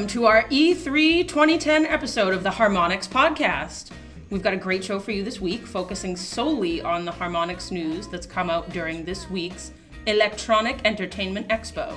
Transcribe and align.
Welcome 0.00 0.14
to 0.14 0.24
our 0.24 0.44
E3 0.44 1.28
2010 1.28 1.84
episode 1.84 2.32
of 2.32 2.42
the 2.42 2.48
Harmonix 2.48 3.06
podcast. 3.06 3.90
We've 4.30 4.42
got 4.42 4.54
a 4.54 4.56
great 4.56 4.82
show 4.82 4.98
for 4.98 5.10
you 5.10 5.22
this 5.22 5.42
week, 5.42 5.66
focusing 5.66 6.16
solely 6.16 6.80
on 6.80 7.04
the 7.04 7.12
Harmonix 7.12 7.70
news 7.70 8.08
that's 8.08 8.24
come 8.24 8.48
out 8.48 8.70
during 8.70 9.04
this 9.04 9.28
week's 9.28 9.72
Electronic 10.06 10.78
Entertainment 10.86 11.48
Expo. 11.48 11.94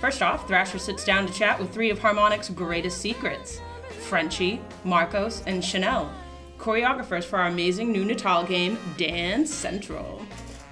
First 0.00 0.22
off, 0.22 0.48
Thrasher 0.48 0.78
sits 0.78 1.04
down 1.04 1.26
to 1.26 1.32
chat 1.34 1.60
with 1.60 1.70
three 1.74 1.90
of 1.90 1.98
Harmonix's 1.98 2.48
greatest 2.48 3.02
secrets 3.02 3.60
Frenchie, 4.08 4.62
Marcos, 4.84 5.42
and 5.46 5.62
Chanel, 5.62 6.10
choreographers 6.56 7.24
for 7.24 7.38
our 7.38 7.48
amazing 7.48 7.92
new 7.92 8.06
Natal 8.06 8.46
game, 8.46 8.78
Dance 8.96 9.52
Central. 9.52 10.22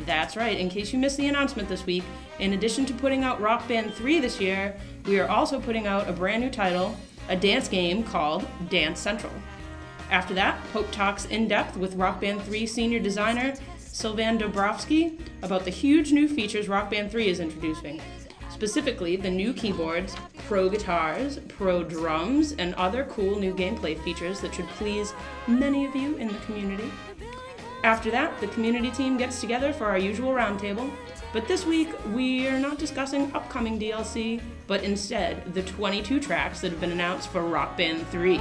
That's 0.01 0.35
right, 0.35 0.59
in 0.59 0.71
case 0.71 0.95
you 0.95 0.99
missed 0.99 1.19
the 1.19 1.27
announcement 1.27 1.69
this 1.69 1.85
week, 1.85 2.05
in 2.39 2.53
addition 2.53 2.87
to 2.87 2.95
putting 2.95 3.25
out 3.25 3.41
Rock 3.41 3.67
Band 3.67 3.93
3 3.93 4.21
this 4.21 4.41
year, 4.41 4.77
we 5.09 5.19
are 5.19 5.29
also 5.29 5.59
putting 5.59 5.87
out 5.87 6.09
a 6.09 6.13
brand 6.13 6.43
new 6.43 6.51
title, 6.51 6.95
a 7.31 7.37
dance 7.37 7.67
game 7.67 8.05
called 8.05 8.47
Dance 8.69 9.01
Central. 9.01 9.33
After 10.11 10.35
that, 10.35 10.63
Pope 10.73 10.91
talks 10.93 11.25
in 11.27 11.49
depth 11.49 11.77
with 11.79 11.95
Rock 11.95 12.21
Band 12.21 12.43
3 12.43 12.67
senior 12.67 12.99
designer 12.99 13.55
Sylvain 13.79 14.39
Dubrofsky 14.39 15.19
about 15.43 15.65
the 15.65 15.71
huge 15.71 16.13
new 16.13 16.29
features 16.29 16.69
Rock 16.69 16.91
Band 16.91 17.11
3 17.11 17.29
is 17.29 17.41
introducing, 17.41 18.01
specifically 18.51 19.17
the 19.17 19.31
new 19.31 19.55
keyboards, 19.55 20.15
pro 20.47 20.69
guitars, 20.69 21.39
pro 21.49 21.83
drums, 21.83 22.53
and 22.53 22.75
other 22.75 23.05
cool 23.05 23.39
new 23.39 23.55
gameplay 23.55 23.99
features 24.03 24.41
that 24.41 24.55
should 24.55 24.69
please 24.69 25.15
many 25.47 25.87
of 25.87 25.97
you 25.97 26.17
in 26.17 26.29
the 26.29 26.39
community. 26.41 26.91
After 27.89 28.11
that, 28.11 28.39
the 28.39 28.49
community 28.49 28.91
team 28.91 29.17
gets 29.17 29.41
together 29.41 29.73
for 29.73 29.87
our 29.87 29.97
usual 29.97 30.33
roundtable, 30.33 30.91
but 31.33 31.49
this 31.49 31.65
week 31.65 31.89
we 32.13 32.47
are 32.47 32.61
not 32.61 32.79
discussing 32.79 33.33
upcoming 33.35 33.81
DLC, 33.81 34.43
but 34.67 34.83
instead 34.83 35.55
the 35.55 35.63
22 35.63 36.21
tracks 36.21 36.61
that 36.61 36.71
have 36.71 36.83
been 36.83 36.93
announced 36.93 37.31
for 37.31 37.41
Rock 37.41 37.79
Band 37.79 38.07
3. 38.09 38.37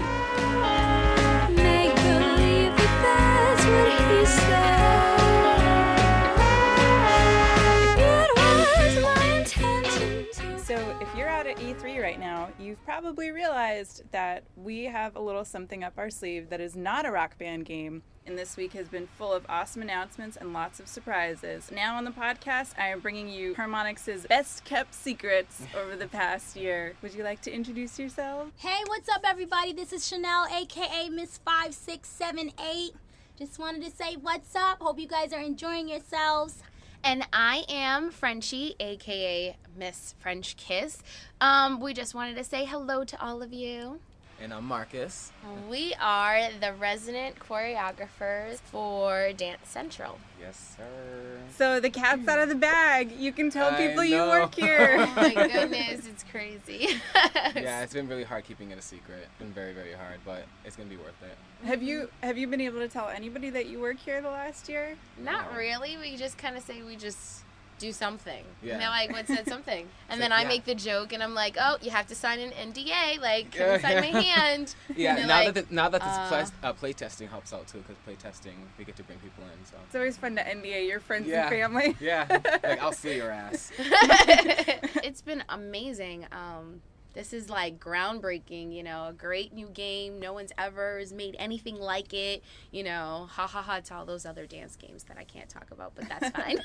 Make 1.56 1.96
believe 1.96 2.76
that 2.76 3.00
that's 3.06 3.66
what 3.66 4.20
he 4.20 4.26
said. 4.26 5.17
Right 12.08 12.20
now, 12.22 12.48
you've 12.58 12.82
probably 12.86 13.32
realized 13.32 14.02
that 14.14 14.42
we 14.56 14.86
have 14.86 15.18
a 15.18 15.20
little 15.20 15.44
something 15.44 15.84
up 15.84 15.92
our 15.98 16.10
sleeve 16.10 16.50
that 16.50 16.62
is 16.62 16.74
not 16.74 17.06
a 17.06 17.12
rock 17.12 17.38
band 17.38 17.66
game. 17.66 18.02
And 18.26 18.38
this 18.38 18.56
week 18.56 18.72
has 18.74 18.88
been 18.88 19.08
full 19.18 19.34
of 19.34 19.46
awesome 19.50 19.82
announcements 19.82 20.38
and 20.38 20.54
lots 20.54 20.80
of 20.80 20.88
surprises. 20.88 21.70
Now 21.70 21.98
on 21.98 22.06
the 22.06 22.12
podcast, 22.12 22.80
I 22.80 22.88
am 22.88 23.02
bringing 23.02 23.28
you 23.28 23.56
Harmonix's 23.56 24.26
best 24.26 24.64
kept 24.64 24.94
secrets 24.94 25.64
over 25.78 25.98
the 25.98 26.08
past 26.08 26.56
year. 26.56 26.94
Would 27.02 27.14
you 27.14 27.26
like 27.26 27.42
to 27.42 27.52
introduce 27.52 28.00
yourself? 28.00 28.52
Hey, 28.56 28.84
what's 28.86 29.10
up, 29.10 29.24
everybody? 29.26 29.74
This 29.74 29.92
is 29.92 30.08
Chanel, 30.08 30.48
aka 30.50 31.10
Miss 31.10 31.40
Five 31.40 31.74
Six 31.74 32.08
Seven 32.08 32.54
Eight. 32.74 32.94
Just 33.38 33.60
wanted 33.60 33.84
to 33.84 33.92
say 33.92 34.16
what's 34.16 34.56
up. 34.56 34.80
Hope 34.80 34.98
you 34.98 35.10
guys 35.10 35.34
are 35.34 35.42
enjoying 35.42 35.90
yourselves. 35.90 36.64
And 37.04 37.26
I 37.32 37.64
am 37.70 38.12
Frenchie, 38.12 38.76
aka 38.80 39.56
Miss 39.78 40.16
French 40.20 40.58
Kiss. 40.58 41.02
Um, 41.40 41.80
we 41.80 41.94
just 41.94 42.14
wanted 42.14 42.36
to 42.38 42.44
say 42.44 42.66
hello 42.66 43.04
to 43.06 43.22
all 43.22 43.42
of 43.42 43.54
you. 43.54 44.00
And 44.42 44.54
I'm 44.54 44.66
Marcus. 44.66 45.32
We 45.70 45.96
are 46.00 46.50
the 46.60 46.74
resident 46.74 47.40
choreographers 47.40 48.60
for 48.60 49.32
Dance 49.34 49.68
Central. 49.70 50.20
Yes, 50.40 50.76
sir. 50.78 51.40
So, 51.58 51.80
the 51.80 51.90
cat's 51.90 52.28
out 52.28 52.40
of 52.40 52.50
the 52.50 52.56
bag. 52.56 53.12
You 53.18 53.32
can 53.32 53.50
tell 53.50 53.74
I 53.74 53.88
people 53.88 54.04
you 54.04 54.18
work 54.18 54.54
here. 54.56 54.96
Oh 55.00 55.14
my 55.16 55.34
goodness, 55.52 56.08
it's 56.08 56.24
crazy. 56.24 57.00
Yeah, 57.56 57.82
it's 57.82 57.94
been 57.94 58.08
really 58.08 58.24
hard 58.24 58.44
keeping 58.46 58.72
it 58.72 58.78
a 58.78 58.82
secret. 58.82 59.20
It's 59.24 59.40
been 59.40 59.52
very, 59.52 59.74
very 59.74 59.94
hard, 59.94 60.20
but 60.26 60.44
it's 60.64 60.76
gonna 60.76 60.90
be 60.90 60.98
worth 60.98 61.22
it. 61.24 61.68
have 61.68 61.82
you 61.82 62.10
have 62.22 62.38
you 62.38 62.48
been 62.48 62.62
able 62.62 62.80
to 62.80 62.88
tell 62.88 63.10
anybody 63.10 63.50
that 63.50 63.66
you 63.68 63.80
work 63.80 63.98
here 63.98 64.22
the 64.22 64.30
last 64.30 64.70
year? 64.70 64.96
Not 65.18 65.56
really. 65.56 65.98
We 65.98 66.16
just 66.18 66.38
kind 66.38 66.56
of 66.56 66.64
say 66.64 66.82
we 66.84 66.96
just 66.96 67.42
do 67.80 67.92
something. 67.92 68.44
Yeah. 68.64 68.74
And 68.74 68.82
they're 68.82 68.90
like, 68.90 69.12
what 69.12 69.28
said 69.28 69.48
something? 69.48 69.88
And 70.10 70.20
It's 70.20 70.22
then 70.22 70.30
like, 70.32 70.40
I 70.40 70.42
yeah. 70.44 70.48
make 70.48 70.66
the 70.66 70.76
joke, 70.76 71.12
and 71.14 71.22
I'm 71.22 71.34
like, 71.34 71.58
oh, 71.60 71.78
you 71.82 71.92
have 71.92 72.08
to 72.08 72.16
sign 72.16 72.40
an 72.40 72.52
NDA. 72.52 73.20
Like, 73.22 73.52
can 73.52 73.62
Yeah. 73.62 73.74
you 73.76 73.80
sign 73.82 74.14
my 74.14 74.22
hand? 74.22 74.76
Yeah, 74.96 75.16
now 75.16 75.28
like, 75.28 75.54
that 75.54 75.68
the, 75.70 75.76
now 75.76 75.90
that 75.90 76.02
this 76.02 76.10
uh, 76.10 76.28
play, 76.30 76.46
uh, 76.70 76.74
play 76.74 76.94
testing 76.94 77.28
helps 77.28 77.52
out 77.54 77.68
too, 77.68 77.80
because 77.80 77.98
play 78.06 78.16
testing 78.16 78.56
we 78.78 78.86
get 78.86 78.96
to 78.96 79.04
bring 79.04 79.20
people 79.20 79.44
in. 79.44 79.66
So 79.66 79.76
It's 79.86 79.96
always 79.96 80.18
fun 80.18 80.36
to 80.38 80.44
NDA 80.44 80.88
your 80.88 81.00
friends 81.02 81.28
Yeah. 81.28 81.42
and 81.42 81.50
family. 81.50 81.96
yeah, 82.00 82.26
like 82.64 82.82
I'll 82.82 82.92
see 82.94 83.16
your 83.18 83.32
ass. 83.32 83.72
it's 85.04 85.22
been 85.22 85.44
amazing. 85.50 86.26
Um, 86.32 86.82
this 87.18 87.34
is 87.34 87.50
like 87.50 87.80
groundbreaking, 87.80 88.72
you 88.72 88.84
know, 88.84 89.08
a 89.08 89.14
great 89.14 89.52
new 89.52 89.66
game. 89.68 90.20
No 90.20 90.34
one's 90.34 90.52
ever 90.56 91.00
has 91.00 91.12
made 91.12 91.36
anything 91.40 91.80
like 91.80 92.14
it. 92.14 92.44
You 92.70 92.84
know, 92.84 93.28
ha 93.28 93.48
ha 93.48 93.64
ha 93.64 93.80
to 93.80 93.96
all 93.96 94.06
those 94.06 94.24
other 94.24 94.46
dance 94.46 94.76
games 94.76 95.06
that 95.06 95.18
I 95.18 95.24
can't 95.24 95.50
talk 95.50 95.72
about, 95.72 95.94
but 95.96 96.08
that's 96.08 96.30
fine. 96.30 96.60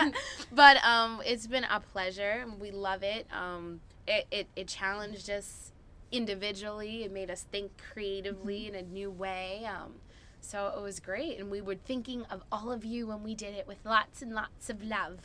but 0.52 0.76
um, 0.84 1.20
it's 1.26 1.48
been 1.48 1.64
a 1.64 1.80
pleasure. 1.80 2.44
We 2.60 2.70
love 2.70 3.02
it. 3.02 3.26
Um, 3.32 3.80
it, 4.06 4.28
it, 4.30 4.46
it 4.54 4.68
challenged 4.68 5.28
us 5.28 5.72
individually. 6.12 7.02
It 7.02 7.12
made 7.12 7.28
us 7.28 7.44
think 7.50 7.72
creatively 7.92 8.68
in 8.68 8.76
a 8.76 8.82
new 8.82 9.10
way. 9.10 9.68
Um, 9.68 9.94
so 10.40 10.72
it 10.76 10.80
was 10.80 11.00
great. 11.00 11.40
And 11.40 11.50
we 11.50 11.60
were 11.60 11.74
thinking 11.74 12.24
of 12.30 12.44
all 12.52 12.70
of 12.70 12.84
you 12.84 13.08
when 13.08 13.24
we 13.24 13.34
did 13.34 13.52
it 13.52 13.66
with 13.66 13.78
lots 13.84 14.22
and 14.22 14.32
lots 14.32 14.70
of 14.70 14.84
love. 14.84 15.18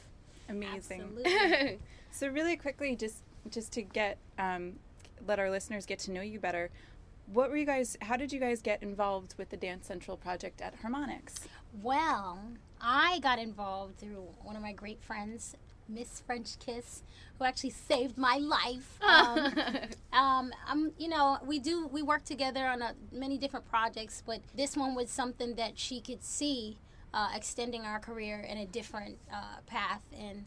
Amazing. 0.50 1.20
So 2.14 2.28
really 2.28 2.56
quickly, 2.56 2.96
just 2.96 3.24
just 3.50 3.72
to 3.74 3.82
get 3.82 4.18
um, 4.38 4.74
let 5.28 5.40
our 5.40 5.50
listeners 5.50 5.86
get 5.86 6.00
to 6.00 6.12
know 6.12 6.22
you 6.22 6.40
better. 6.40 6.70
What 7.32 7.50
were 7.50 7.58
you 7.58 7.66
guys? 7.66 7.98
How 8.02 8.18
did 8.18 8.34
you 8.34 8.40
guys 8.40 8.62
get 8.62 8.84
involved 8.84 9.36
with 9.38 9.50
the 9.50 9.58
Dance 9.58 9.88
Central 9.88 10.18
project 10.18 10.62
at 10.62 10.82
Harmonix? 10.82 11.40
Well, 11.82 12.40
I 12.82 13.20
got 13.20 13.40
involved 13.40 13.98
through 13.98 14.28
one 14.44 14.56
of 14.56 14.62
my 14.62 14.74
great 14.74 15.02
friends, 15.02 15.56
Miss 15.88 16.20
French 16.20 16.60
Kiss, 16.60 17.02
who 17.38 17.46
actually 17.46 17.70
saved 17.70 18.18
my 18.18 18.38
life. 18.38 19.00
Um, 19.14 19.54
um, 20.12 20.52
I'm, 20.68 20.92
you 20.98 21.08
know, 21.08 21.38
we 21.46 21.60
do 21.60 21.88
we 21.88 22.02
work 22.02 22.24
together 22.24 22.66
on 22.66 22.82
a, 22.82 22.94
many 23.12 23.38
different 23.38 23.70
projects, 23.70 24.24
but 24.26 24.42
this 24.56 24.76
one 24.76 24.96
was 24.96 25.10
something 25.10 25.56
that 25.56 25.78
she 25.78 26.02
could 26.02 26.24
see 26.24 26.78
uh, 27.14 27.30
extending 27.36 27.86
our 27.86 28.00
career 28.00 28.40
in 28.40 28.58
a 28.58 28.66
different 28.66 29.18
uh, 29.32 29.58
path 29.66 30.02
and 30.18 30.46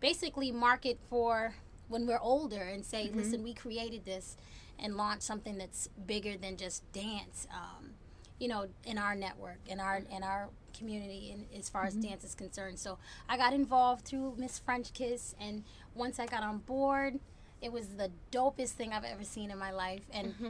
basically 0.00 0.50
market 0.52 0.98
for 1.08 1.54
when 1.88 2.06
we're 2.06 2.20
older 2.20 2.62
and 2.62 2.84
say, 2.84 3.06
mm-hmm. 3.06 3.18
listen, 3.18 3.42
we 3.42 3.54
created 3.54 4.04
this 4.04 4.36
and 4.78 4.96
launch 4.96 5.22
something 5.22 5.58
that's 5.58 5.88
bigger 6.06 6.36
than 6.36 6.56
just 6.56 6.90
dance. 6.92 7.46
Um, 7.52 7.90
you 8.38 8.46
know, 8.46 8.68
in 8.84 8.98
our 8.98 9.14
network, 9.14 9.58
in 9.66 9.80
our 9.80 10.02
in 10.10 10.22
our 10.22 10.48
community, 10.76 11.30
and 11.32 11.46
as 11.58 11.68
far 11.68 11.84
as 11.84 11.94
mm-hmm. 11.94 12.10
dance 12.10 12.24
is 12.24 12.34
concerned. 12.34 12.78
So 12.78 12.98
I 13.28 13.36
got 13.36 13.52
involved 13.52 14.04
through 14.04 14.34
Miss 14.38 14.58
French 14.58 14.92
Kiss, 14.92 15.34
and 15.40 15.64
once 15.94 16.20
I 16.20 16.26
got 16.26 16.42
on 16.44 16.58
board, 16.58 17.18
it 17.60 17.72
was 17.72 17.88
the 17.88 18.10
dopest 18.30 18.70
thing 18.70 18.92
I've 18.92 19.04
ever 19.04 19.24
seen 19.24 19.50
in 19.50 19.58
my 19.58 19.72
life. 19.72 20.02
And 20.12 20.34
mm-hmm. 20.34 20.48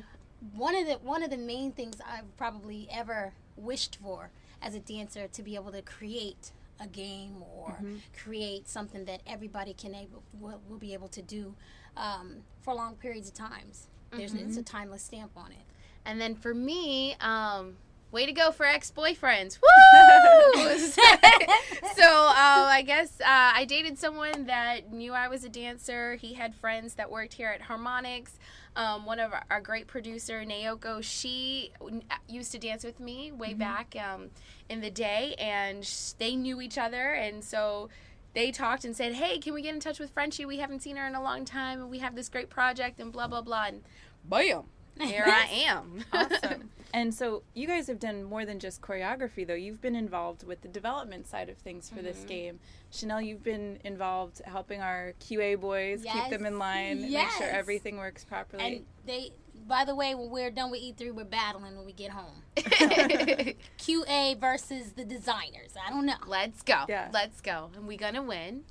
one 0.56 0.76
of 0.76 0.87
the 0.87 0.94
one 0.94 1.22
of 1.22 1.31
the 1.31 1.38
main 1.38 1.72
things 1.72 1.97
I've 2.06 2.37
probably 2.37 2.88
ever 2.91 3.32
wished 3.56 3.99
for 4.02 4.31
as 4.61 4.75
a 4.75 4.81
dancer 4.81 5.26
to 5.29 5.43
be 5.43 5.55
able 5.55 5.73
to 5.73 5.82
create 5.82 6.52
a 6.80 6.86
game 6.86 7.42
or 7.54 7.78
create 8.22 8.69
something 8.69 9.04
that 9.06 9.20
everybody 9.26 9.75
can 9.75 9.94
able 9.94 10.22
will, 10.40 10.60
will 10.69 10.78
be 10.78 10.92
able 10.92 11.08
to 11.08 11.22
do 11.22 11.54
um, 11.96 12.36
for 12.60 12.75
long 12.75 12.94
periods 12.94 13.28
of 13.28 13.34
times. 13.34 13.88
There's 14.10 14.34
it's 14.34 14.56
a 14.56 14.62
timeless 14.62 15.02
stamp 15.02 15.32
on 15.36 15.52
it. 15.52 15.58
And 16.04 16.20
then 16.20 16.34
for 16.34 16.54
me, 16.54 17.14
um, 17.20 17.76
way 18.10 18.25
to 18.25 18.32
go 18.32 18.50
for 18.50 18.64
ex 18.64 18.90
boyfriends. 18.90 19.58
Woo! 20.54 20.78
so 20.78 22.04
uh, 22.04 22.69
I 22.70 22.82
guess 22.86 23.20
uh, 23.20 23.24
I 23.26 23.64
dated 23.66 23.98
someone 23.98 24.46
that 24.46 24.92
knew 24.92 25.12
I 25.12 25.28
was 25.28 25.44
a 25.44 25.48
dancer. 25.48 26.14
He 26.16 26.34
had 26.34 26.54
friends 26.54 26.94
that 26.94 27.10
worked 27.10 27.34
here 27.34 27.48
at 27.48 27.62
Harmonix. 27.62 28.31
Um, 28.78 29.04
one 29.04 29.19
of 29.19 29.32
our, 29.32 29.44
our 29.50 29.60
great 29.60 29.88
producer, 29.88 30.44
Naoko, 30.44 31.02
she 31.02 31.72
w- 31.80 32.00
used 32.28 32.52
to 32.52 32.58
dance 32.60 32.84
with 32.84 33.00
me 33.00 33.32
way 33.32 33.52
back 33.52 33.96
um, 33.96 34.30
in 34.69 34.80
the 34.80 34.90
day, 34.90 35.34
and 35.36 35.84
sh- 35.84 36.12
they 36.16 36.36
knew 36.36 36.60
each 36.60 36.78
other. 36.78 37.12
And 37.12 37.42
so 37.42 37.88
they 38.34 38.52
talked 38.52 38.84
and 38.84 38.96
said, 38.96 39.14
Hey, 39.14 39.38
can 39.40 39.52
we 39.52 39.62
get 39.62 39.75
in 39.75 39.80
touch 39.80 39.98
with 39.98 40.10
Frenchie? 40.12 40.44
We 40.44 40.58
haven't 40.58 40.82
seen 40.82 40.94
her 40.94 41.08
in 41.08 41.16
a 41.16 41.22
long 41.22 41.44
time, 41.44 41.80
and 41.80 41.90
we 41.90 41.98
have 41.98 42.14
this 42.14 42.28
great 42.28 42.50
project, 42.50 43.00
and 43.00 43.12
blah, 43.12 43.26
blah, 43.26 43.42
blah. 43.42 43.64
And 43.64 43.82
bam, 44.25 44.62
here 45.00 45.24
I 45.26 45.46
am. 45.66 46.04
Awesome. 46.12 46.70
and 46.94 47.14
so 47.14 47.42
you 47.54 47.66
guys 47.66 47.86
have 47.86 48.00
done 48.00 48.24
more 48.24 48.44
than 48.44 48.58
just 48.58 48.80
choreography, 48.80 49.46
though. 49.46 49.54
You've 49.54 49.80
been 49.80 49.96
involved 49.96 50.46
with 50.46 50.62
the 50.62 50.68
development 50.68 51.26
side 51.26 51.48
of 51.48 51.58
things 51.58 51.90
for 51.90 52.02
this 52.02 52.18
mm-hmm. 52.18 52.28
game. 52.28 52.60
Chanel, 52.90 53.20
you've 53.20 53.44
been 53.44 53.78
involved 53.84 54.40
helping 54.44 54.80
our 54.80 55.14
QA 55.20 55.60
boys 55.60 56.02
keep 56.02 56.30
them 56.30 56.46
in 56.46 56.54
Yes. 56.54 56.60
line, 56.60 57.12
make 57.12 57.30
sure 57.32 57.46
everything 57.48 57.98
works 57.98 58.24
properly. 58.24 58.64
And 58.64 58.84
they, 59.06 59.30
by 59.66 59.84
the 59.84 59.94
way, 59.94 60.14
when 60.14 60.30
we're 60.30 60.50
done 60.50 60.70
with 60.70 60.80
E3, 60.80 61.12
we're 61.12 61.24
battling 61.24 61.76
when 61.76 61.84
we 61.84 61.92
get 61.92 62.10
home. 62.10 62.42
QA 62.56 64.38
versus 64.38 64.92
the 64.92 65.04
designers. 65.04 65.74
I 65.86 65.90
don't 65.90 66.06
know. 66.06 66.14
Let's 66.26 66.62
go. 66.62 66.84
Yeah. 66.88 67.10
Let's 67.12 67.40
go. 67.40 67.70
And 67.76 67.86
we're 67.86 67.98
gonna 67.98 68.22
win. 68.22 68.64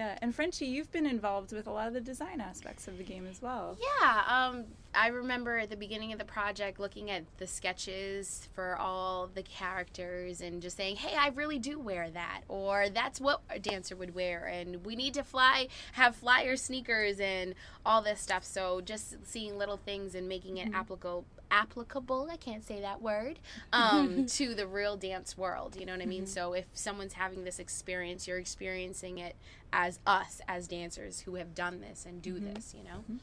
Yeah, 0.00 0.16
and 0.22 0.34
Frenchie, 0.34 0.64
you've 0.64 0.90
been 0.90 1.04
involved 1.04 1.52
with 1.52 1.66
a 1.66 1.70
lot 1.70 1.86
of 1.86 1.92
the 1.92 2.00
design 2.00 2.40
aspects 2.40 2.88
of 2.88 2.96
the 2.96 3.04
game 3.04 3.26
as 3.26 3.42
well. 3.42 3.76
Yeah, 3.78 4.22
um, 4.26 4.64
I 4.94 5.08
remember 5.08 5.58
at 5.58 5.68
the 5.68 5.76
beginning 5.76 6.10
of 6.14 6.18
the 6.18 6.24
project 6.24 6.80
looking 6.80 7.10
at 7.10 7.24
the 7.36 7.46
sketches 7.46 8.48
for 8.54 8.76
all 8.76 9.28
the 9.34 9.42
characters 9.42 10.40
and 10.40 10.62
just 10.62 10.78
saying, 10.78 10.96
"Hey, 10.96 11.14
I 11.14 11.28
really 11.28 11.58
do 11.58 11.78
wear 11.78 12.08
that," 12.08 12.44
or 12.48 12.88
"That's 12.88 13.20
what 13.20 13.42
a 13.50 13.58
dancer 13.58 13.94
would 13.94 14.14
wear," 14.14 14.46
and 14.46 14.86
we 14.86 14.96
need 14.96 15.12
to 15.14 15.22
fly, 15.22 15.68
have 15.92 16.16
flyer 16.16 16.56
sneakers 16.56 17.20
and 17.20 17.54
all 17.84 18.00
this 18.00 18.22
stuff. 18.22 18.42
So 18.42 18.80
just 18.80 19.16
seeing 19.26 19.58
little 19.58 19.76
things 19.76 20.14
and 20.14 20.26
making 20.26 20.56
it 20.56 20.72
applicable. 20.72 21.26
Applicable, 21.50 22.28
I 22.30 22.36
can't 22.36 22.64
say 22.64 22.80
that 22.80 23.02
word, 23.02 23.38
um, 23.72 24.26
to 24.38 24.54
the 24.54 24.66
real 24.66 24.96
dance 24.96 25.36
world. 25.36 25.76
You 25.78 25.86
know 25.86 25.92
what 25.92 26.02
I 26.02 26.06
mean? 26.06 26.26
So 26.26 26.52
if 26.52 26.66
someone's 26.74 27.14
having 27.14 27.44
this 27.44 27.58
experience, 27.58 28.28
you're 28.28 28.38
experiencing 28.38 29.18
it 29.18 29.36
as 29.72 29.98
us, 30.06 30.40
as 30.48 30.68
dancers 30.68 31.20
who 31.20 31.34
have 31.36 31.54
done 31.54 31.80
this 31.80 32.06
and 32.06 32.22
do 32.22 32.38
this. 32.38 32.74
You 32.76 32.84
know? 32.84 33.18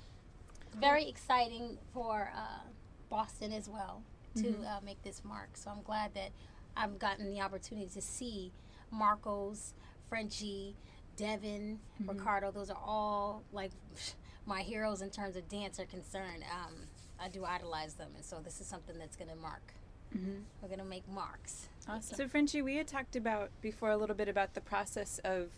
very 0.80 1.08
exciting 1.08 1.78
for 1.94 2.32
uh, 2.36 2.62
Boston 3.10 3.52
as 3.52 3.68
well 3.68 4.02
to 4.36 4.50
uh, 4.50 4.80
make 4.86 5.02
this 5.04 5.24
mark. 5.24 5.50
So 5.54 5.72
I'm 5.72 5.82
glad 5.82 6.14
that 6.14 6.30
I've 6.76 7.00
gotten 7.00 7.32
the 7.32 7.42
opportunity 7.42 7.88
to 7.94 8.02
see 8.02 8.52
Marcos, 8.92 9.74
Frenchie, 10.10 10.76
Devin, 11.16 11.80
Ricardo. 12.06 12.52
Those 12.52 12.70
are 12.70 12.78
all 12.86 13.44
like 13.52 13.72
my 14.46 14.62
heroes 14.62 15.02
in 15.02 15.10
terms 15.10 15.36
of 15.36 15.48
dance 15.50 15.80
are 15.80 15.86
concerned. 15.86 16.44
Um, 16.52 16.76
I 17.20 17.30
do 17.30 17.46
idolize 17.46 17.96
them, 17.96 18.10
and 18.16 18.24
so 18.24 18.40
this 18.44 18.62
is 18.62 18.68
something 18.68 18.98
that's 18.98 19.16
going 19.16 19.30
to 19.30 19.36
mark. 19.36 19.74
Mm-hmm. 20.16 20.40
We're 20.62 20.68
going 20.68 20.80
to 20.80 20.86
make 20.86 21.08
marks. 21.10 21.68
Awesome. 21.88 22.16
So 22.16 22.28
Frenchie, 22.28 22.62
we 22.62 22.76
had 22.76 22.88
talked 22.88 23.16
about 23.16 23.50
before 23.62 23.92
a 23.92 23.98
little 23.98 24.16
bit 24.16 24.30
about 24.30 24.54
the 24.54 24.62
process 24.62 25.20
of 25.24 25.50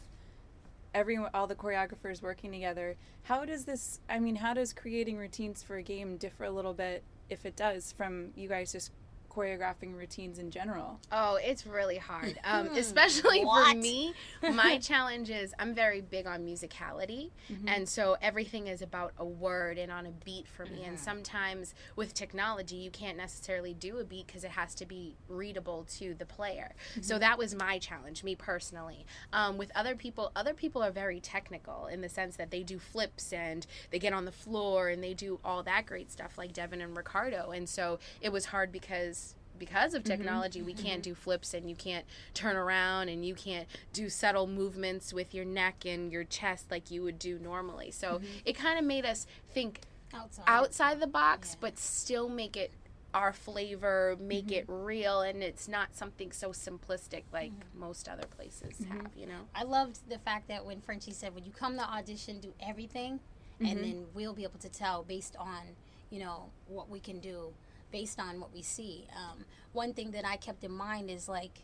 everyone, 0.94 1.30
all 1.34 1.48
the 1.48 1.56
choreographers 1.56 2.22
working 2.22 2.52
together. 2.52 2.96
How 3.24 3.46
does 3.46 3.66
this? 3.66 4.00
I 4.10 4.20
mean, 4.20 4.38
how 4.38 4.54
does 4.54 4.74
creating 4.74 5.18
routines 5.18 5.62
for 5.62 5.78
a 5.78 5.84
game 5.84 6.18
differ 6.18 6.46
a 6.46 6.52
little 6.52 6.74
bit, 6.74 7.04
if 7.30 7.46
it 7.46 7.56
does, 7.56 7.92
from 7.92 8.30
you 8.36 8.48
guys 8.48 8.72
just 8.72 8.92
choreographing 9.30 9.96
routines 9.96 10.40
in 10.40 10.52
general? 10.52 11.00
Oh, 11.12 11.36
it's 11.42 11.66
really 11.66 11.98
hard. 11.98 12.38
Um, 12.50 12.70
especially 12.76 13.44
for 13.44 13.76
me, 13.76 14.14
my 14.42 14.78
challenge 14.82 15.30
is 15.30 15.54
I'm 15.60 15.76
very 15.76 16.02
big 16.02 16.26
on 16.26 16.46
musicality. 16.46 17.30
And 17.68 17.88
so 17.88 18.18
everything 18.22 18.68
is 18.68 18.82
about 18.82 19.14
a 19.18 19.26
word 19.26 19.78
and 19.78 19.92
on 19.92 20.06
a 20.08 20.12
beat 20.26 20.48
for 20.48 20.66
me. 20.66 20.84
And 20.84 21.00
sometimes 21.00 21.74
with 21.96 22.14
technology, 22.14 22.78
you 22.78 22.90
can't 22.90 23.18
necessarily 23.18 23.74
do 23.74 24.00
a 24.00 24.04
beat 24.04 24.28
because 24.28 24.44
it 24.44 24.52
has 24.52 24.74
to 24.76 24.86
be 24.86 25.16
readable 25.28 25.86
to 25.98 26.14
the 26.16 26.26
player. 26.26 26.74
So 27.02 27.20
that 27.20 27.38
was 27.38 27.54
my 27.54 27.78
challenge, 27.78 28.24
me 28.24 28.36
personally. 28.36 29.06
Um, 29.32 29.58
with 29.58 29.72
other 29.76 29.96
people, 29.96 30.32
other 30.36 30.54
people 30.54 30.82
are 30.82 30.92
very 30.92 31.20
technical 31.20 31.88
in 31.88 32.02
the 32.02 32.10
sense 32.10 32.36
that 32.38 32.52
they 32.52 32.64
do 32.64 32.80
flips 32.80 33.32
and 33.32 33.66
they 33.92 34.00
get 34.00 34.14
on 34.14 34.26
the 34.26 34.32
floor 34.32 34.90
and 34.90 35.04
they 35.04 35.14
do 35.14 35.40
all 35.44 35.62
that 35.64 35.86
great 35.86 36.12
stuff 36.12 36.38
like 36.38 36.54
Devin 36.54 36.82
and 36.82 36.96
Ricardo. 36.96 37.52
And 37.52 37.68
so 37.70 38.00
it 38.22 38.32
was 38.32 38.46
hard 38.46 38.72
because 38.72 39.29
because 39.60 39.94
of 39.94 40.04
mm-hmm. 40.04 40.12
technology 40.12 40.62
we 40.62 40.74
can't 40.74 41.02
mm-hmm. 41.02 41.12
do 41.12 41.16
flips 41.16 41.54
and 41.54 41.70
you 41.70 41.76
can't 41.76 42.06
turn 42.34 42.56
around 42.56 43.10
and 43.10 43.26
you 43.26 43.36
can't 43.36 43.68
do 43.94 44.10
subtle 44.10 44.48
movements 44.48 45.14
with 45.14 45.34
your 45.34 45.46
neck 45.46 45.86
and 45.86 46.12
your 46.12 46.24
chest 46.24 46.72
like 46.72 46.90
you 46.90 47.04
would 47.04 47.20
do 47.20 47.38
normally. 47.40 47.92
So 47.92 48.16
mm-hmm. 48.16 48.26
it 48.46 48.54
kind 48.54 48.80
of 48.80 48.86
made 48.86 49.06
us 49.06 49.28
think 49.54 49.82
Outside. 50.12 50.44
outside 50.48 51.00
the 51.00 51.08
box 51.08 51.56
but 51.60 51.78
still 51.78 52.30
make 52.30 52.58
it 52.58 52.72
our 53.14 53.32
flavor 53.32 54.18
make 54.20 54.52
it 54.52 54.66
real 54.68 55.22
and 55.22 55.44
it's 55.44 55.68
not 55.68 55.96
something 55.96 56.32
so 56.32 56.50
simplistic 56.50 57.22
like 57.32 57.52
most 57.76 58.10
other 58.10 58.26
places 58.36 58.84
have 58.90 59.00
you 59.20 59.28
know? 59.28 59.42
I 59.54 59.64
loved 59.64 60.10
the 60.10 60.18
fact 60.20 60.48
that 60.48 60.66
when 60.66 60.82
Frenchie 60.82 61.12
said, 61.12 61.36
when 61.36 61.44
you 61.44 61.52
come 61.52 61.76
to 61.76 61.84
audition, 61.84 62.40
do 62.40 62.54
everything, 62.62 63.20
and 63.60 63.80
then 63.80 64.06
we'll 64.14 64.34
be 64.34 64.44
able 64.44 64.60
to 64.60 64.70
tell 64.70 65.04
based 65.04 65.36
on, 65.38 65.62
you 66.10 66.20
know, 66.20 66.46
what 66.68 66.90
we 66.90 67.00
can 67.00 67.20
do, 67.20 67.54
based 67.92 68.20
on 68.20 68.40
what 68.40 68.54
we 68.54 68.62
see. 68.62 69.08
Um, 69.16 69.46
one 69.74 69.94
thing 69.94 70.12
that 70.12 70.26
I 70.26 70.36
kept 70.38 70.64
in 70.64 70.72
mind 70.72 71.10
is 71.10 71.28
like, 71.30 71.64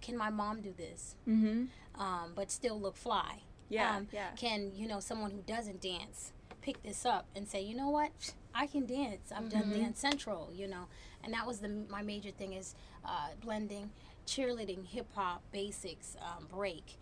can 0.00 0.16
my 0.16 0.30
mom 0.30 0.60
do 0.60 0.72
this, 0.76 1.16
Mm-hmm. 1.28 2.00
um, 2.00 2.32
but 2.34 2.50
still 2.50 2.80
look 2.80 2.96
fly? 2.96 3.42
Yeah, 3.68 3.96
Um, 3.96 4.08
yeah. 4.12 4.30
Can 4.36 4.72
you 4.74 4.86
know 4.86 5.00
someone 5.00 5.30
who 5.30 5.40
doesn't 5.46 5.80
dance 5.80 6.32
pick 6.60 6.82
this 6.82 7.04
up 7.04 7.26
and 7.36 7.46
say, 7.48 7.60
you 7.62 7.74
know 7.76 7.90
what, 7.90 8.10
I 8.54 8.66
can 8.66 8.86
dance. 8.86 9.30
I've 9.34 9.50
done 9.50 9.70
Dance 9.70 9.98
Central, 10.00 10.50
you 10.54 10.66
know, 10.66 10.84
and 11.22 11.32
that 11.34 11.46
was 11.46 11.58
the 11.60 11.68
my 11.88 12.02
major 12.02 12.30
thing 12.30 12.52
is 12.54 12.74
uh, 13.04 13.28
blending 13.42 13.90
cheerleading, 14.26 14.86
hip 14.86 15.06
hop, 15.14 15.42
basics, 15.52 16.16
um, 16.22 16.46
break, 16.50 16.96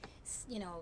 you 0.48 0.58
know, 0.58 0.80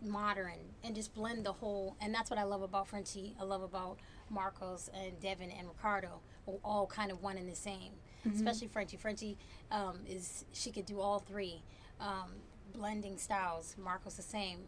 modern, 0.00 0.58
and 0.84 0.94
just 0.94 1.12
blend 1.14 1.44
the 1.44 1.52
whole. 1.52 1.96
And 2.00 2.14
that's 2.14 2.30
what 2.30 2.38
I 2.38 2.44
love 2.44 2.62
about 2.62 2.86
Frenchie. 2.86 3.34
I 3.40 3.42
love 3.42 3.62
about 3.62 3.98
Marcos 4.28 4.88
and 4.94 5.18
Devin 5.20 5.50
and 5.50 5.66
Ricardo, 5.66 6.20
all 6.64 6.86
kind 6.86 7.10
of 7.10 7.22
one 7.22 7.36
and 7.36 7.48
the 7.48 7.54
same. 7.56 7.92
Especially 8.34 8.66
Frenchie. 8.66 8.98
Frenchie 8.98 9.38
um, 9.70 10.00
is 10.06 10.44
she 10.52 10.70
could 10.70 10.84
do 10.84 11.00
all 11.00 11.20
three, 11.20 11.62
um, 12.00 12.32
blending 12.74 13.16
styles. 13.16 13.76
Marcos 13.82 14.14
the 14.16 14.22
same, 14.22 14.58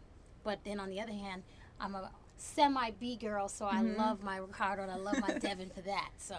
but 0.43 0.59
then 0.63 0.79
on 0.79 0.89
the 0.89 0.99
other 0.99 1.13
hand, 1.13 1.43
I'm 1.79 1.93
a 1.93 2.09
semi 2.37 2.91
B 2.99 3.15
girl, 3.15 3.47
so 3.47 3.65
I 3.65 3.81
love 3.81 4.23
my 4.23 4.37
Ricardo 4.37 4.83
and 4.83 4.91
I 4.91 4.95
love 4.95 5.19
my 5.21 5.33
Devin 5.39 5.69
for 5.69 5.81
that. 5.81 6.09
So 6.17 6.35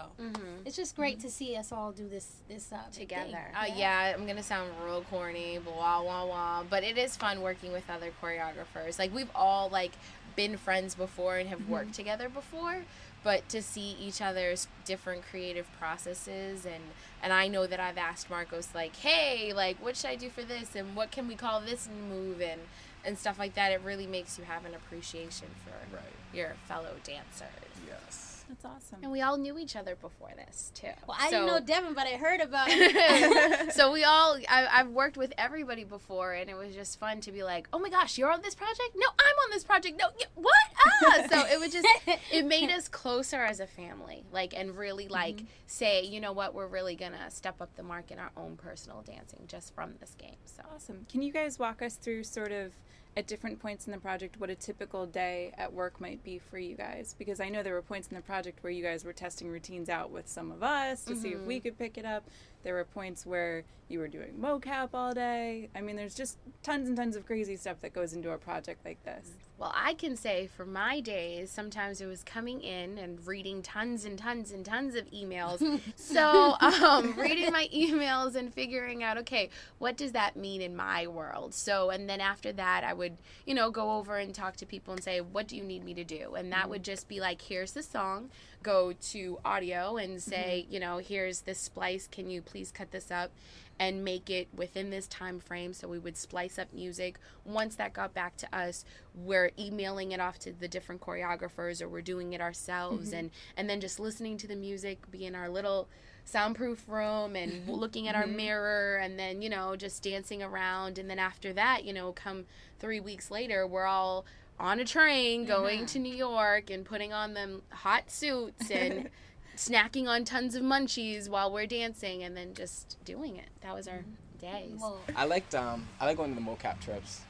it's 0.64 0.76
just 0.76 0.96
great 0.96 1.20
to 1.20 1.30
see 1.30 1.56
us 1.56 1.72
all 1.72 1.92
do 1.92 2.08
this 2.08 2.42
this 2.48 2.72
uh, 2.72 2.78
together. 2.92 3.30
thing. 3.30 3.36
Oh 3.56 3.74
yeah, 3.74 4.12
I'm 4.16 4.26
gonna 4.26 4.42
sound 4.42 4.70
real 4.84 5.02
corny, 5.10 5.58
blah 5.58 6.02
wah 6.02 6.26
wah, 6.26 6.62
but 6.68 6.82
it 6.82 6.98
is 6.98 7.16
fun 7.16 7.40
working 7.42 7.72
with 7.72 7.88
other 7.88 8.10
choreographers. 8.22 8.98
Like 8.98 9.14
we've 9.14 9.30
all 9.34 9.68
like 9.70 9.92
been 10.36 10.56
friends 10.56 10.94
before 10.94 11.36
and 11.36 11.48
have 11.48 11.68
worked 11.68 11.94
together 11.94 12.28
before, 12.28 12.84
but 13.24 13.48
to 13.48 13.60
see 13.62 13.96
each 14.00 14.22
other's 14.22 14.68
different 14.84 15.22
creative 15.28 15.66
processes 15.80 16.64
and 16.64 16.82
and 17.22 17.32
I 17.32 17.48
know 17.48 17.66
that 17.66 17.80
I've 17.80 17.96
asked 17.96 18.28
Marcos 18.28 18.68
like, 18.74 18.94
hey, 18.96 19.52
like 19.54 19.78
what 19.82 19.96
should 19.96 20.10
I 20.10 20.14
do 20.16 20.28
for 20.28 20.42
this 20.42 20.76
and 20.76 20.94
what 20.94 21.10
can 21.10 21.26
we 21.26 21.34
call 21.34 21.60
this 21.60 21.88
move 22.08 22.40
and 22.40 22.60
and 23.06 23.18
stuff 23.18 23.38
like 23.38 23.54
that. 23.54 23.72
It 23.72 23.80
really 23.84 24.06
makes 24.06 24.38
you 24.38 24.44
have 24.44 24.64
an 24.64 24.74
appreciation 24.74 25.48
for 25.64 25.94
Right. 25.94 26.02
your 26.32 26.54
fellow 26.66 26.94
dancers. 27.02 27.48
Yes. 27.86 28.23
That's 28.48 28.64
awesome. 28.64 28.98
And 29.02 29.10
we 29.10 29.22
all 29.22 29.36
knew 29.38 29.58
each 29.58 29.74
other 29.76 29.96
before 29.96 30.30
this 30.36 30.70
too. 30.74 30.88
Well, 31.08 31.16
I 31.18 31.30
So- 31.30 31.40
didn't 31.40 31.46
know 31.46 31.60
Devin, 31.60 31.94
but 31.94 32.06
I 32.06 32.12
heard 32.16 32.40
about 32.40 32.66
it. 32.70 33.72
so 33.72 33.92
we 33.92 34.04
all 34.04 34.36
I, 34.48 34.66
i've 34.80 34.88
worked 34.90 35.16
with 35.16 35.32
everybody 35.38 35.84
before 35.84 36.32
and 36.32 36.48
it 36.50 36.54
was 36.56 36.74
just 36.74 36.98
fun 36.98 37.20
to 37.22 37.32
be 37.32 37.42
like 37.42 37.68
oh 37.72 37.78
my 37.78 37.88
gosh 37.88 38.18
you're 38.18 38.30
on 38.30 38.42
this 38.42 38.54
project 38.54 38.90
no 38.94 39.06
i'm 39.18 39.36
on 39.44 39.50
this 39.50 39.64
project 39.64 39.98
no 39.98 40.06
y- 40.18 40.26
what 40.34 40.52
ah 40.86 41.26
so 41.30 41.46
it 41.46 41.58
was 41.58 41.72
just 41.72 41.86
it 42.32 42.44
made 42.44 42.70
us 42.70 42.88
closer 42.88 43.42
as 43.42 43.60
a 43.60 43.66
family 43.66 44.24
like 44.32 44.54
and 44.56 44.76
really 44.76 45.08
like 45.08 45.42
say 45.66 46.02
you 46.04 46.20
know 46.20 46.32
what 46.32 46.54
we're 46.54 46.66
really 46.66 46.94
gonna 46.94 47.30
step 47.30 47.60
up 47.60 47.74
the 47.76 47.82
mark 47.82 48.10
in 48.10 48.18
our 48.18 48.30
own 48.36 48.56
personal 48.56 49.02
dancing 49.02 49.40
just 49.46 49.74
from 49.74 49.94
this 50.00 50.14
game 50.18 50.36
so 50.44 50.62
Awesome. 50.74 51.06
Can 51.10 51.22
you 51.22 51.32
guys 51.32 51.58
walk 51.58 51.82
us 51.82 51.94
through 51.96 52.24
sort 52.24 52.52
of 52.52 52.72
at 53.16 53.26
different 53.26 53.60
points 53.60 53.86
in 53.86 53.92
the 53.92 53.98
project 53.98 54.40
what 54.40 54.50
a 54.50 54.54
typical 54.54 55.06
day 55.06 55.52
at 55.56 55.72
work 55.72 56.00
might 56.00 56.22
be 56.24 56.38
for 56.38 56.58
you 56.58 56.74
guys? 56.74 57.14
Because 57.18 57.40
I 57.40 57.48
know 57.48 57.62
there 57.62 57.74
were 57.74 57.82
points 57.82 58.08
in 58.08 58.16
the 58.16 58.22
project 58.22 58.62
where 58.62 58.72
you 58.72 58.82
guys 58.82 59.04
were 59.04 59.12
testing 59.12 59.48
routines 59.48 59.88
out 59.88 60.10
with 60.10 60.28
some 60.28 60.50
of 60.50 60.62
us 60.62 61.04
to 61.04 61.16
see 61.16 61.30
if 61.30 61.40
we 61.40 61.56
mm-hmm. 61.56 61.62
could 61.62 61.78
pick 61.78 61.98
it 61.98 62.04
up. 62.04 62.24
There 62.62 62.74
were 62.74 62.84
points 62.84 63.24
where 63.24 63.64
you 63.88 63.98
were 63.98 64.08
doing 64.08 64.34
mocap 64.40 64.90
all 64.94 65.12
day. 65.12 65.68
I 65.74 65.80
mean, 65.80 65.96
there's 65.96 66.14
just 66.14 66.38
tons 66.62 66.88
and 66.88 66.96
tons 66.96 67.16
of 67.16 67.26
crazy 67.26 67.56
stuff 67.56 67.80
that 67.82 67.92
goes 67.92 68.12
into 68.12 68.30
a 68.30 68.38
project 68.38 68.84
like 68.84 69.02
this. 69.04 69.30
Well, 69.56 69.72
I 69.72 69.94
can 69.94 70.16
say 70.16 70.48
for 70.48 70.66
my 70.66 71.00
days, 71.00 71.48
sometimes 71.48 72.00
it 72.00 72.06
was 72.06 72.24
coming 72.24 72.60
in 72.60 72.98
and 72.98 73.24
reading 73.24 73.62
tons 73.62 74.04
and 74.04 74.18
tons 74.18 74.50
and 74.50 74.64
tons 74.64 74.96
of 74.96 75.08
emails. 75.12 75.80
so, 75.96 76.56
um, 76.60 77.14
reading 77.16 77.52
my 77.52 77.68
emails 77.72 78.34
and 78.34 78.52
figuring 78.52 79.04
out, 79.04 79.16
okay, 79.18 79.50
what 79.78 79.96
does 79.96 80.10
that 80.12 80.34
mean 80.34 80.60
in 80.60 80.74
my 80.74 81.06
world? 81.06 81.54
So, 81.54 81.90
and 81.90 82.10
then 82.10 82.20
after 82.20 82.52
that, 82.52 82.82
I 82.82 82.94
would, 82.94 83.16
you 83.46 83.54
know, 83.54 83.70
go 83.70 83.92
over 83.92 84.16
and 84.16 84.34
talk 84.34 84.56
to 84.56 84.66
people 84.66 84.92
and 84.92 85.02
say, 85.02 85.20
what 85.20 85.46
do 85.46 85.56
you 85.56 85.62
need 85.62 85.84
me 85.84 85.94
to 85.94 86.04
do? 86.04 86.34
And 86.34 86.50
that 86.52 86.68
would 86.68 86.82
just 86.82 87.06
be 87.06 87.20
like, 87.20 87.40
here's 87.40 87.72
the 87.72 87.82
song, 87.84 88.30
go 88.64 88.92
to 88.92 89.38
audio 89.44 89.98
and 89.98 90.20
say, 90.20 90.66
you 90.68 90.80
know, 90.80 90.98
here's 90.98 91.42
this 91.42 91.60
splice. 91.60 92.08
Can 92.10 92.28
you 92.28 92.42
please 92.42 92.72
cut 92.72 92.90
this 92.90 93.12
up? 93.12 93.30
And 93.78 94.04
make 94.04 94.30
it 94.30 94.48
within 94.54 94.90
this 94.90 95.06
time 95.06 95.40
frame. 95.40 95.72
So 95.72 95.88
we 95.88 95.98
would 95.98 96.16
splice 96.16 96.58
up 96.58 96.72
music. 96.72 97.18
Once 97.44 97.76
that 97.76 97.92
got 97.92 98.14
back 98.14 98.36
to 98.38 98.56
us 98.56 98.84
we're 99.14 99.52
emailing 99.58 100.12
it 100.12 100.20
off 100.20 100.38
to 100.40 100.52
the 100.52 100.68
different 100.68 101.00
choreographers 101.00 101.80
or 101.80 101.88
we're 101.88 102.02
doing 102.02 102.32
it 102.32 102.40
ourselves 102.40 103.08
mm-hmm. 103.08 103.18
and 103.18 103.30
and 103.56 103.70
then 103.70 103.80
just 103.80 104.00
listening 104.00 104.36
to 104.36 104.46
the 104.46 104.56
music 104.56 105.10
be 105.10 105.24
in 105.24 105.34
our 105.34 105.48
little 105.48 105.88
soundproof 106.24 106.88
room 106.88 107.36
and 107.36 107.68
looking 107.68 108.08
at 108.08 108.14
our 108.14 108.24
mm-hmm. 108.24 108.36
mirror 108.36 108.96
and 108.96 109.18
then 109.18 109.40
you 109.40 109.48
know 109.48 109.76
just 109.76 110.02
dancing 110.02 110.42
around. 110.42 110.98
And 110.98 111.08
then 111.08 111.18
after 111.18 111.52
that 111.52 111.84
you 111.84 111.92
know 111.92 112.12
come 112.12 112.44
3 112.80 113.00
weeks 113.00 113.30
later 113.30 113.66
we're 113.66 113.86
all 113.86 114.24
on 114.58 114.78
a 114.78 114.84
train 114.84 115.44
going 115.44 115.84
to 115.86 115.98
New 115.98 116.14
York 116.14 116.70
and 116.70 116.84
putting 116.84 117.12
on 117.12 117.34
them 117.34 117.62
hot 117.70 118.10
suits 118.10 118.70
and 118.70 119.10
snacking 119.56 120.06
on 120.08 120.24
tons 120.24 120.54
of 120.54 120.62
munchies 120.62 121.28
while 121.28 121.50
we're 121.52 121.66
dancing 121.66 122.22
and 122.22 122.36
then 122.36 122.54
just 122.54 122.96
doing 123.04 123.36
it. 123.36 123.48
That 123.60 123.74
was 123.74 123.86
our 123.88 124.04
days. 124.40 124.78
well, 124.80 125.00
I 125.16 125.24
liked 125.24 125.54
um 125.54 125.86
I 126.00 126.06
like 126.06 126.16
going 126.16 126.34
to 126.34 126.40
the 126.40 126.46
mocap 126.46 126.80
trips. 126.80 127.22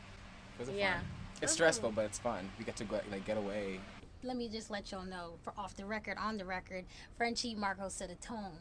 Those 0.59 0.69
are 0.69 0.73
Yeah. 0.73 0.95
fun. 0.99 1.05
It's 1.43 1.53
stressful, 1.53 1.93
but 1.93 2.05
it's 2.07 2.19
fun. 2.19 2.49
We 2.59 2.65
get 2.65 2.77
to 2.77 2.85
go, 2.85 3.01
like 3.11 3.25
get 3.27 3.37
away. 3.37 3.81
Let 4.23 4.37
me 4.39 4.49
just 4.49 4.71
let 4.71 4.91
y'all 4.91 5.05
know, 5.05 5.35
for 5.43 5.53
off 5.59 5.77
the 5.77 5.85
record, 5.85 6.17
on 6.19 6.39
the 6.39 6.45
record, 6.47 6.87
Frenchie 7.19 7.55
Marco 7.55 7.89
set 7.91 8.09
a 8.11 8.15
tone. 8.15 8.53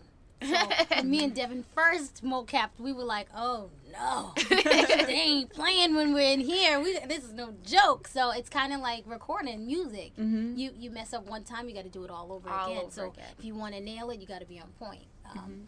So 0.43 1.03
me 1.03 1.23
and 1.23 1.33
Devin 1.33 1.63
first 1.75 2.23
mocapped, 2.23 2.79
we 2.79 2.93
were 2.93 3.03
like, 3.03 3.27
"Oh 3.35 3.69
no, 3.91 4.33
they 4.49 5.11
ain't 5.13 5.53
playing 5.53 5.95
when 5.95 6.13
we're 6.13 6.31
in 6.33 6.39
here. 6.39 6.79
We, 6.79 6.99
this 7.07 7.23
is 7.23 7.33
no 7.33 7.53
joke." 7.65 8.07
So 8.07 8.31
it's 8.31 8.49
kind 8.49 8.73
of 8.73 8.79
like 8.81 9.03
recording 9.05 9.65
music. 9.65 10.11
You 10.17 10.71
you 10.77 10.91
mess 10.91 11.13
up 11.13 11.27
one 11.27 11.43
time, 11.43 11.67
you 11.69 11.75
got 11.75 11.83
to 11.83 11.89
do 11.89 12.03
it 12.03 12.09
all 12.11 12.31
over 12.31 12.49
All 12.49 12.67
again. 12.71 12.83
over 12.83 12.91
so 12.91 13.11
again. 13.11 13.25
if 13.37 13.45
you 13.45 13.55
want 13.55 13.73
to 13.75 13.81
nail 13.81 14.09
it, 14.09 14.19
you 14.19 14.27
got 14.27 14.41
to 14.41 14.45
be 14.47 14.59
on 14.59 14.67
point. 14.79 15.05
Um, 15.31 15.67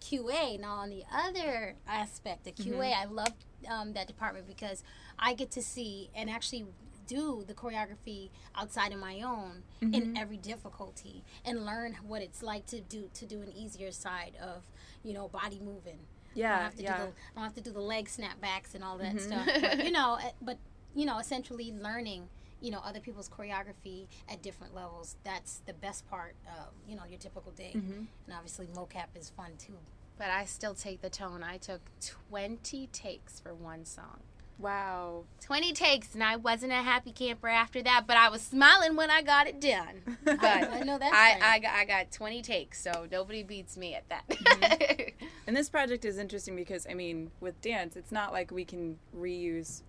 QA. 0.00 0.60
Now, 0.60 0.74
on 0.76 0.90
the 0.90 1.02
other 1.12 1.74
aspect 1.86 2.46
of 2.46 2.54
QA, 2.54 2.92
I 2.94 3.04
love 3.06 3.32
um, 3.68 3.92
that 3.94 4.06
department 4.06 4.46
because 4.46 4.82
I 5.18 5.34
get 5.34 5.50
to 5.52 5.62
see 5.62 6.10
and 6.14 6.30
actually 6.30 6.66
do 7.08 7.42
the 7.46 7.54
choreography 7.54 8.30
outside 8.54 8.92
of 8.92 9.00
my 9.00 9.22
own 9.22 9.64
in 9.80 9.90
mm-hmm. 9.90 10.16
every 10.16 10.36
difficulty 10.36 11.24
and 11.44 11.66
learn 11.66 11.96
what 12.06 12.22
it's 12.22 12.42
like 12.42 12.66
to 12.66 12.80
do 12.80 13.10
to 13.14 13.26
do 13.26 13.42
an 13.42 13.50
easier 13.52 13.90
side 13.90 14.36
of 14.40 14.62
you 15.02 15.12
know 15.12 15.26
body 15.28 15.58
moving. 15.58 15.98
I 15.98 16.40
don't 16.40 16.42
Yeah, 16.42 16.62
have 16.62 16.76
to 16.76 16.82
yeah. 16.82 16.96
do 16.98 17.02
the 17.02 17.08
I 17.08 17.34
don't 17.34 17.44
have 17.44 17.54
to 17.54 17.60
do 17.60 17.72
the 17.72 17.80
leg 17.80 18.08
snapbacks 18.08 18.74
and 18.74 18.84
all 18.84 18.98
that 18.98 19.16
mm-hmm. 19.16 19.18
stuff. 19.18 19.46
But, 19.60 19.84
you 19.84 19.90
know, 19.90 20.18
eh, 20.22 20.30
but 20.40 20.58
you 20.94 21.06
know, 21.06 21.18
essentially 21.18 21.72
learning 21.72 22.28
you 22.60 22.70
know 22.70 22.80
other 22.84 23.00
people's 23.00 23.28
choreography 23.28 24.06
at 24.30 24.42
different 24.42 24.74
levels. 24.74 25.16
That's 25.24 25.62
the 25.66 25.74
best 25.74 26.08
part 26.08 26.34
of 26.46 26.72
you 26.86 26.96
know 26.96 27.02
your 27.08 27.18
typical 27.18 27.52
day. 27.52 27.72
Mm-hmm. 27.74 28.04
And 28.26 28.34
obviously, 28.34 28.66
mocap 28.66 29.16
is 29.18 29.30
fun 29.30 29.52
too. 29.58 29.78
But 30.18 30.30
I 30.30 30.44
still 30.46 30.74
take 30.74 31.00
the 31.00 31.10
tone. 31.10 31.44
I 31.44 31.58
took 31.58 31.80
20 32.28 32.88
takes 32.88 33.38
for 33.38 33.54
one 33.54 33.84
song. 33.84 34.20
Wow. 34.58 35.24
20 35.40 35.72
takes, 35.72 36.14
and 36.14 36.22
I 36.22 36.36
wasn't 36.36 36.72
a 36.72 36.82
happy 36.82 37.12
camper 37.12 37.48
after 37.48 37.80
that, 37.82 38.06
but 38.06 38.16
I 38.16 38.28
was 38.28 38.42
smiling 38.42 38.96
when 38.96 39.10
I 39.10 39.22
got 39.22 39.46
it 39.46 39.60
done. 39.60 40.16
But 40.24 40.44
I 40.44 40.80
know 40.80 40.98
that's 40.98 41.14
I, 41.14 41.32
right. 41.32 41.42
I, 41.42 41.58
got, 41.58 41.74
I 41.74 41.84
got 41.84 42.12
20 42.12 42.42
takes, 42.42 42.82
so 42.82 43.06
nobody 43.10 43.42
beats 43.42 43.76
me 43.76 43.94
at 43.94 44.08
that. 44.08 44.28
Mm-hmm. 44.28 45.26
And 45.46 45.56
this 45.56 45.70
project 45.70 46.04
is 46.04 46.18
interesting 46.18 46.54
because 46.56 46.86
I 46.90 46.94
mean, 46.94 47.30
with 47.40 47.58
dance, 47.62 47.96
it's 47.96 48.12
not 48.12 48.32
like 48.32 48.50
we 48.50 48.64
can 48.64 48.98
reuse 49.16 49.82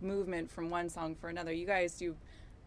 movement 0.00 0.50
from 0.50 0.70
one 0.70 0.88
song 0.88 1.14
for 1.14 1.28
another. 1.28 1.52
You 1.52 1.66
guys 1.66 1.94
do 1.98 2.16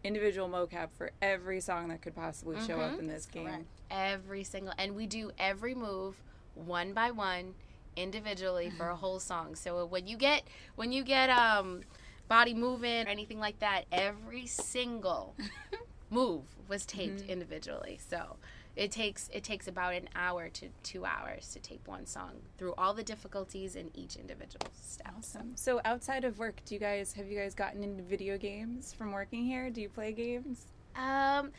individual 0.04 0.48
mocap 0.48 0.90
for 0.96 1.10
every 1.20 1.60
song 1.60 1.88
that 1.88 2.02
could 2.02 2.14
possibly 2.14 2.56
show 2.64 2.80
up 2.80 2.98
in 3.00 3.08
this 3.08 3.26
game. 3.26 3.46
correct. 3.46 3.64
every 3.90 4.44
single, 4.44 4.72
and 4.78 4.94
we 4.94 5.06
do 5.06 5.32
every 5.38 5.74
move 5.74 6.22
one 6.54 6.92
by 6.92 7.10
one, 7.10 7.54
individually 7.96 8.70
for 8.70 8.88
a 8.88 8.96
whole 8.96 9.18
song. 9.18 9.54
So 9.54 9.84
when 9.86 10.06
you 10.06 10.16
get 10.16 10.44
when 10.76 10.92
you 10.92 11.02
get 11.02 11.30
um 11.30 11.80
body 12.28 12.54
moving 12.54 13.06
or 13.06 13.10
anything 13.10 13.38
like 13.38 13.58
that, 13.60 13.84
every 13.92 14.46
single 14.46 15.34
move 16.10 16.42
was 16.68 16.84
taped 16.86 17.22
individually. 17.28 17.98
So 18.08 18.36
it 18.76 18.90
takes 18.90 19.30
it 19.32 19.42
takes 19.42 19.68
about 19.68 19.94
an 19.94 20.08
hour 20.14 20.48
to 20.50 20.68
two 20.82 21.04
hours 21.06 21.50
to 21.54 21.60
tape 21.60 21.88
one 21.88 22.06
song 22.06 22.32
through 22.58 22.74
all 22.76 22.92
the 22.92 23.02
difficulties 23.02 23.74
in 23.74 23.90
each 23.94 24.16
individual 24.16 24.70
step. 24.74 25.14
Awesome. 25.16 25.52
So 25.56 25.80
outside 25.84 26.24
of 26.24 26.38
work, 26.38 26.60
do 26.66 26.74
you 26.74 26.80
guys 26.80 27.12
have 27.14 27.26
you 27.26 27.38
guys 27.38 27.54
gotten 27.54 27.82
into 27.82 28.02
video 28.02 28.36
games 28.36 28.92
from 28.92 29.12
working 29.12 29.44
here? 29.44 29.70
Do 29.70 29.80
you 29.80 29.88
play 29.88 30.12
games? 30.12 30.66
Um, 30.94 31.52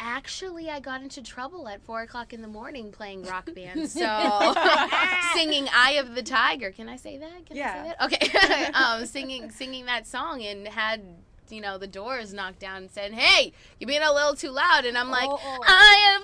actually, 0.00 0.70
I 0.70 0.80
got 0.80 1.02
into 1.02 1.22
trouble 1.22 1.68
at 1.68 1.82
four 1.82 2.02
o'clock 2.02 2.32
in 2.32 2.42
the 2.42 2.48
morning 2.48 2.90
playing 2.92 3.24
rock 3.24 3.48
band. 3.54 3.88
So 3.90 4.00
singing 5.34 5.68
"Eye 5.72 5.96
of 6.00 6.14
the 6.14 6.22
Tiger." 6.22 6.70
Can 6.72 6.88
I 6.88 6.96
say 6.96 7.18
that? 7.18 7.46
Can 7.46 7.56
Yeah. 7.56 7.94
I 8.00 8.06
say 8.08 8.18
that? 8.20 8.42
Okay. 8.42 8.72
um, 8.74 9.06
singing 9.06 9.50
singing 9.50 9.86
that 9.86 10.06
song 10.06 10.42
and 10.42 10.66
had. 10.68 11.02
You 11.50 11.62
know, 11.62 11.78
the 11.78 11.86
doors 11.86 12.34
knocked 12.34 12.58
down 12.58 12.76
and 12.76 12.90
said, 12.90 13.14
Hey, 13.14 13.54
you're 13.80 13.88
being 13.88 14.02
a 14.02 14.12
little 14.12 14.34
too 14.34 14.50
loud. 14.50 14.84
And 14.84 14.98
I'm 14.98 15.08
like, 15.08 15.30
Oh, 15.30 15.40
oh. 15.42 15.64
I 15.66 16.14
am 16.14 16.22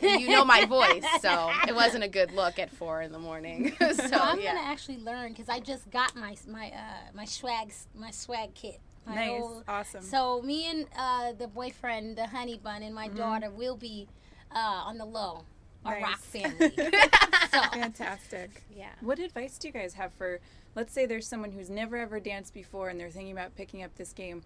the 0.00 0.06
tiger. 0.08 0.18
you 0.18 0.30
know 0.30 0.46
my 0.46 0.64
voice. 0.64 1.04
So 1.20 1.50
it 1.68 1.74
wasn't 1.74 2.02
a 2.02 2.08
good 2.08 2.32
look 2.32 2.58
at 2.58 2.70
four 2.70 3.02
in 3.02 3.12
the 3.12 3.18
morning. 3.18 3.76
so, 3.78 3.92
So 3.92 4.16
I'm 4.16 4.40
yeah. 4.40 4.54
gonna 4.54 4.66
actually 4.66 4.96
learn 5.00 5.28
because 5.34 5.50
I 5.50 5.60
just 5.60 5.90
got 5.90 6.16
my 6.16 6.34
my 6.48 6.68
uh, 6.68 7.10
my 7.14 7.26
swag 7.26 7.70
my 7.94 8.10
swag 8.12 8.54
kit. 8.54 8.80
Nice. 9.14 9.40
old- 9.42 9.64
Awesome. 9.68 10.02
So 10.02 10.42
me 10.42 10.68
and 10.70 10.86
uh, 10.98 11.32
the 11.32 11.46
boyfriend, 11.48 12.16
the 12.16 12.26
honey 12.26 12.58
bun, 12.62 12.82
and 12.82 12.94
Mm-hmm. 12.94 12.94
my 12.94 13.08
daughter 13.08 13.50
will 13.50 13.76
be 13.76 14.08
uh, 14.54 14.58
on 14.58 14.98
the 14.98 15.04
low, 15.04 15.44
a 15.84 15.90
Nice. 15.90 16.02
rock 16.02 16.18
family. 16.20 16.72
so 17.50 17.62
Fantastic. 17.72 18.62
yeah. 18.74 18.90
What 19.00 19.18
advice 19.18 19.58
do 19.58 19.68
you 19.68 19.72
guys 19.72 19.94
have 19.94 20.12
for, 20.14 20.40
let's 20.74 20.92
say 20.92 21.06
there's 21.06 21.26
someone 21.26 21.52
who's 21.52 21.70
never 21.70 21.96
ever 21.96 22.18
danced 22.20 22.52
before 22.54 22.88
and 22.88 22.98
they're 22.98 23.10
thinking 23.10 23.32
about 23.32 23.54
picking 23.56 23.82
up 23.82 23.94
this 23.96 24.12
game. 24.12 24.42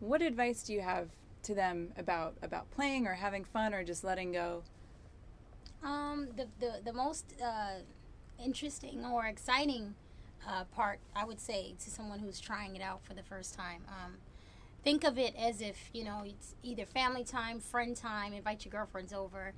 What 0.00 0.22
advice 0.22 0.62
do 0.62 0.72
you 0.72 0.80
have 0.82 1.08
to 1.44 1.54
them 1.54 1.92
about 1.96 2.34
about 2.42 2.70
playing 2.70 3.06
or 3.06 3.14
having 3.14 3.44
fun 3.44 3.74
or 3.74 3.84
just 3.84 4.02
letting 4.04 4.32
go? 4.32 4.62
Um, 5.82 6.28
the, 6.36 6.46
the, 6.60 6.80
the 6.84 6.92
most 6.92 7.34
uh, 7.44 7.80
interesting 8.42 9.04
or 9.04 9.26
exciting 9.26 9.94
uh, 10.48 10.64
part, 10.64 10.98
I 11.14 11.24
would 11.24 11.40
say, 11.40 11.74
to 11.82 11.90
someone 11.90 12.18
who's 12.18 12.40
trying 12.40 12.76
it 12.76 12.82
out 12.82 13.04
for 13.04 13.14
the 13.14 13.22
first 13.22 13.54
time, 13.54 13.82
um, 13.88 14.14
think 14.82 15.04
of 15.04 15.18
it 15.18 15.34
as 15.38 15.60
if, 15.60 15.90
you 15.92 16.04
know, 16.04 16.22
it's 16.24 16.54
either 16.62 16.84
family 16.84 17.24
time, 17.24 17.60
friend 17.60 17.96
time, 17.96 18.32
invite 18.32 18.64
your 18.64 18.72
girlfriends 18.72 19.12
over. 19.12 19.52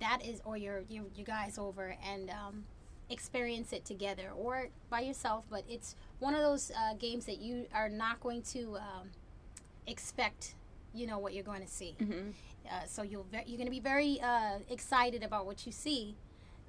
That 0.00 0.24
is, 0.24 0.40
or 0.44 0.56
your, 0.56 0.82
your, 0.88 1.04
your 1.16 1.24
guys 1.26 1.58
over, 1.58 1.96
and 2.04 2.30
um, 2.30 2.64
experience 3.10 3.72
it 3.72 3.84
together 3.84 4.30
or 4.36 4.68
by 4.90 5.00
yourself. 5.00 5.44
But 5.50 5.64
it's 5.68 5.96
one 6.20 6.34
of 6.34 6.40
those 6.42 6.70
uh, 6.70 6.94
games 6.94 7.26
that 7.26 7.38
you 7.38 7.66
are 7.74 7.88
not 7.88 8.20
going 8.20 8.42
to 8.54 8.76
um, 8.76 9.08
expect, 9.86 10.54
you 10.94 11.06
know, 11.06 11.18
what 11.18 11.34
you're 11.34 11.44
going 11.44 11.62
to 11.62 11.68
see. 11.68 11.94
Uh, 12.70 12.84
so 12.86 13.02
you'll 13.02 13.26
ve- 13.32 13.44
you're 13.46 13.56
going 13.56 13.66
to 13.66 13.70
be 13.70 13.80
very 13.80 14.20
uh, 14.20 14.58
excited 14.68 15.22
about 15.22 15.46
what 15.46 15.64
you 15.64 15.72
see, 15.72 16.14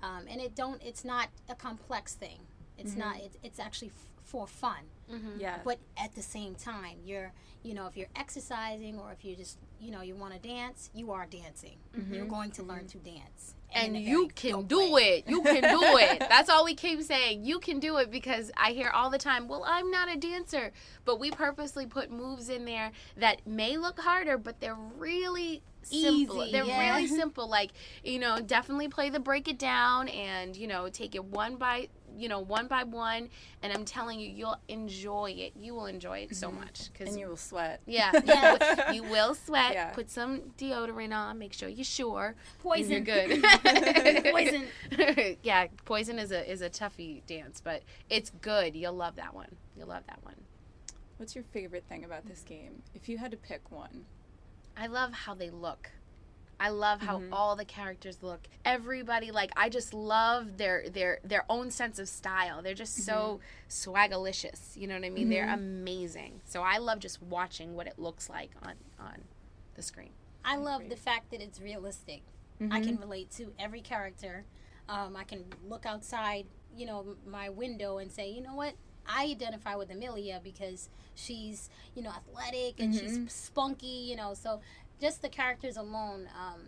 um, 0.02 0.26
and 0.30 0.40
it 0.40 0.56
don't. 0.56 0.82
It's 0.82 1.04
not 1.04 1.28
a 1.50 1.56
complex 1.56 2.14
thing. 2.16 2.40
It's 2.80 2.92
mm-hmm. 2.92 3.00
not. 3.00 3.18
It's, 3.18 3.38
it's 3.44 3.60
actually 3.60 3.90
f- 3.90 4.10
for 4.24 4.48
fun. 4.48 4.84
Mm-hmm. 5.12 5.40
Yeah. 5.40 5.58
But 5.64 5.80
at 5.98 6.14
the 6.16 6.22
same 6.22 6.56
time, 6.56 6.98
you're 7.04 7.34
you 7.64 7.74
know 7.74 7.88
if 7.88 7.98
you're 7.98 8.08
exercising 8.16 8.98
or 8.98 9.12
if 9.12 9.26
you 9.26 9.36
just 9.36 9.58
you 9.82 9.92
know 9.92 10.02
you 10.02 10.16
want 10.16 10.34
to 10.34 10.40
dance, 10.40 10.90
you 10.94 11.12
are 11.12 11.26
dancing. 11.26 11.78
Mm-hmm. 11.98 12.14
You're 12.14 12.26
going 12.26 12.52
to 12.52 12.64
learn 12.64 12.88
to 12.88 12.98
dance, 13.00 13.56
and 13.74 13.96
in 13.96 14.04
you 14.04 14.30
can 14.36 14.66
do 14.66 14.92
way. 14.92 15.24
it. 15.26 15.30
You 15.30 15.42
can 15.42 15.62
do 15.62 15.82
it. 15.98 16.20
That's 16.20 16.50
all 16.50 16.64
we 16.64 16.76
keep 16.76 17.02
saying. 17.02 17.44
You 17.44 17.60
can 17.60 17.80
do 17.80 17.98
it 17.98 18.12
because 18.12 18.52
I 18.56 18.72
hear 18.72 18.90
all 18.90 19.10
the 19.10 19.18
time, 19.18 19.48
well, 19.48 19.64
I'm 19.66 19.90
not 19.90 20.12
a 20.12 20.18
dancer. 20.18 20.72
But 21.06 21.20
we 21.20 21.32
purposely 21.32 21.86
put 21.86 22.12
moves 22.12 22.50
in 22.50 22.66
there 22.66 22.92
that 23.18 23.46
may 23.48 23.78
look 23.78 24.00
harder, 24.00 24.38
but 24.38 24.60
they're 24.60 24.78
really 24.98 25.64
simple. 25.82 26.44
Easy, 26.44 26.52
they're 26.52 26.66
yeah. 26.66 26.94
really 26.94 27.08
simple. 27.22 27.50
Like, 27.50 27.72
you 28.04 28.20
know, 28.20 28.40
definitely 28.40 28.88
play 28.88 29.10
the 29.10 29.20
break 29.20 29.48
it 29.48 29.58
down 29.58 30.08
and, 30.10 30.56
you 30.56 30.68
know, 30.68 30.90
take 30.90 31.16
it 31.16 31.24
one 31.24 31.56
by 31.56 31.90
you 32.18 32.28
know 32.28 32.40
one 32.40 32.68
by 32.68 32.84
one 32.84 33.30
and 33.62 33.74
i'm 33.74 33.86
telling 33.86 34.20
you 34.20 34.30
you'll 34.30 34.60
enjoy 34.68 35.32
it 35.32 35.54
you 35.60 35.74
will 35.74 35.86
enjoy 35.86 36.20
it 36.20 36.36
so 36.36 36.48
mm-hmm. 36.48 36.62
much 36.62 36.92
because 36.92 37.10
and 37.10 37.20
you 37.20 37.28
will 37.28 37.38
sweat. 37.38 37.82
yeah, 37.86 38.12
Yeah. 38.24 38.92
you 38.92 39.04
will 39.10 39.36
sweat. 39.36 39.74
Yeah. 39.74 39.90
Put 39.92 40.10
some 40.10 40.42
deodorant 40.58 41.14
on. 41.14 41.40
Make 41.40 41.54
sure 41.54 41.70
you're 41.70 41.84
sure. 41.84 42.36
Poison. 42.60 42.92
You're 42.92 43.02
good. 43.02 43.44
Poison. 44.32 45.38
yeah, 45.44 45.68
poison 45.86 46.20
is 46.20 46.32
a 46.32 46.50
is 46.50 46.62
a 46.62 46.70
toughie 46.70 47.26
dance, 47.26 47.62
but 47.64 47.84
it's 48.10 48.32
good. 48.42 48.76
You'll 48.76 48.94
love 48.94 49.16
that 49.16 49.34
one. 49.34 49.56
You'll 49.76 49.88
love 49.88 50.04
that 50.08 50.20
one. 50.24 50.36
What's 51.18 51.36
your 51.36 51.44
favorite 51.44 51.84
thing 51.90 52.06
about 52.06 52.26
this 52.26 52.42
game? 52.42 52.84
If 52.94 53.10
you 53.10 53.18
had 53.18 53.32
to 53.32 53.38
pick 53.38 53.72
one. 53.72 54.06
I 54.78 54.88
love 54.88 55.12
how 55.12 55.34
they 55.34 55.50
look. 55.50 55.92
I 56.60 56.70
love 56.70 57.02
how 57.02 57.20
mm-hmm. 57.20 57.34
all 57.34 57.56
the 57.56 57.66
characters 57.66 58.22
look. 58.22 58.42
Everybody 58.66 59.32
like 59.32 59.52
I 59.56 59.70
just 59.70 59.94
love 59.94 60.58
their 60.58 60.90
their 60.90 61.20
their 61.24 61.46
own 61.50 61.72
sense 61.72 62.00
of 62.00 62.10
style. 62.10 62.62
They're 62.62 62.74
just 62.74 62.98
so 63.06 63.40
mm-hmm. 63.40 63.92
swagalicious. 63.92 64.76
You 64.76 64.88
know 64.88 64.96
what 64.96 65.06
I 65.06 65.10
mean? 65.10 65.30
They're 65.30 65.46
mm-hmm. 65.46 65.54
amazing. 65.54 66.42
So 66.46 66.62
I 66.62 66.78
love 66.78 67.00
just 67.00 67.22
watching 67.22 67.76
what 67.76 67.88
it 67.88 67.98
looks 67.98 68.30
like 68.30 68.52
on 68.64 68.74
on 69.00 69.24
the 69.76 69.82
screen. 69.82 70.12
I 70.44 70.58
love 70.58 70.90
the 70.90 70.96
fact 70.96 71.32
that 71.32 71.42
it's 71.42 71.62
realistic. 71.62 72.22
I 72.72 72.82
can 72.82 72.98
relate 72.98 73.32
to 73.32 73.54
every 73.58 73.80
character. 73.80 74.44
Um, 74.90 75.16
I 75.16 75.24
can 75.24 75.46
look 75.70 75.86
outside, 75.86 76.46
you 76.76 76.86
know, 76.86 77.16
my 77.26 77.50
window 77.50 78.00
and 78.00 78.12
say, 78.12 78.30
you 78.32 78.42
know 78.42 78.54
what? 78.54 78.74
I 79.08 79.26
identify 79.26 79.76
with 79.76 79.90
Amelia 79.92 80.42
because 80.44 80.90
she's, 81.16 81.70
you 81.96 82.04
know, 82.04 82.10
athletic 82.10 82.80
and 82.80 82.94
she's 82.94 83.20
spunky, 83.32 83.88
you 83.88 84.16
know. 84.16 84.34
So 84.34 84.60
just 85.02 85.22
the 85.22 85.30
characters 85.30 85.78
alone, 85.78 86.28
um, 86.38 86.62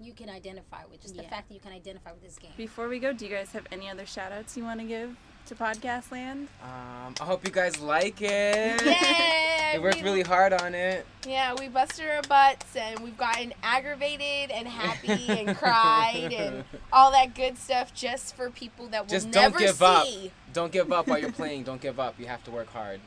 you 0.00 0.12
can 0.12 0.28
identify 0.30 0.84
with. 0.90 1.02
Just 1.02 1.16
the 1.16 1.22
fact 1.24 1.48
that 1.48 1.54
you 1.54 1.60
can 1.60 1.72
identify 1.72 2.12
with 2.12 2.22
this 2.22 2.38
game. 2.38 2.52
Before 2.56 2.88
we 2.88 2.98
go, 2.98 3.12
do 3.12 3.26
you 3.26 3.34
guys 3.34 3.50
have 3.52 3.66
any 3.72 3.88
other 3.88 4.06
shout 4.06 4.32
outs 4.32 4.56
you 4.56 4.62
want 4.64 4.80
to 4.80 4.86
give 4.86 5.16
to 5.46 5.54
Podcast 5.54 6.12
Land? 6.12 6.48
Um, 6.62 7.14
I 7.20 7.24
hope 7.24 7.44
you 7.44 7.50
guys 7.52 7.80
like 7.80 8.20
it. 8.22 8.82
Yeah, 8.84 9.72
We 9.78 9.80
worked 9.80 10.02
really 10.02 10.22
hard 10.22 10.52
on 10.54 10.74
it. 10.74 11.04
Yeah, 11.26 11.54
we 11.58 11.68
busted 11.68 12.08
our 12.08 12.22
butts 12.22 12.74
and 12.76 13.00
we've 13.00 13.16
gotten 13.18 13.52
aggravated 13.62 14.50
and 14.50 14.66
happy 14.68 15.28
and 15.28 15.56
cried 15.58 16.32
and 16.32 16.64
all 16.92 17.10
that 17.12 17.34
good 17.34 17.58
stuff 17.58 17.92
just 17.92 18.34
for 18.36 18.50
people 18.50 18.86
that 18.88 19.02
will 19.04 19.10
Just 19.10 19.28
never 19.28 19.58
don't 19.58 19.66
give 19.66 19.76
see. 19.76 19.84
up. 19.84 20.06
Don't 20.52 20.72
give 20.72 20.92
up 20.92 21.06
while 21.08 21.18
you're 21.18 21.32
playing. 21.42 21.64
Don't 21.64 21.80
give 21.80 21.98
up. 22.00 22.14
You 22.18 22.26
have 22.26 22.42
to 22.44 22.50
work 22.50 22.68
hard. 22.68 23.00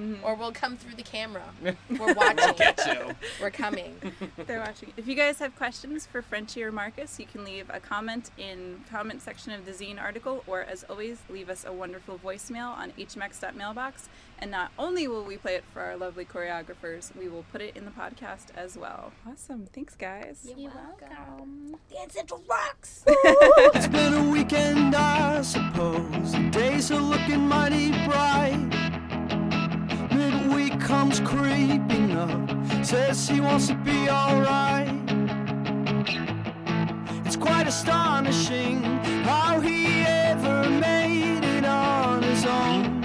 Mm-hmm. 0.00 0.24
or 0.24 0.34
we'll 0.34 0.52
come 0.52 0.76
through 0.76 0.94
the 0.96 1.02
camera. 1.02 1.44
We're 1.90 2.14
watching. 2.14 3.14
We're 3.40 3.50
coming. 3.50 3.96
They're 4.46 4.60
watching. 4.60 4.92
If 4.96 5.06
you 5.06 5.14
guys 5.14 5.38
have 5.40 5.54
questions 5.56 6.06
for 6.06 6.22
Frenchie 6.22 6.62
or 6.62 6.72
Marcus, 6.72 7.18
you 7.20 7.26
can 7.26 7.44
leave 7.44 7.66
a 7.68 7.80
comment 7.80 8.30
in 8.38 8.82
comment 8.90 9.20
section 9.20 9.52
of 9.52 9.66
the 9.66 9.72
zine 9.72 10.00
article, 10.00 10.42
or 10.46 10.62
as 10.62 10.84
always, 10.88 11.18
leave 11.28 11.50
us 11.50 11.64
a 11.66 11.72
wonderful 11.72 12.18
voicemail 12.18 12.70
on 12.76 12.92
hmx.mailbox. 12.92 14.08
And 14.38 14.50
not 14.50 14.72
only 14.78 15.06
will 15.06 15.24
we 15.24 15.36
play 15.36 15.56
it 15.56 15.64
for 15.70 15.82
our 15.82 15.96
lovely 15.98 16.24
choreographers, 16.24 17.14
we 17.14 17.28
will 17.28 17.44
put 17.52 17.60
it 17.60 17.76
in 17.76 17.84
the 17.84 17.90
podcast 17.90 18.46
as 18.56 18.78
well. 18.78 19.12
Awesome. 19.28 19.66
Thanks, 19.66 19.94
guys. 19.96 20.46
You're 20.56 20.72
welcome. 20.72 21.76
Dance 21.92 22.14
Central 22.14 22.42
rocks. 22.48 23.04
It's 23.72 23.88
been 23.88 24.14
a 24.14 24.30
weekend, 24.30 24.94
I 24.94 25.42
suppose. 25.42 26.32
The 26.32 26.48
days 26.50 26.90
are 26.90 27.00
looking 27.00 27.46
mighty 27.46 27.90
bright. 28.06 28.89
Midweek 30.60 30.80
comes 30.80 31.20
creeping 31.20 32.12
up, 32.12 32.84
says 32.84 33.26
he 33.26 33.40
wants 33.40 33.68
to 33.68 33.74
be 33.76 34.10
alright. 34.10 34.88
It's 37.24 37.36
quite 37.36 37.66
astonishing 37.66 38.82
how 39.22 39.58
he 39.60 40.02
ever 40.02 40.68
made 40.68 41.42
it 41.44 41.64
on 41.64 42.22
his 42.22 42.44
own. 42.44 43.00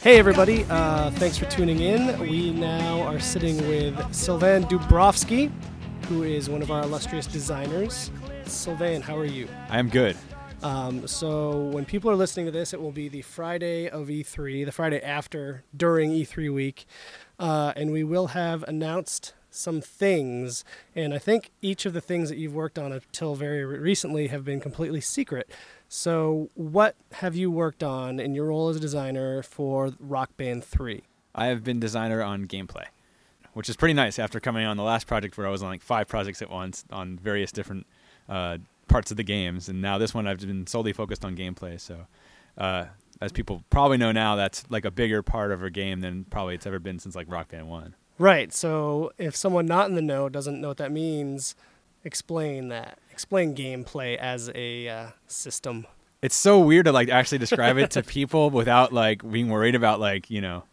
Hey, 0.00 0.18
everybody. 0.20 0.64
Uh, 0.70 1.10
thanks 1.12 1.38
for 1.38 1.46
tuning 1.46 1.80
in. 1.80 2.20
We 2.20 2.52
now 2.52 3.02
are 3.02 3.18
sitting 3.18 3.56
with 3.66 4.14
Sylvain 4.14 4.62
Dubrofsky, 4.64 5.50
who 6.06 6.22
is 6.22 6.48
one 6.48 6.62
of 6.62 6.70
our 6.70 6.84
illustrious 6.84 7.26
designers. 7.26 8.12
Sylvain, 8.44 9.02
how 9.02 9.16
are 9.16 9.24
you? 9.24 9.48
I 9.68 9.80
am 9.80 9.88
good. 9.88 10.16
Um, 10.62 11.06
so, 11.06 11.56
when 11.56 11.84
people 11.84 12.10
are 12.10 12.16
listening 12.16 12.46
to 12.46 12.52
this, 12.52 12.72
it 12.72 12.80
will 12.80 12.92
be 12.92 13.08
the 13.08 13.22
Friday 13.22 13.88
of 13.88 14.08
E3, 14.08 14.64
the 14.64 14.72
Friday 14.72 15.00
after, 15.00 15.62
during 15.76 16.10
E3 16.10 16.52
week. 16.52 16.86
Uh, 17.38 17.72
and 17.76 17.92
we 17.92 18.02
will 18.02 18.28
have 18.28 18.64
announced 18.64 19.34
some 19.50 19.80
things. 19.80 20.64
And 20.96 21.14
I 21.14 21.18
think 21.18 21.52
each 21.62 21.86
of 21.86 21.92
the 21.92 22.00
things 22.00 22.28
that 22.28 22.38
you've 22.38 22.54
worked 22.54 22.78
on 22.78 22.92
until 22.92 23.34
very 23.36 23.64
recently 23.64 24.28
have 24.28 24.44
been 24.44 24.60
completely 24.60 25.00
secret. 25.00 25.48
So, 25.88 26.50
what 26.54 26.96
have 27.12 27.36
you 27.36 27.50
worked 27.50 27.84
on 27.84 28.18
in 28.18 28.34
your 28.34 28.46
role 28.46 28.68
as 28.68 28.76
a 28.76 28.80
designer 28.80 29.42
for 29.42 29.92
Rock 30.00 30.36
Band 30.36 30.64
3? 30.64 31.02
I 31.34 31.46
have 31.46 31.62
been 31.62 31.78
designer 31.78 32.20
on 32.20 32.46
gameplay, 32.46 32.86
which 33.52 33.68
is 33.68 33.76
pretty 33.76 33.94
nice 33.94 34.18
after 34.18 34.40
coming 34.40 34.66
on 34.66 34.76
the 34.76 34.82
last 34.82 35.06
project 35.06 35.38
where 35.38 35.46
I 35.46 35.50
was 35.50 35.62
on 35.62 35.68
like 35.68 35.82
five 35.82 36.08
projects 36.08 36.42
at 36.42 36.50
once 36.50 36.84
on 36.90 37.16
various 37.16 37.52
different 37.52 37.86
uh, 38.28 38.58
parts 38.88 39.10
of 39.10 39.16
the 39.16 39.24
games. 39.24 39.68
And 39.68 39.80
now 39.80 39.98
this 39.98 40.14
one 40.14 40.26
I've 40.26 40.40
been 40.40 40.66
solely 40.66 40.92
focused 40.92 41.24
on 41.24 41.36
gameplay. 41.36 41.80
So, 41.80 42.06
uh, 42.56 42.86
as 43.20 43.32
people 43.32 43.64
probably 43.70 43.96
know 43.96 44.12
now, 44.12 44.36
that's 44.36 44.64
like 44.70 44.84
a 44.84 44.90
bigger 44.90 45.22
part 45.22 45.52
of 45.52 45.62
a 45.62 45.70
game 45.70 46.00
than 46.00 46.24
probably 46.24 46.54
it's 46.54 46.66
ever 46.66 46.78
been 46.78 46.98
since 46.98 47.14
like 47.14 47.30
Rock 47.30 47.48
Band 47.48 47.68
1. 47.68 47.94
Right. 48.18 48.52
So, 48.52 49.12
if 49.18 49.36
someone 49.36 49.66
not 49.66 49.88
in 49.88 49.94
the 49.94 50.02
know 50.02 50.28
doesn't 50.28 50.60
know 50.60 50.68
what 50.68 50.78
that 50.78 50.92
means, 50.92 51.54
explain 52.04 52.68
that. 52.68 52.98
Explain 53.10 53.54
gameplay 53.54 54.16
as 54.16 54.50
a 54.54 54.88
uh, 54.88 55.06
system. 55.26 55.86
It's 56.20 56.34
so 56.34 56.58
weird 56.58 56.86
to 56.86 56.92
like 56.92 57.08
actually 57.08 57.38
describe 57.38 57.78
it 57.78 57.92
to 57.92 58.02
people 58.04 58.50
without 58.50 58.92
like 58.92 59.28
being 59.28 59.48
worried 59.48 59.74
about 59.74 60.00
like, 60.00 60.30
you 60.30 60.40
know, 60.40 60.64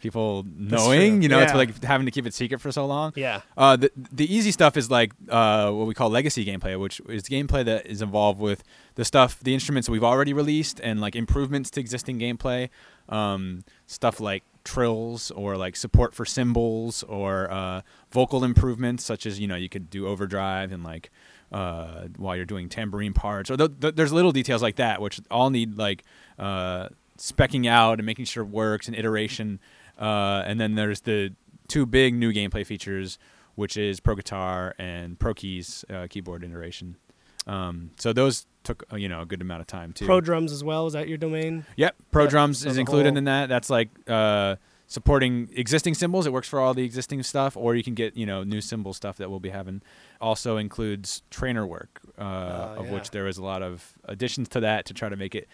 people 0.00 0.44
knowing, 0.56 1.22
you 1.22 1.28
know, 1.28 1.40
it's 1.40 1.54
like 1.54 1.82
having 1.82 2.04
to 2.06 2.10
keep 2.10 2.26
it 2.26 2.34
secret 2.34 2.60
for 2.60 2.70
so 2.70 2.86
long. 2.86 3.12
Yeah. 3.16 3.40
Uh, 3.56 3.76
the 3.76 3.90
the 4.12 4.32
easy 4.32 4.50
stuff 4.50 4.76
is 4.76 4.90
like 4.90 5.12
uh, 5.28 5.70
what 5.70 5.86
we 5.86 5.94
call 5.94 6.10
legacy 6.10 6.44
gameplay, 6.44 6.78
which 6.78 7.00
is 7.08 7.22
gameplay 7.24 7.64
that 7.64 7.86
is 7.86 8.02
involved 8.02 8.38
with 8.38 8.62
the 8.94 9.04
stuff, 9.04 9.40
the 9.40 9.54
instruments 9.54 9.88
we've 9.88 10.04
already 10.04 10.32
released, 10.32 10.80
and 10.80 11.00
like 11.00 11.16
improvements 11.16 11.70
to 11.70 11.80
existing 11.80 12.18
gameplay. 12.18 12.68
Um, 13.08 13.64
stuff 13.86 14.20
like 14.20 14.42
trills 14.64 15.30
or 15.30 15.56
like 15.56 15.76
support 15.76 16.12
for 16.12 16.24
cymbals 16.24 17.02
or 17.04 17.50
uh, 17.50 17.82
vocal 18.10 18.44
improvements, 18.44 19.04
such 19.04 19.24
as 19.24 19.38
you 19.40 19.46
know 19.46 19.56
you 19.56 19.68
could 19.68 19.88
do 19.88 20.06
overdrive 20.06 20.72
and 20.72 20.84
like 20.84 21.10
uh, 21.52 22.08
while 22.16 22.36
you're 22.36 22.44
doing 22.44 22.68
tambourine 22.68 23.12
parts. 23.12 23.50
Or 23.50 23.56
th- 23.56 23.70
th- 23.80 23.94
there's 23.94 24.12
little 24.12 24.32
details 24.32 24.62
like 24.62 24.76
that, 24.76 25.00
which 25.00 25.20
all 25.30 25.50
need 25.50 25.78
like 25.78 26.02
uh, 26.38 26.88
specking 27.18 27.66
out 27.68 27.98
and 27.98 28.06
making 28.06 28.24
sure 28.24 28.42
it 28.44 28.48
works 28.48 28.86
and 28.88 28.96
iteration. 28.96 29.60
Uh, 29.98 30.42
and 30.46 30.60
then 30.60 30.74
there's 30.74 31.00
the 31.02 31.32
two 31.68 31.86
big 31.86 32.14
new 32.14 32.32
gameplay 32.32 32.64
features, 32.66 33.18
which 33.54 33.76
is 33.76 34.00
Pro 34.00 34.14
Guitar 34.14 34.74
and 34.78 35.18
Pro 35.18 35.34
Keys 35.34 35.84
uh, 35.90 36.06
keyboard 36.08 36.44
iteration. 36.44 36.96
Um, 37.46 37.90
so 37.98 38.12
those 38.12 38.46
took 38.64 38.84
uh, 38.92 38.96
you 38.96 39.08
know 39.08 39.20
a 39.22 39.26
good 39.26 39.40
amount 39.40 39.60
of 39.60 39.66
time 39.66 39.92
too. 39.92 40.04
Pro 40.06 40.20
drums 40.20 40.50
as 40.52 40.64
well. 40.64 40.86
Is 40.86 40.94
that 40.94 41.08
your 41.08 41.16
domain? 41.18 41.64
Yep, 41.76 41.94
Pro 42.10 42.24
Yeah, 42.24 42.30
Drums 42.30 42.66
is 42.66 42.76
included 42.76 43.10
whole- 43.10 43.18
in 43.18 43.24
that. 43.24 43.48
That's 43.48 43.70
like 43.70 43.88
uh, 44.08 44.56
supporting 44.88 45.48
existing 45.54 45.94
cymbals. 45.94 46.26
It 46.26 46.32
works 46.32 46.48
for 46.48 46.58
all 46.60 46.74
the 46.74 46.84
existing 46.84 47.22
stuff, 47.22 47.56
or 47.56 47.76
you 47.76 47.84
can 47.84 47.94
get 47.94 48.16
you 48.16 48.26
know 48.26 48.42
new 48.42 48.60
cymbal 48.60 48.92
stuff 48.94 49.16
that 49.18 49.30
we'll 49.30 49.38
be 49.40 49.50
having. 49.50 49.80
Also 50.20 50.56
includes 50.56 51.22
trainer 51.30 51.64
work, 51.66 52.00
uh, 52.18 52.22
of 52.22 52.78
Oh, 52.78 52.84
yeah. 52.84 52.92
which 52.94 53.10
there 53.12 53.28
is 53.28 53.38
a 53.38 53.44
lot 53.44 53.62
of 53.62 53.92
additions 54.04 54.48
to 54.50 54.60
that 54.60 54.84
to 54.86 54.94
try 54.94 55.08
to 55.08 55.16
make 55.16 55.34
it 55.36 55.48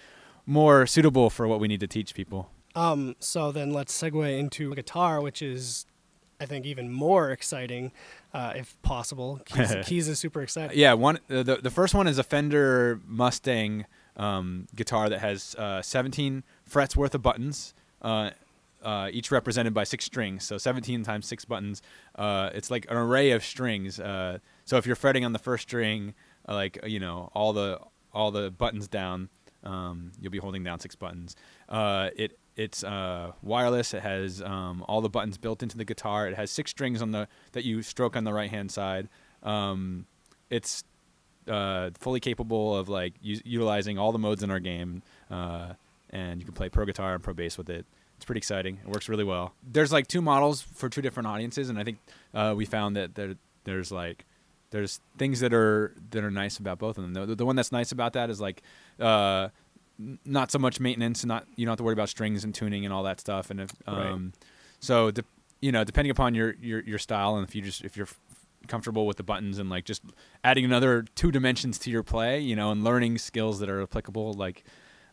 more 0.46 0.87
suitable 0.87 1.31
for 1.31 1.46
what 1.46 1.61
we 1.61 1.68
need 1.68 1.81
to 1.81 1.87
teach 1.87 2.14
people. 2.14 2.50
Um, 2.74 3.16
so 3.18 3.52
then 3.52 3.72
let's 3.72 3.98
segue 4.00 4.38
into 4.38 4.74
guitar, 4.74 5.20
which 5.20 5.42
is, 5.42 5.87
I 6.40 6.46
think, 6.46 6.64
even 6.64 6.90
more 6.90 7.31
exciting, 7.31 7.92
uh, 8.33 8.55
if 8.57 8.81
possible. 8.83 9.40
Keys, 9.44 9.74
Keys 9.85 10.09
is 10.09 10.18
super 10.18 10.42
exciting. 10.42 10.78
Yeah, 10.78 10.94
one 10.94 11.18
uh, 11.31 11.42
the 11.42 11.57
the 11.57 11.70
first 11.70 11.94
one 11.94 12.07
is 12.09 12.18
a 12.18 12.22
Fender 12.22 13.00
Mustang 13.07 13.87
um, 14.16 14.66
guitar 14.74 15.09
that 15.09 15.20
has 15.20 15.55
uh, 15.57 15.83
17 15.83 16.44
frets 16.64 16.96
worth 16.96 17.14
of 17.14 17.22
buttons, 17.22 17.74
uh, 18.00 18.31
uh, 18.83 19.09
each 19.12 19.31
represented 19.31 19.74
by 19.74 19.85
six 19.85 20.05
strings. 20.05 20.44
So 20.44 20.59
17 20.59 21.02
times 21.05 21.26
six 21.26 21.44
buttons. 21.44 21.83
Uh, 22.14 22.50
it's 22.55 22.70
like 22.70 22.87
an 22.90 22.96
array 22.96 23.31
of 23.31 23.44
strings. 23.44 24.00
Uh, 24.00 24.38
so 24.64 24.76
if 24.76 24.87
you're 24.87 24.96
fretting 24.96 25.24
on 25.24 25.33
the 25.33 25.38
first 25.38 25.62
string, 25.62 26.14
like 26.48 26.78
you 26.87 27.00
know 27.00 27.31
all 27.35 27.52
the 27.52 27.78
all 28.12 28.31
the 28.31 28.50
buttons 28.50 28.88
down, 28.88 29.28
um, 29.64 30.12
you'll 30.20 30.33
be 30.33 30.38
holding 30.38 30.62
down 30.64 30.81
six 30.81 30.94
buttons. 30.94 31.37
Uh, 31.68 32.11
it 32.16 32.38
it's 32.57 32.85
uh, 32.85 33.33
wireless. 33.42 33.94
It 33.94 34.03
has 34.03 34.42
um, 34.42 34.85
all 34.88 35.01
the 35.01 35.09
buttons 35.09 35.38
built 35.38 35.62
into 35.62 35.77
the 35.77 35.85
guitar. 35.85 36.29
It 36.29 36.37
has 36.37 36.51
six 36.51 36.70
strings 36.70 37.01
on 37.01 37.12
the 37.12 37.29
that 37.53 37.64
you 37.64 37.83
stroke 37.83 38.16
on 38.16 38.25
the 38.25 38.33
right 38.33 38.51
hand 38.51 38.70
side. 38.70 39.09
Um, 39.42 40.07
it's 40.51 40.85
uh, 41.48 41.90
fully 41.98 42.20
capable 42.20 42.77
of 42.77 42.88
like 42.88 43.14
u- 43.22 43.40
utilizing 43.44 43.98
all 43.98 44.12
the 44.12 44.18
modes 44.18 44.42
in 44.42 44.51
our 44.51 44.61
game, 44.61 45.03
uh, 45.31 45.72
and 46.11 46.40
you 46.40 46.44
can 46.44 46.55
play 46.55 46.68
pro 46.68 46.85
guitar 46.85 47.14
and 47.14 47.22
pro 47.22 47.35
bass 47.35 47.57
with 47.57 47.70
it. 47.70 47.87
It's 48.16 48.25
pretty 48.25 48.38
exciting. 48.38 48.79
It 48.85 48.88
works 48.88 49.09
really 49.09 49.25
well. 49.25 49.55
There's 49.66 49.92
like 49.92 50.07
two 50.07 50.22
models 50.22 50.62
for 50.62 50.88
two 50.88 51.03
different 51.03 51.27
audiences, 51.27 51.70
and 51.70 51.79
I 51.79 51.85
think 51.85 51.98
uh, 52.35 52.55
we 52.57 52.66
found 52.66 52.96
that 52.96 53.14
there, 53.14 53.35
there's 53.64 53.90
like 53.90 54.25
there's 54.72 55.00
things 55.18 55.38
that 55.40 55.54
are 55.54 55.94
that 56.11 56.24
are 56.24 56.30
nice 56.30 56.58
about 56.58 56.78
both 56.80 56.98
of 56.98 57.04
them. 57.04 57.14
The, 57.14 57.37
the 57.37 57.46
one 57.46 57.54
that's 57.54 57.70
nice 57.70 57.92
about 57.92 58.14
that 58.14 58.28
is 58.30 58.40
like 58.40 58.62
uh, 58.98 59.48
not 60.24 60.50
so 60.50 60.58
much 60.58 60.80
maintenance, 60.80 61.24
not 61.24 61.46
you 61.54 61.64
don't 61.64 61.72
have 61.72 61.78
to 61.78 61.85
worry 61.85 61.92
about 61.92 62.08
strings 62.08 62.42
and 62.42 62.52
tuning 62.52 62.85
and 62.85 62.92
all 62.92 63.04
that 63.04 63.20
stuff. 63.20 63.50
And 63.50 63.61
if, 63.61 63.70
Right. 63.87 64.11
um, 64.11 64.32
so 64.80 65.12
de- 65.12 65.24
you 65.61 65.70
know, 65.70 65.85
depending 65.85 66.11
upon 66.11 66.35
your, 66.35 66.54
your 66.61 66.80
your 66.80 66.98
style 66.98 67.37
and 67.37 67.46
if 67.46 67.54
you 67.54 67.62
just 67.62 67.85
if 67.85 67.96
you're 67.96 68.08
comfortable 68.66 69.06
with 69.06 69.16
the 69.16 69.22
buttons 69.22 69.58
and 69.58 69.68
like 69.70 69.85
just 69.85 70.02
adding 70.44 70.64
another 70.64 71.04
two 71.14 71.30
dimensions 71.30 71.78
to 71.78 71.90
your 71.90 72.02
play, 72.02 72.40
you 72.40 72.56
know, 72.56 72.70
and 72.72 72.82
learning 72.82 73.18
skills 73.18 73.61
that 73.61 73.68
are 73.68 73.82
applicable. 73.82 74.32
Like 74.35 74.64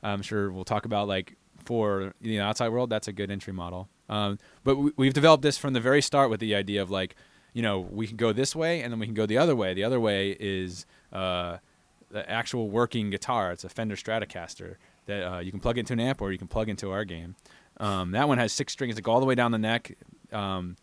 I'm 0.02 0.22
sure 0.22 0.52
we'll 0.52 0.64
talk 0.66 0.86
about 0.86 1.08
like 1.08 1.36
for 1.66 2.14
the 2.22 2.40
outside 2.40 2.70
world, 2.70 2.90
that's 2.90 3.08
a 3.08 3.14
good 3.14 3.30
entry 3.30 3.54
model. 3.54 3.90
Um, 4.08 4.40
but 4.64 4.78
we, 4.78 4.92
we've 4.98 5.14
developed 5.14 5.44
this 5.44 5.58
from 5.58 5.74
the 5.74 5.80
very 5.80 6.02
start 6.02 6.30
with 6.32 6.40
the 6.40 6.56
idea 6.56 6.82
of 6.82 6.90
like, 6.90 7.16
you 7.54 7.62
know, 7.62 7.80
we 7.80 8.08
can 8.08 8.18
go 8.18 8.32
this 8.34 8.56
way 8.56 8.82
and 8.82 8.92
then 8.92 9.00
we 9.00 9.06
can 9.06 9.16
go 9.16 9.26
the 9.26 9.38
other 9.38 9.56
way. 9.56 9.74
The 9.74 9.84
other 9.84 10.00
way 10.00 10.36
is 10.40 10.86
uh, 11.12 11.58
the 12.12 12.30
actual 12.30 12.70
working 12.70 13.10
guitar. 13.10 13.52
It's 13.52 13.64
a 13.64 13.70
Fender 13.70 13.96
Stratocaster 13.96 14.76
that 15.06 15.34
uh, 15.34 15.40
you 15.40 15.52
can 15.52 15.60
plug 15.60 15.78
into 15.78 15.94
an 15.94 16.00
amp 16.00 16.22
or 16.22 16.32
you 16.32 16.38
can 16.38 16.48
plug 16.48 16.70
into 16.70 16.92
our 16.92 17.06
game. 17.06 17.36
Um, 17.78 18.12
that 18.12 18.28
one 18.28 18.38
has 18.38 18.52
six 18.54 18.74
strings 18.74 18.96
that 18.96 19.02
go 19.02 19.12
all 19.12 19.20
the 19.20 19.26
way 19.26 19.36
down 19.36 19.52
the 19.52 19.58
neck. 19.58 19.96
Um, 20.32 20.76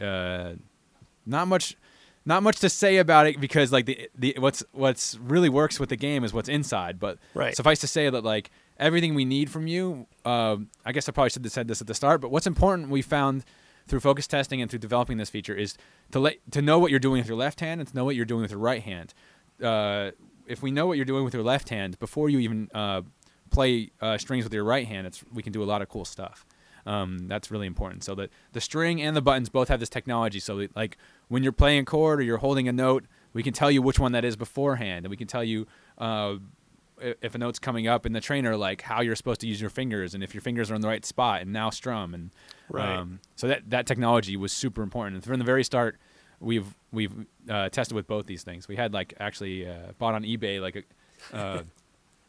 uh, 0.00 0.52
not 1.26 1.48
much 1.48 1.76
not 2.26 2.42
much 2.42 2.60
to 2.60 2.70
say 2.70 2.96
about 2.98 3.26
it 3.26 3.38
because 3.40 3.70
like 3.70 3.86
the 3.86 4.08
the 4.14 4.34
what's 4.38 4.62
what's 4.72 5.18
really 5.18 5.48
works 5.48 5.78
with 5.78 5.90
the 5.90 5.96
game 5.96 6.24
is 6.24 6.32
what's 6.32 6.48
inside. 6.48 6.98
But 6.98 7.18
Right. 7.34 7.54
suffice 7.54 7.80
to 7.80 7.86
say 7.86 8.08
that 8.08 8.24
like 8.24 8.50
everything 8.78 9.14
we 9.14 9.24
need 9.24 9.50
from 9.50 9.66
you, 9.66 10.06
um, 10.24 10.68
I 10.84 10.92
guess 10.92 11.08
I 11.08 11.12
probably 11.12 11.30
should 11.30 11.44
have 11.44 11.52
said 11.52 11.68
this 11.68 11.80
at 11.80 11.86
the 11.86 11.94
start. 11.94 12.20
But 12.20 12.30
what's 12.30 12.46
important 12.46 12.88
we 12.88 13.02
found 13.02 13.44
through 13.86 14.00
focus 14.00 14.26
testing 14.26 14.60
and 14.62 14.70
through 14.70 14.80
developing 14.80 15.16
this 15.18 15.30
feature 15.30 15.54
is 15.54 15.76
to 16.10 16.18
let 16.18 16.36
to 16.52 16.62
know 16.62 16.78
what 16.78 16.90
you're 16.90 17.00
doing 17.00 17.20
with 17.20 17.28
your 17.28 17.36
left 17.36 17.60
hand 17.60 17.80
and 17.80 17.88
to 17.88 17.94
know 17.96 18.04
what 18.04 18.16
you're 18.16 18.24
doing 18.24 18.42
with 18.42 18.50
your 18.50 18.60
right 18.60 18.82
hand. 18.82 19.14
Uh, 19.62 20.10
if 20.46 20.62
we 20.62 20.70
know 20.70 20.86
what 20.86 20.96
you're 20.96 21.04
doing 21.04 21.24
with 21.24 21.34
your 21.34 21.42
left 21.42 21.68
hand 21.68 21.98
before 21.98 22.28
you 22.28 22.38
even 22.38 22.68
uh, 22.74 23.02
play 23.50 23.90
uh, 24.00 24.18
strings 24.18 24.44
with 24.44 24.52
your 24.52 24.64
right 24.64 24.86
hand, 24.86 25.20
we 25.32 25.42
can 25.42 25.52
do 25.52 25.62
a 25.62 25.64
lot 25.64 25.82
of 25.82 25.88
cool 25.88 26.04
stuff. 26.04 26.44
Um, 26.86 27.28
that's 27.28 27.50
really 27.50 27.66
important. 27.66 28.04
So 28.04 28.14
that 28.16 28.30
the 28.52 28.60
string 28.60 29.00
and 29.00 29.16
the 29.16 29.22
buttons 29.22 29.48
both 29.48 29.68
have 29.68 29.80
this 29.80 29.88
technology. 29.88 30.40
So 30.40 30.58
that, 30.58 30.76
like 30.76 30.98
when 31.28 31.42
you're 31.42 31.52
playing 31.52 31.80
a 31.80 31.84
chord 31.84 32.20
or 32.20 32.22
you're 32.22 32.38
holding 32.38 32.68
a 32.68 32.72
note, 32.72 33.04
we 33.32 33.42
can 33.42 33.54
tell 33.54 33.70
you 33.70 33.80
which 33.80 33.98
one 33.98 34.12
that 34.12 34.24
is 34.24 34.36
beforehand, 34.36 35.04
and 35.04 35.10
we 35.10 35.16
can 35.16 35.26
tell 35.26 35.42
you 35.42 35.66
uh, 35.98 36.34
if 37.00 37.34
a 37.34 37.38
note's 37.38 37.58
coming 37.58 37.86
up 37.88 38.06
in 38.06 38.12
the 38.12 38.20
trainer, 38.20 38.56
like 38.56 38.82
how 38.82 39.00
you're 39.00 39.16
supposed 39.16 39.40
to 39.40 39.46
use 39.46 39.60
your 39.60 39.70
fingers 39.70 40.14
and 40.14 40.22
if 40.22 40.32
your 40.34 40.40
fingers 40.40 40.70
are 40.70 40.74
in 40.74 40.80
the 40.80 40.88
right 40.88 41.04
spot 41.04 41.42
and 41.42 41.52
now 41.52 41.70
strum 41.70 42.14
and 42.14 42.30
Right. 42.68 42.96
um, 42.96 43.20
so 43.36 43.46
that 43.48 43.68
that 43.70 43.86
technology 43.86 44.36
was 44.36 44.52
super 44.52 44.82
important. 44.82 45.16
And 45.16 45.24
from 45.24 45.38
the 45.38 45.44
very 45.44 45.64
start, 45.64 45.98
we've 46.40 46.74
we've 46.92 47.12
uh, 47.48 47.68
tested 47.68 47.94
with 47.94 48.06
both 48.06 48.26
these 48.26 48.42
things. 48.42 48.68
We 48.68 48.76
had 48.76 48.92
like 48.94 49.12
actually 49.20 49.68
uh, 49.68 49.92
bought 49.98 50.14
on 50.14 50.22
eBay 50.22 50.60
like 50.60 50.86
a 51.32 51.36
uh, 51.36 51.62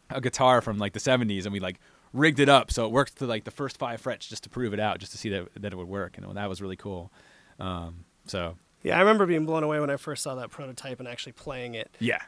a 0.09 0.21
guitar 0.21 0.61
from 0.61 0.77
like 0.77 0.93
the 0.93 0.99
70s 0.99 1.45
and 1.45 1.53
we 1.53 1.59
like 1.59 1.79
rigged 2.13 2.39
it 2.39 2.47
up 2.47 2.71
so 2.71 2.85
it 2.85 2.91
worked 2.91 3.17
to 3.17 3.25
like 3.25 3.43
the 3.43 3.51
first 3.51 3.77
five 3.77 3.99
frets 3.99 4.27
just 4.27 4.43
to 4.43 4.49
prove 4.49 4.73
it 4.73 4.79
out 4.79 4.99
just 4.99 5.11
to 5.11 5.17
see 5.17 5.29
that 5.29 5.47
that 5.59 5.73
it 5.73 5.75
would 5.75 5.87
work 5.87 6.17
and 6.17 6.35
that 6.35 6.49
was 6.49 6.61
really 6.61 6.75
cool. 6.77 7.11
Um, 7.59 8.05
so 8.25 8.55
Yeah, 8.83 8.97
I 8.97 8.99
remember 8.99 9.25
being 9.25 9.45
blown 9.45 9.63
away 9.63 9.79
when 9.79 9.89
I 9.89 9.97
first 9.97 10.21
saw 10.23 10.35
that 10.35 10.49
prototype 10.51 10.99
and 10.99 11.07
actually 11.07 11.31
playing 11.33 11.75
it. 11.75 11.89
yeah. 11.99 12.21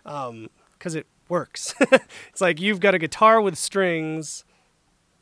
Because 0.77 0.95
it 0.95 1.07
works. 1.29 1.73
it's 2.29 2.41
like 2.41 2.59
you've 2.59 2.79
got 2.79 2.93
a 2.95 2.99
guitar 2.99 3.41
with 3.41 3.57
strings, 3.57 4.43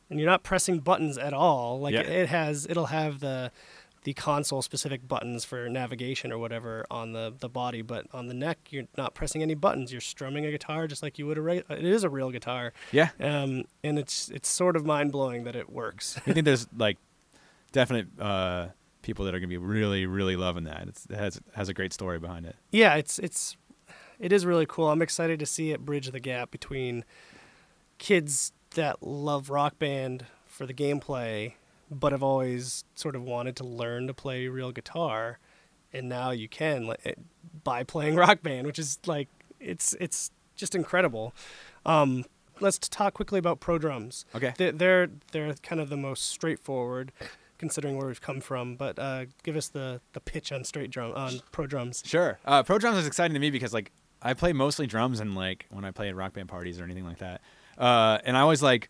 and 0.09 0.19
you're 0.19 0.29
not 0.29 0.43
pressing 0.43 0.79
buttons 0.79 1.17
at 1.17 1.33
all. 1.33 1.79
Like 1.79 1.93
Yeah. 1.93 2.01
it 2.01 2.29
has, 2.29 2.65
it'll 2.69 2.87
have 2.87 3.19
the 3.19 3.51
the 4.03 4.13
console 4.13 4.61
specific 4.61 5.07
buttons 5.07 5.43
for 5.45 5.67
navigation 5.67 6.31
or 6.31 6.37
whatever 6.37 6.85
on 6.91 7.13
the 7.13 7.33
the 7.39 7.49
body, 7.49 7.81
but 7.81 8.05
on 8.13 8.27
the 8.27 8.35
neck 8.35 8.59
you're 8.69 8.85
not 8.97 9.15
pressing 9.15 9.41
any 9.41 9.55
buttons. 9.55 9.91
You're 9.91 9.99
strumming 9.99 10.45
a 10.45 10.51
guitar 10.51 10.85
just 10.85 11.01
like 11.01 11.17
you 11.17 11.25
would 11.25 11.39
a 11.39 11.41
reg- 11.41 11.65
it 11.71 11.83
is 11.83 12.03
a 12.03 12.09
real 12.09 12.29
guitar. 12.29 12.71
Yeah. 12.91 13.09
Um, 13.19 13.63
and 13.83 13.97
it's 13.97 14.29
it's 14.29 14.47
sort 14.47 14.75
of 14.75 14.85
mind 14.85 15.11
blowing 15.11 15.43
that 15.45 15.55
it 15.55 15.71
works. 15.71 16.17
I 16.27 16.33
think 16.33 16.45
there's 16.45 16.67
like 16.77 16.97
definite 17.71 18.07
uh, 18.19 18.67
people 19.01 19.25
that 19.25 19.33
are 19.33 19.39
gonna 19.39 19.47
be 19.47 19.57
really, 19.57 20.05
really 20.05 20.35
loving 20.35 20.65
that. 20.65 20.87
It's, 20.87 21.07
it 21.09 21.17
has 21.17 21.41
has 21.55 21.67
a 21.69 21.73
great 21.73 21.91
story 21.91 22.19
behind 22.19 22.45
it. 22.45 22.55
yeah, 22.71 22.93
it's 22.93 23.17
it's 23.17 23.57
it 24.19 24.31
is 24.31 24.45
really 24.45 24.65
cool. 24.65 24.89
I'm 24.89 25.01
excited 25.01 25.39
to 25.39 25.45
see 25.45 25.71
it 25.71 25.85
bridge 25.85 26.09
the 26.11 26.19
gap 26.19 26.51
between 26.51 27.03
kids 27.97 28.51
that 28.71 29.01
love 29.01 29.49
rock 29.49 29.79
band 29.79 30.25
for 30.47 30.65
the 30.65 30.73
gameplay 30.73 31.53
but 31.91 32.11
have 32.11 32.23
always 32.23 32.83
sort 32.95 33.15
of 33.15 33.21
wanted 33.23 33.55
to 33.55 33.63
learn 33.63 34.07
to 34.07 34.13
play 34.13 34.47
real 34.47 34.71
guitar 34.71 35.39
and 35.93 36.09
now 36.09 36.31
you 36.31 36.47
can 36.49 36.93
it- 37.03 37.19
by 37.63 37.83
playing 37.83 38.15
rock 38.25 38.41
band 38.41 38.65
which 38.67 38.79
is 38.79 38.99
like 39.05 39.29
it's 39.59 39.95
it's 39.99 40.31
just 40.55 40.75
incredible 40.75 41.33
um, 41.85 42.25
let's 42.59 42.77
talk 42.79 43.13
quickly 43.13 43.39
about 43.39 43.59
pro 43.59 43.77
drums 43.77 44.25
Okay. 44.35 44.53
They- 44.57 44.71
they're 44.71 45.09
they're 45.31 45.53
kind 45.55 45.79
of 45.79 45.89
the 45.89 45.97
most 45.97 46.25
straightforward 46.25 47.11
considering 47.57 47.95
where 47.97 48.07
we've 48.07 48.21
come 48.21 48.41
from 48.41 48.75
but 48.75 48.99
uh, 48.99 49.25
give 49.43 49.55
us 49.55 49.69
the 49.69 50.01
the 50.13 50.19
pitch 50.19 50.51
on 50.51 50.63
straight 50.65 50.91
drum 50.91 51.13
on 51.15 51.39
pro 51.53 51.65
drums 51.65 52.03
Sure. 52.05 52.39
Uh, 52.45 52.61
Pro 52.63 52.77
drums 52.77 52.97
is 52.97 53.07
exciting 53.07 53.33
to 53.33 53.39
me 53.39 53.49
because 53.51 53.73
like 53.73 53.91
I 54.25 54.33
play 54.33 54.53
mostly 54.53 54.87
drums 54.87 55.19
and 55.19 55.35
like 55.35 55.67
when 55.69 55.85
I 55.85 55.91
play 55.91 56.09
at 56.09 56.15
rock 56.15 56.33
band 56.33 56.49
parties 56.49 56.79
or 56.79 56.83
anything 56.83 57.05
like 57.05 57.19
that. 57.19 57.41
Uh, 57.77 58.17
and 58.25 58.35
I 58.35 58.41
always 58.41 58.63
like 58.63 58.89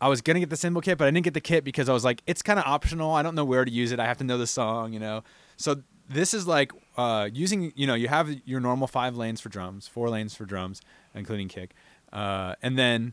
I 0.00 0.08
was 0.08 0.22
gonna 0.22 0.40
get 0.40 0.48
the 0.48 0.56
cymbal 0.56 0.80
kit, 0.80 0.96
but 0.96 1.06
I 1.06 1.10
didn't 1.10 1.24
get 1.24 1.34
the 1.34 1.40
kit 1.42 1.62
because 1.62 1.90
I 1.90 1.92
was 1.92 2.02
like, 2.02 2.22
it's 2.26 2.40
kind 2.40 2.58
of 2.58 2.64
optional. 2.64 3.12
I 3.12 3.22
don't 3.22 3.34
know 3.34 3.44
where 3.44 3.64
to 3.64 3.70
use 3.70 3.92
it. 3.92 4.00
I 4.00 4.06
have 4.06 4.16
to 4.18 4.24
know 4.24 4.38
the 4.38 4.46
song, 4.46 4.94
you 4.94 4.98
know. 4.98 5.22
So 5.58 5.82
this 6.08 6.32
is 6.32 6.46
like 6.46 6.72
uh, 6.96 7.28
using, 7.30 7.74
you 7.76 7.86
know, 7.86 7.94
you 7.94 8.08
have 8.08 8.30
your 8.46 8.60
normal 8.60 8.86
five 8.86 9.16
lanes 9.16 9.42
for 9.42 9.50
drums, 9.50 9.86
four 9.86 10.08
lanes 10.08 10.34
for 10.34 10.46
drums, 10.46 10.80
including 11.14 11.48
kick, 11.48 11.74
uh, 12.14 12.54
and 12.62 12.78
then 12.78 13.12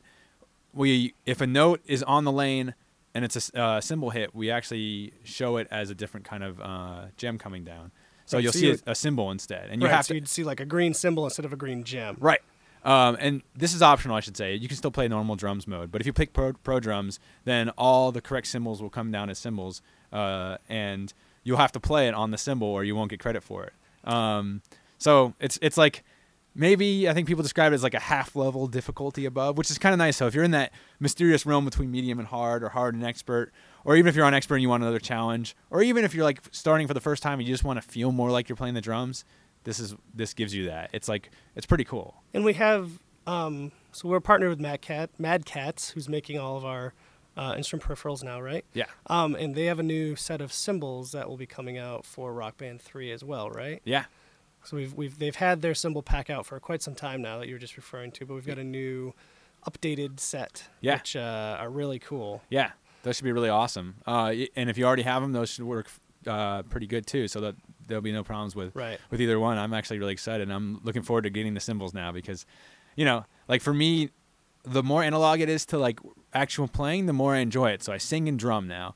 we, 0.73 1.13
if 1.25 1.41
a 1.41 1.47
note 1.47 1.82
is 1.86 2.01
on 2.03 2.23
the 2.23 2.32
lane 2.32 2.75
and 3.13 3.25
it's 3.25 3.49
a 3.49 3.60
uh, 3.60 3.82
cymbal 3.82 4.12
hit, 4.12 4.34
we 4.34 4.49
actually 4.49 5.12
show 5.25 5.58
it 5.58 5.67
as 5.69 5.89
a 5.89 5.95
different 5.95 6.25
kind 6.25 6.43
of 6.43 6.62
uh, 6.62 7.06
gem 7.17 7.38
coming 7.38 7.65
down. 7.65 7.91
So 8.28 8.38
Right, 8.38 8.44
you'll 8.44 8.54
so 8.54 8.60
see 8.60 8.72
a, 8.72 8.92
a 8.92 8.96
symbol 8.96 9.32
instead, 9.32 9.70
and 9.72 9.82
you 9.82 9.88
right, 9.88 9.96
have 9.96 10.06
so 10.06 10.10
to 10.10 10.16
you'd 10.16 10.28
see 10.28 10.44
like 10.44 10.60
a 10.60 10.66
green 10.66 10.94
symbol 10.94 11.24
instead 11.24 11.46
of 11.46 11.54
a 11.54 11.56
green 11.56 11.84
gem 11.84 12.18
Right. 12.20 12.42
Um, 12.84 13.18
and 13.20 13.42
this 13.56 13.74
is 13.74 13.82
optional, 13.82 14.16
I 14.16 14.20
should 14.20 14.38
say. 14.38 14.54
You 14.56 14.68
can 14.68 14.78
still 14.78 14.92
play 14.92 15.08
normal 15.08 15.36
drums 15.36 15.68
mode, 15.68 15.92
but 15.92 16.00
if 16.00 16.08
you 16.08 16.13
pick 16.13 16.32
pro, 16.32 16.54
pro 16.54 16.80
drums, 16.80 17.20
then 17.44 17.70
all 17.72 18.12
the 18.12 18.22
correct 18.22 18.48
symbols 18.48 18.82
will 18.82 18.92
come 18.92 19.12
down 19.12 19.30
as 19.30 19.40
symbols, 19.40 19.82
uh, 20.13 20.58
and 20.70 21.12
you'll 21.44 21.58
have 21.58 21.72
to 21.74 21.80
play 21.80 22.08
it 22.08 22.13
on 22.13 22.32
the 22.32 22.38
cymbal, 22.38 22.68
or 22.68 22.84
you 22.84 22.96
won't 22.96 23.10
get 23.10 23.20
credit 23.20 23.44
for 23.44 23.63
it. 23.66 23.74
Um, 24.10 24.62
so 25.00 25.34
it's 25.40 25.58
it's 25.62 25.78
like 25.78 26.04
maybe 26.56 27.10
I 27.10 27.13
think 27.13 27.28
people 27.28 27.44
describe 27.44 27.72
it 27.72 27.76
as 27.76 27.84
like 27.84 27.94
a 27.94 28.00
half 28.00 28.36
level 28.36 28.68
difficulty 28.68 29.26
above, 29.26 29.58
which 29.58 29.70
is 29.70 29.78
kind 29.78 29.94
of 29.94 30.00
nice. 30.00 30.18
So 30.18 30.28
if 30.28 30.34
you're 30.34 30.44
in 30.44 30.52
that 30.52 30.72
mysterious 31.00 31.46
realm 31.46 31.66
between 31.66 31.92
medium 31.92 32.20
and 32.20 32.28
hard, 32.28 32.63
or 32.63 32.70
hard 32.70 32.96
and 32.96 33.04
expert, 33.04 33.52
or 33.88 33.95
even 33.95 34.08
if 34.10 34.15
you're 34.15 34.26
on 34.26 34.34
expert 34.34 34.56
and 34.56 34.62
you 34.62 34.69
want 34.69 34.84
another 34.84 35.00
challenge, 35.00 35.56
or 35.71 35.82
even 35.82 36.04
if 36.06 36.13
you're 36.13 36.23
like 36.26 36.41
starting 36.52 36.88
for 36.88 36.93
the 36.93 37.00
first 37.02 37.23
time 37.23 37.39
and 37.39 37.47
you 37.47 37.54
just 37.54 37.63
want 37.63 37.82
to 37.82 37.88
feel 37.88 38.12
more 38.12 38.30
like 38.30 38.50
you're 38.50 38.56
playing 38.56 38.76
the 38.76 38.82
drums, 38.82 39.26
this 39.63 39.80
is 39.80 39.95
this 40.13 40.34
gives 40.34 40.54
you 40.54 40.65
that. 40.65 40.89
It's 40.93 41.08
like 41.08 41.32
it's 41.56 41.65
pretty 41.65 41.86
cool. 41.86 42.21
And 42.34 42.43
we 42.45 42.54
have, 42.54 42.91
um, 43.26 43.71
so 43.91 44.08
we're 44.10 44.19
partnered 44.19 44.50
with 44.50 44.60
Mad 44.60 44.82
Cat, 44.82 45.10
Mad 45.17 45.45
Catz, 45.45 45.89
who's 45.91 46.08
making 46.08 46.38
all 46.38 46.58
of 46.58 46.65
our 46.65 46.93
uh, 47.38 47.54
instrument 47.56 47.84
peripherals 47.88 48.23
now, 48.23 48.41
right? 48.41 48.65
Yeah. 48.73 48.86
Um, 49.08 49.36
and 49.36 49.56
they 49.56 49.65
have 49.65 49.80
a 49.80 49.84
new 49.84 50.15
set 50.15 50.41
of 50.41 50.52
cymbals 50.52 51.12
that 51.13 51.30
will 51.30 51.38
be 51.38 51.45
coming 51.45 51.78
out 51.78 52.04
for 52.06 52.34
Rock 52.34 52.58
Band 52.58 52.82
3 52.82 53.12
as 53.12 53.23
well, 53.23 53.50
right? 53.50 53.82
Yeah. 53.86 54.06
So 54.63 54.76
we've, 54.76 54.93
we've 54.95 55.17
they've 55.17 55.36
had 55.36 55.62
their 55.62 55.76
cymbal 55.76 56.02
pack 56.02 56.30
out 56.30 56.45
for 56.45 56.60
quite 56.60 56.82
some 56.82 56.95
time 56.95 57.21
now 57.21 57.38
that 57.39 57.47
you 57.47 57.54
were 57.56 57.60
just 57.60 57.78
referring 57.78 58.12
to, 58.13 58.26
but 58.26 58.34
we've 58.34 58.45
got 58.47 58.58
a 58.58 58.63
new 58.63 59.13
updated 59.69 60.19
set, 60.19 60.67
Yeah. 60.82 60.95
which 60.95 61.15
uh, 61.15 61.58
are 61.60 61.69
really 61.69 62.00
cool. 62.00 62.41
Yeah, 62.50 62.71
those 63.03 63.15
should 63.17 63.25
be 63.25 63.31
really 63.31 63.49
awesome. 63.49 63.95
Uh, 64.05 64.33
and 64.55 64.69
if 64.69 64.77
you 64.77 64.86
already 64.86 65.03
have 65.03 65.21
them, 65.21 65.31
those 65.31 65.49
should 65.49 65.65
work 65.65 65.88
uh, 66.25 66.63
pretty 66.63 66.88
good 66.88 67.05
too. 67.07 67.27
So 67.27 67.39
that 67.41 67.55
there'll 67.88 68.01
be 68.01 68.12
no 68.12 68.23
problems 68.23 68.55
with 68.55 68.75
Right. 68.75 68.99
with 69.12 69.21
either 69.21 69.39
one. 69.39 69.57
I'm 69.57 69.73
actually 69.73 69.99
really 69.99 70.13
excited. 70.13 70.41
and 70.43 70.53
I'm 70.53 70.81
looking 70.83 71.01
forward 71.03 71.23
to 71.23 71.29
getting 71.29 71.53
the 71.53 71.60
cymbals 71.62 71.93
now 71.93 72.12
because, 72.12 72.45
you 72.95 73.05
know, 73.05 73.25
like 73.47 73.62
for 73.62 73.73
me, 73.73 74.10
the 74.63 74.83
more 74.83 75.03
analog 75.03 75.39
it 75.39 75.47
is 75.47 75.65
to 75.67 75.77
like 75.77 75.99
actual 76.33 76.67
playing, 76.67 77.05
the 77.05 77.13
more 77.13 77.33
I 77.36 77.38
enjoy 77.39 77.69
it. 77.69 77.81
So 77.83 77.93
I 77.93 77.97
sing 77.97 78.27
and 78.27 78.38
drum 78.38 78.67
now, 78.67 78.95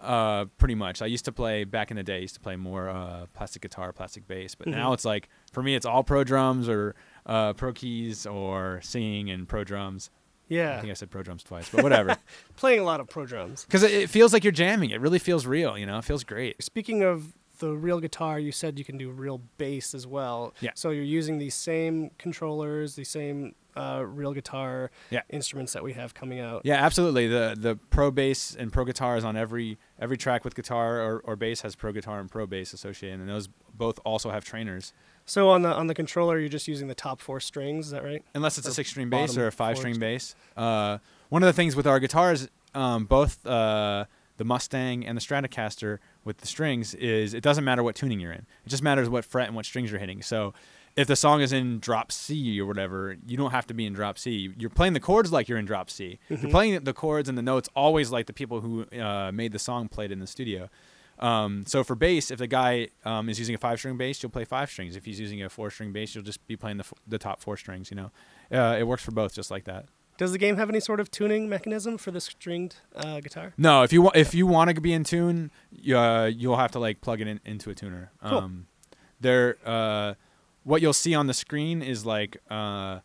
uh, 0.00 0.46
pretty 0.56 0.74
much. 0.74 1.02
I 1.02 1.06
used 1.06 1.26
to 1.26 1.32
play 1.32 1.64
back 1.64 1.90
in 1.90 1.98
the 1.98 2.02
day. 2.02 2.16
I 2.16 2.20
used 2.20 2.34
to 2.36 2.40
play 2.40 2.56
more 2.56 2.88
uh, 2.88 3.26
plastic 3.34 3.60
guitar, 3.60 3.92
plastic 3.92 4.26
bass, 4.26 4.54
but 4.54 4.66
now 4.68 4.90
Mhm. 4.90 4.94
it's 4.94 5.04
like 5.04 5.28
for 5.52 5.62
me, 5.62 5.74
it's 5.74 5.84
all 5.84 6.02
pro 6.02 6.24
drums 6.24 6.66
or 6.70 6.94
uh, 7.26 7.52
pro 7.52 7.72
keys 7.74 8.24
or 8.26 8.80
singing 8.82 9.28
and 9.28 9.46
pro 9.46 9.62
drums. 9.64 10.08
I 10.50 10.80
think 10.80 10.90
I 10.90 10.94
said 10.94 11.10
pro 11.10 11.22
drums 11.22 11.42
twice, 11.42 11.68
but 11.70 11.82
whatever. 11.82 12.16
Playing 12.56 12.80
a 12.80 12.84
lot 12.84 13.00
of 13.00 13.08
pro 13.08 13.26
drums. 13.26 13.64
Because 13.64 13.82
it, 13.82 13.92
it 13.92 14.10
feels 14.10 14.32
like 14.32 14.44
you're 14.44 14.52
jamming. 14.52 14.90
It 14.90 15.00
really 15.00 15.18
feels 15.18 15.46
real. 15.46 15.78
You 15.78 15.86
know, 15.86 15.98
it 15.98 16.04
feels 16.04 16.24
great. 16.24 16.62
Speaking 16.62 17.02
of 17.02 17.34
the 17.58 17.72
real 17.76 18.00
guitar, 18.00 18.38
you 18.40 18.52
said 18.52 18.78
you 18.78 18.84
can 18.84 18.96
do 18.98 19.10
real 19.10 19.40
bass 19.58 19.94
as 19.94 20.06
well. 20.06 20.54
Yeah. 20.60 20.70
So 20.74 20.90
you're 20.90 21.04
using 21.04 21.38
these 21.38 21.54
same 21.54 22.10
controllers, 22.18 22.96
the 22.96 23.04
same 23.04 23.54
uh, 23.76 24.02
real 24.04 24.32
guitar 24.32 24.90
Yeah. 25.10 25.20
instruments 25.28 25.72
that 25.74 25.84
we 25.84 25.92
have 25.92 26.12
coming 26.14 26.40
out. 26.40 26.62
Yeah, 26.64 26.84
absolutely. 26.84 27.28
The 27.28 27.54
the 27.56 27.76
pro 27.90 28.10
bass 28.10 28.56
and 28.58 28.72
pro 28.72 28.84
guitar 28.84 29.16
is 29.16 29.24
on 29.24 29.36
every 29.36 29.78
every 30.00 30.16
track 30.16 30.44
with 30.44 30.54
guitar 30.56 31.00
or, 31.00 31.20
or 31.20 31.36
bass 31.36 31.60
has 31.60 31.76
pro 31.76 31.92
guitar 31.92 32.18
and 32.18 32.28
pro 32.30 32.46
bass 32.46 32.72
associated, 32.72 33.20
and 33.20 33.28
those 33.28 33.48
both 33.76 33.98
also 34.04 34.30
have 34.30 34.44
trainers. 34.44 34.92
So 35.26 35.48
on 35.48 35.62
the 35.62 35.72
on 35.72 35.86
the 35.86 35.94
controller, 35.94 36.38
you're 36.38 36.48
just 36.48 36.66
using 36.66 36.88
the 36.88 36.94
top 36.94 37.20
four 37.20 37.40
strings. 37.40 37.86
Is 37.86 37.92
that 37.92 38.02
right? 38.02 38.24
Unless 38.34 38.58
it's 38.58 38.66
a 38.66 38.74
six 38.74 38.90
string 38.90 39.10
bass 39.10 39.36
or 39.36 39.46
a 39.46 39.52
five 39.52 39.76
string 39.78 39.98
bass. 39.98 40.34
Uh, 40.56 40.98
one 41.28 41.42
of 41.42 41.46
the 41.46 41.52
things 41.52 41.76
with 41.76 41.86
our 41.86 42.00
guitars, 42.00 42.48
um, 42.74 43.04
both 43.04 43.46
uh, 43.46 44.06
the 44.38 44.44
Mustang 44.44 45.06
and 45.06 45.16
the 45.16 45.20
Stratocaster 45.22 45.98
with 46.24 46.38
the 46.38 46.46
strings, 46.46 46.94
is 46.94 47.34
it 47.34 47.42
doesn't 47.42 47.64
matter 47.64 47.82
what 47.82 47.94
tuning 47.94 48.18
you're 48.18 48.32
in. 48.32 48.46
It 48.64 48.68
just 48.68 48.82
matters 48.82 49.08
what 49.08 49.24
fret 49.24 49.46
and 49.46 49.54
what 49.54 49.66
strings 49.66 49.90
you're 49.90 50.00
hitting. 50.00 50.22
So 50.22 50.52
if 50.96 51.06
the 51.06 51.14
song 51.14 51.40
is 51.40 51.52
in 51.52 51.78
drop 51.78 52.10
C 52.10 52.60
or 52.60 52.66
whatever, 52.66 53.16
you 53.26 53.36
don't 53.36 53.52
have 53.52 53.66
to 53.68 53.74
be 53.74 53.86
in 53.86 53.92
drop 53.92 54.18
C. 54.18 54.52
You're 54.58 54.70
playing 54.70 54.94
the 54.94 55.00
chords 55.00 55.30
like 55.30 55.48
you're 55.48 55.58
in 55.58 55.64
drop 55.64 55.88
C. 55.90 56.18
You're 56.28 56.50
playing 56.50 56.82
the 56.82 56.92
chords 56.92 57.28
and 57.28 57.38
the 57.38 57.42
notes 57.42 57.68
always 57.76 58.10
like 58.10 58.26
the 58.26 58.32
people 58.32 58.60
who 58.60 58.86
uh, 58.98 59.30
made 59.32 59.52
the 59.52 59.58
song 59.60 59.88
played 59.88 60.10
in 60.10 60.18
the 60.18 60.26
studio. 60.26 60.68
Um, 61.20 61.64
so 61.66 61.84
for 61.84 61.94
bass, 61.94 62.30
if 62.30 62.38
the 62.38 62.46
guy 62.46 62.88
um, 63.04 63.28
is 63.28 63.38
using 63.38 63.54
a 63.54 63.58
five 63.58 63.78
string 63.78 63.96
bass, 63.96 64.22
you'll 64.22 64.30
play 64.30 64.44
five 64.44 64.70
strings. 64.70 64.96
If 64.96 65.04
he's 65.04 65.20
using 65.20 65.42
a 65.42 65.50
four 65.50 65.70
string 65.70 65.92
bass, 65.92 66.14
you'll 66.14 66.24
just 66.24 66.44
be 66.46 66.56
playing 66.56 66.78
the, 66.78 66.84
f- 66.84 66.94
the 67.06 67.18
top 67.18 67.40
four 67.42 67.56
strings. 67.58 67.90
You 67.90 67.96
know, 67.98 68.10
uh, 68.50 68.76
it 68.78 68.84
works 68.84 69.04
for 69.04 69.10
both, 69.12 69.34
just 69.34 69.50
like 69.50 69.64
that. 69.64 69.86
Does 70.16 70.32
the 70.32 70.38
game 70.38 70.56
have 70.56 70.68
any 70.68 70.80
sort 70.80 71.00
of 71.00 71.10
tuning 71.10 71.48
mechanism 71.48 71.96
for 71.98 72.10
the 72.10 72.20
stringed 72.20 72.76
uh, 72.94 73.20
guitar? 73.20 73.54
No, 73.56 73.82
if 73.82 73.92
you 73.92 74.02
want, 74.02 74.16
if 74.16 74.34
you 74.34 74.46
want 74.46 74.74
to 74.74 74.80
be 74.80 74.92
in 74.92 75.04
tune, 75.04 75.50
you, 75.70 75.96
uh, 75.96 76.26
you'll 76.26 76.56
have 76.56 76.72
to 76.72 76.78
like 76.78 77.00
plug 77.00 77.20
it 77.20 77.28
in, 77.28 77.40
into 77.44 77.70
a 77.70 77.74
tuner. 77.74 78.12
Cool. 78.22 78.38
Um, 78.38 78.66
there, 79.20 79.56
uh, 79.64 80.14
what 80.64 80.82
you'll 80.82 80.92
see 80.92 81.14
on 81.14 81.26
the 81.26 81.34
screen 81.34 81.82
is 81.82 82.04
like, 82.04 82.38
uh, 82.50 83.00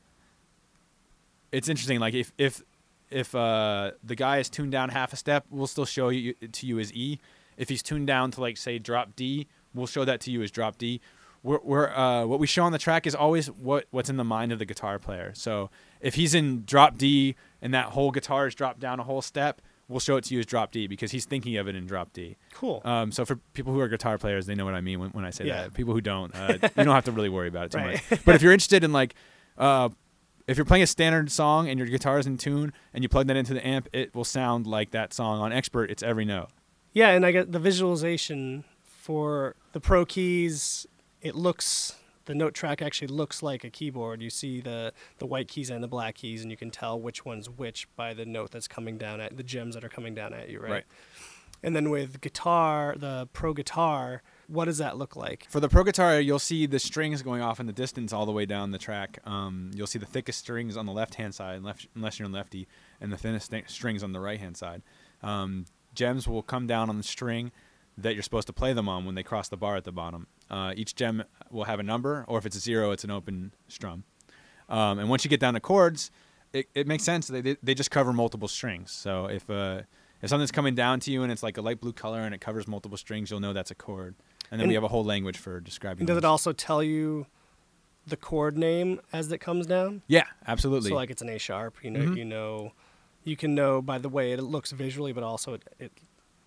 it's 1.51 1.69
interesting. 1.69 1.99
Like 1.99 2.13
if 2.13 2.34
if 2.38 2.62
if 3.10 3.34
uh, 3.34 3.91
the 4.04 4.15
guy 4.15 4.39
is 4.39 4.49
tuned 4.49 4.71
down 4.71 4.89
half 4.89 5.13
a 5.13 5.15
step, 5.15 5.45
we'll 5.49 5.67
still 5.67 5.86
show 5.86 6.10
you 6.10 6.34
to 6.34 6.67
you 6.67 6.80
as 6.80 6.93
E. 6.93 7.19
If 7.58 7.70
he's 7.70 7.82
tuned 7.84 8.08
down 8.08 8.32
to 8.32 8.41
like 8.41 8.58
say 8.58 8.80
drop 8.80 9.15
D, 9.15 9.48
we'll 9.74 9.88
show 9.88 10.06
that 10.06 10.20
to 10.22 10.32
you 10.32 10.41
as 10.41 10.52
drop 10.52 10.78
D. 10.78 11.02
We're, 11.44 11.60
we're 11.63 11.89
uh, 11.96 12.26
what 12.26 12.39
we 12.39 12.48
show 12.48 12.63
on 12.63 12.72
the 12.72 12.80
track 12.80 13.06
is 13.06 13.13
always 13.13 13.48
what 13.52 13.86
what's 13.91 14.10
in 14.10 14.18
the 14.18 14.24
mind 14.24 14.52
of 14.52 14.60
the 14.60 14.65
guitar 14.65 14.98
player. 14.98 15.32
So 15.36 15.70
if 16.02 16.15
he's 16.15 16.34
in 16.34 16.63
drop 16.65 16.98
D 16.98 17.36
and 17.62 17.74
that 17.74 17.88
whole 17.88 18.12
guitar 18.12 18.48
is 18.48 18.56
dropped 18.56 18.80
down 18.80 19.00
a 19.00 19.04
whole 19.04 19.22
step, 19.22 19.62
we'll 19.88 20.00
show 20.00 20.15
it 20.18 20.24
to 20.26 20.34
you 20.34 20.39
as 20.39 20.48
drop 20.48 20.72
D 20.72 20.88
because 20.88 21.12
he's 21.12 21.26
thinking 21.26 21.56
of 21.58 21.68
it 21.68 21.76
in 21.76 21.86
drop 21.86 22.13
D. 22.13 22.36
Cool. 22.54 22.82
Um, 22.84 23.12
so 23.12 23.26
for 23.26 23.36
people 23.54 23.74
who 23.74 23.80
are 23.80 23.88
guitar 23.88 24.18
players, 24.18 24.48
they 24.48 24.56
know 24.56 24.65
what 24.65 24.74
I 24.74 24.82
mean 24.82 25.00
when, 25.00 25.10
when 25.12 25.24
I 25.24 25.30
say 25.30 25.46
Yeah. 25.46 25.62
that. 25.63 25.76
People 25.76 25.94
who 25.94 26.02
don't, 26.02 26.34
uh, 26.36 26.58
you 26.62 26.84
don't 26.84 26.96
have 26.96 27.06
to 27.06 27.12
really 27.12 27.30
worry 27.30 27.48
about 27.48 27.65
it 27.65 27.72
too 27.74 27.78
Right. 27.78 28.02
much. 28.10 28.26
But 28.26 28.34
if 28.34 28.41
you're 28.41 28.52
interested 28.54 28.84
in 28.84 28.91
like 28.91 29.13
uh, 29.58 29.89
if 30.48 30.58
you're 30.58 30.65
playing 30.65 30.84
a 30.84 30.88
standard 30.88 31.32
song 31.32 31.70
and 31.70 31.78
your 31.80 31.88
guitar 31.88 32.18
is 32.18 32.26
in 32.28 32.38
tune 32.38 32.74
and 32.94 33.04
you 33.04 33.10
plug 33.10 33.28
that 33.28 33.36
into 33.38 33.54
the 33.54 33.65
amp, 33.65 33.88
it 33.94 34.15
will 34.15 34.24
sound 34.26 34.65
like 34.65 34.91
that 34.91 35.13
song. 35.13 35.39
On 35.41 35.52
expert, 35.54 35.89
it's 35.91 36.02
every 36.04 36.26
note. 36.26 36.50
Yeah, 36.95 37.10
and 37.10 37.25
I 37.25 37.31
get 37.31 37.51
the 37.51 37.60
visualization 37.60 38.63
for 38.86 39.55
the 39.73 39.81
pro 39.81 40.05
keys. 40.05 40.88
It 41.21 41.36
looks 41.36 41.95
the 42.23 42.34
note 42.34 42.53
track 42.53 42.81
actually 42.81 43.10
looks 43.10 43.43
like 43.43 43.63
a 43.65 43.69
keyboard. 43.69 44.21
You 44.21 44.29
see 44.29 44.62
the 44.62 44.93
the 45.19 45.25
white 45.25 45.49
keys 45.49 45.69
and 45.69 45.84
the 45.84 45.89
black 45.89 46.15
keys, 46.15 46.41
and 46.41 46.49
you 46.49 46.58
can 46.58 46.71
tell 46.71 46.99
which 46.99 47.25
one's 47.25 47.49
which 47.49 47.88
by 47.97 48.13
the 48.13 48.25
note 48.25 48.51
that's 48.51 48.67
coming 48.67 48.97
down 48.97 49.19
at 49.19 49.36
the 49.36 49.43
gems 49.43 49.75
that 49.75 49.84
are 49.84 49.89
coming 49.89 50.15
down 50.15 50.34
at 50.34 50.49
you, 50.49 50.60
right? 50.60 50.71
Right. 50.71 50.86
And 51.62 51.75
then 51.75 51.89
with 51.89 52.21
guitar, 52.21 52.95
the 52.97 53.27
pro 53.34 53.53
guitar, 53.53 54.21
what 54.47 54.65
does 54.65 54.77
that 54.77 54.97
look 54.97 55.17
like? 55.17 55.47
For 55.49 55.60
the 55.60 55.67
pro 55.67 55.84
guitar, 55.84 56.19
you'll 56.21 56.39
see 56.39 56.65
the 56.65 56.79
strings 56.79 57.21
going 57.23 57.41
off 57.41 57.60
in 57.60 57.65
the 57.65 57.73
distance 57.73 58.13
all 58.13 58.25
the 58.25 58.31
way 58.31 58.45
down 58.45 58.71
the 58.71 58.77
track. 58.77 59.19
Um, 59.25 59.71
you'll 59.73 59.88
see 59.88 59.99
the 59.99 60.05
thickest 60.05 60.39
strings 60.39 60.77
on 60.77 60.86
the 60.86 60.91
left 60.93 61.15
hand 61.15 61.36
side, 61.36 61.62
left, 61.63 61.88
unless 61.95 62.19
you're 62.19 62.27
in 62.27 62.31
lefty, 62.31 62.67
and 63.01 63.12
the 63.12 63.17
thinnest 63.17 63.47
st- 63.51 63.69
strings 63.69 64.01
on 64.01 64.13
the 64.13 64.19
right 64.19 64.39
hand 64.39 64.55
side. 64.55 64.84
Um, 65.23 65.65
gems 65.95 66.27
will 66.27 66.43
come 66.43 66.67
down 66.67 66.89
on 66.89 66.97
the 66.97 67.03
string 67.03 67.51
that 67.97 68.13
you're 68.13 68.23
supposed 68.23 68.47
to 68.47 68.53
play 68.53 68.73
them 68.73 68.89
on 68.89 69.05
when 69.05 69.15
they 69.15 69.23
cross 69.23 69.47
the 69.47 69.58
bar 69.58 69.75
at 69.77 69.86
the 69.86 69.91
bottom. 69.91 70.27
Uh, 70.49 70.73
each 70.75 70.95
gem 70.95 71.23
will 71.49 71.63
have 71.63 71.79
a 71.79 71.84
number, 71.84 72.25
or 72.27 72.38
if 72.38 72.45
it's 72.45 72.55
a 72.55 72.60
zero, 72.60 72.91
it's 72.91 73.03
an 73.05 73.12
open 73.12 73.53
strum. 73.67 74.03
Um, 74.67 74.99
and 74.99 75.10
once 75.10 75.23
you 75.23 75.29
get 75.29 75.39
down 75.39 75.53
to 75.53 75.60
chords, 75.60 76.12
it, 76.53 76.67
it 76.73 76.88
makes 76.88 77.03
sense. 77.03 77.27
They, 77.27 77.41
they, 77.41 77.55
they 77.63 77.73
just 77.73 77.91
cover 77.91 78.12
multiple 78.13 78.47
strings. 78.47 78.91
So 78.91 79.27
if 79.27 79.49
uh, 79.49 79.81
if 80.21 80.29
something's 80.29 80.51
coming 80.51 80.75
down 80.75 80.99
to 81.01 81.12
you 81.12 81.23
and 81.23 81.31
it's 81.31 81.43
like 81.43 81.58
a 81.58 81.62
light 81.62 81.79
blue 81.79 81.93
color 81.93 82.21
and 82.21 82.34
it 82.36 82.41
covers 82.41 82.67
multiple 82.67 82.97
strings, 82.97 83.29
you'll 83.31 83.39
know 83.39 83.53
that's 83.53 83.71
a 83.71 83.75
chord. 83.75 84.15
And 84.51 84.60
then 84.60 84.62
And- 84.65 84.67
we 84.69 84.73
have 84.75 84.84
a 84.84 84.88
whole 84.88 85.03
language 85.03 85.38
for 85.38 85.60
describing. 85.60 86.05
Does 86.05 86.17
it 86.17 86.25
also 86.25 86.51
tell 86.51 86.81
you 86.84 87.27
the 88.08 88.17
chord 88.17 88.58
name 88.58 88.99
as 89.13 89.31
it 89.31 89.39
comes 89.39 89.65
down? 89.67 90.01
Yeah, 90.08 90.25
absolutely. 90.47 90.89
So 90.89 90.95
like 90.95 91.10
it's 91.10 91.21
an 91.21 91.29
A 91.29 91.38
sharp. 91.38 91.75
You 91.84 91.91
know, 91.91 91.99
Mhm. 92.01 92.17
you 92.17 92.25
know, 92.25 92.73
you 93.26 93.36
can 93.36 93.54
know 93.54 93.82
by 93.82 93.98
the 93.98 94.08
way 94.10 94.32
it 94.32 94.42
looks 94.42 94.72
visually, 94.72 95.12
but 95.12 95.24
also 95.24 95.56
it, 95.56 95.64
it 95.80 95.92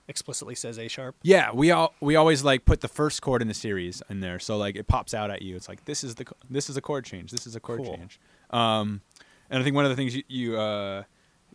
explicitly 0.07 0.55
says 0.55 0.79
A 0.79 0.89
sharp. 0.89 1.17
yeah, 1.23 1.53
we 1.53 1.71
all 1.71 1.93
we 2.01 2.17
always 2.17 2.43
like 2.43 2.65
put 2.65 2.81
the 2.81 2.89
first 2.89 3.21
chord 3.21 3.43
in 3.43 3.49
the 3.49 3.55
series 3.55 4.03
in 4.09 4.21
there, 4.21 4.39
so 4.39 4.57
like 4.57 4.75
it 4.77 4.87
pops 4.87 5.13
out 5.13 5.31
at 5.31 5.43
you. 5.43 5.55
It's 5.57 5.69
like 5.69 5.85
this 5.85 6.03
is 6.03 6.15
the 6.15 6.25
this 6.49 6.71
is 6.71 6.77
a 6.77 6.81
chord 6.81 7.05
change. 7.05 7.31
This 7.31 7.47
is 7.47 7.55
a 7.55 7.61
chord 7.61 7.83
Cool. 7.83 7.97
change. 7.97 8.19
Um, 8.51 9.03
and 9.51 9.61
I 9.61 9.65
think 9.65 9.77
one 9.77 9.85
of 9.85 9.91
the 9.91 9.97
things 9.97 10.17
you 10.17 10.23
you, 10.29 10.59
uh, 10.59 11.03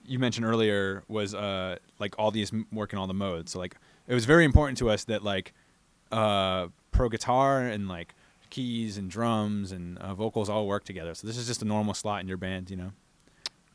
you 0.05 0.19
mentioned 0.19 0.45
earlier 0.45 1.03
was 1.07 1.33
uh, 1.33 1.77
like 1.99 2.13
all 2.19 2.29
these 2.29 2.51
m- 2.53 2.67
work 2.71 2.93
in 2.93 2.99
all 2.99 3.07
the 3.07 3.13
modes. 3.13 3.51
So 3.53 3.59
like 3.59 3.75
it 4.07 4.13
was 4.13 4.25
very 4.25 4.45
important 4.45 4.77
to 4.79 4.89
us 4.89 5.05
that 5.05 5.23
like 5.23 5.53
uh, 6.11 6.67
pro 6.91 7.09
guitar 7.09 7.61
and 7.61 7.87
like 7.87 8.13
keys 8.49 8.97
and 8.97 9.09
drums 9.09 9.71
and 9.71 9.97
uh, 9.97 10.13
vocals 10.13 10.47
all 10.49 10.67
work 10.67 10.83
together. 10.83 11.15
So 11.15 11.25
this 11.25 11.37
is 11.37 11.47
just 11.47 11.61
a 11.63 11.65
normal 11.65 11.93
slot 11.95 12.21
in 12.21 12.27
your 12.27 12.37
band, 12.37 12.69
you 12.69 12.75
know. 12.77 12.91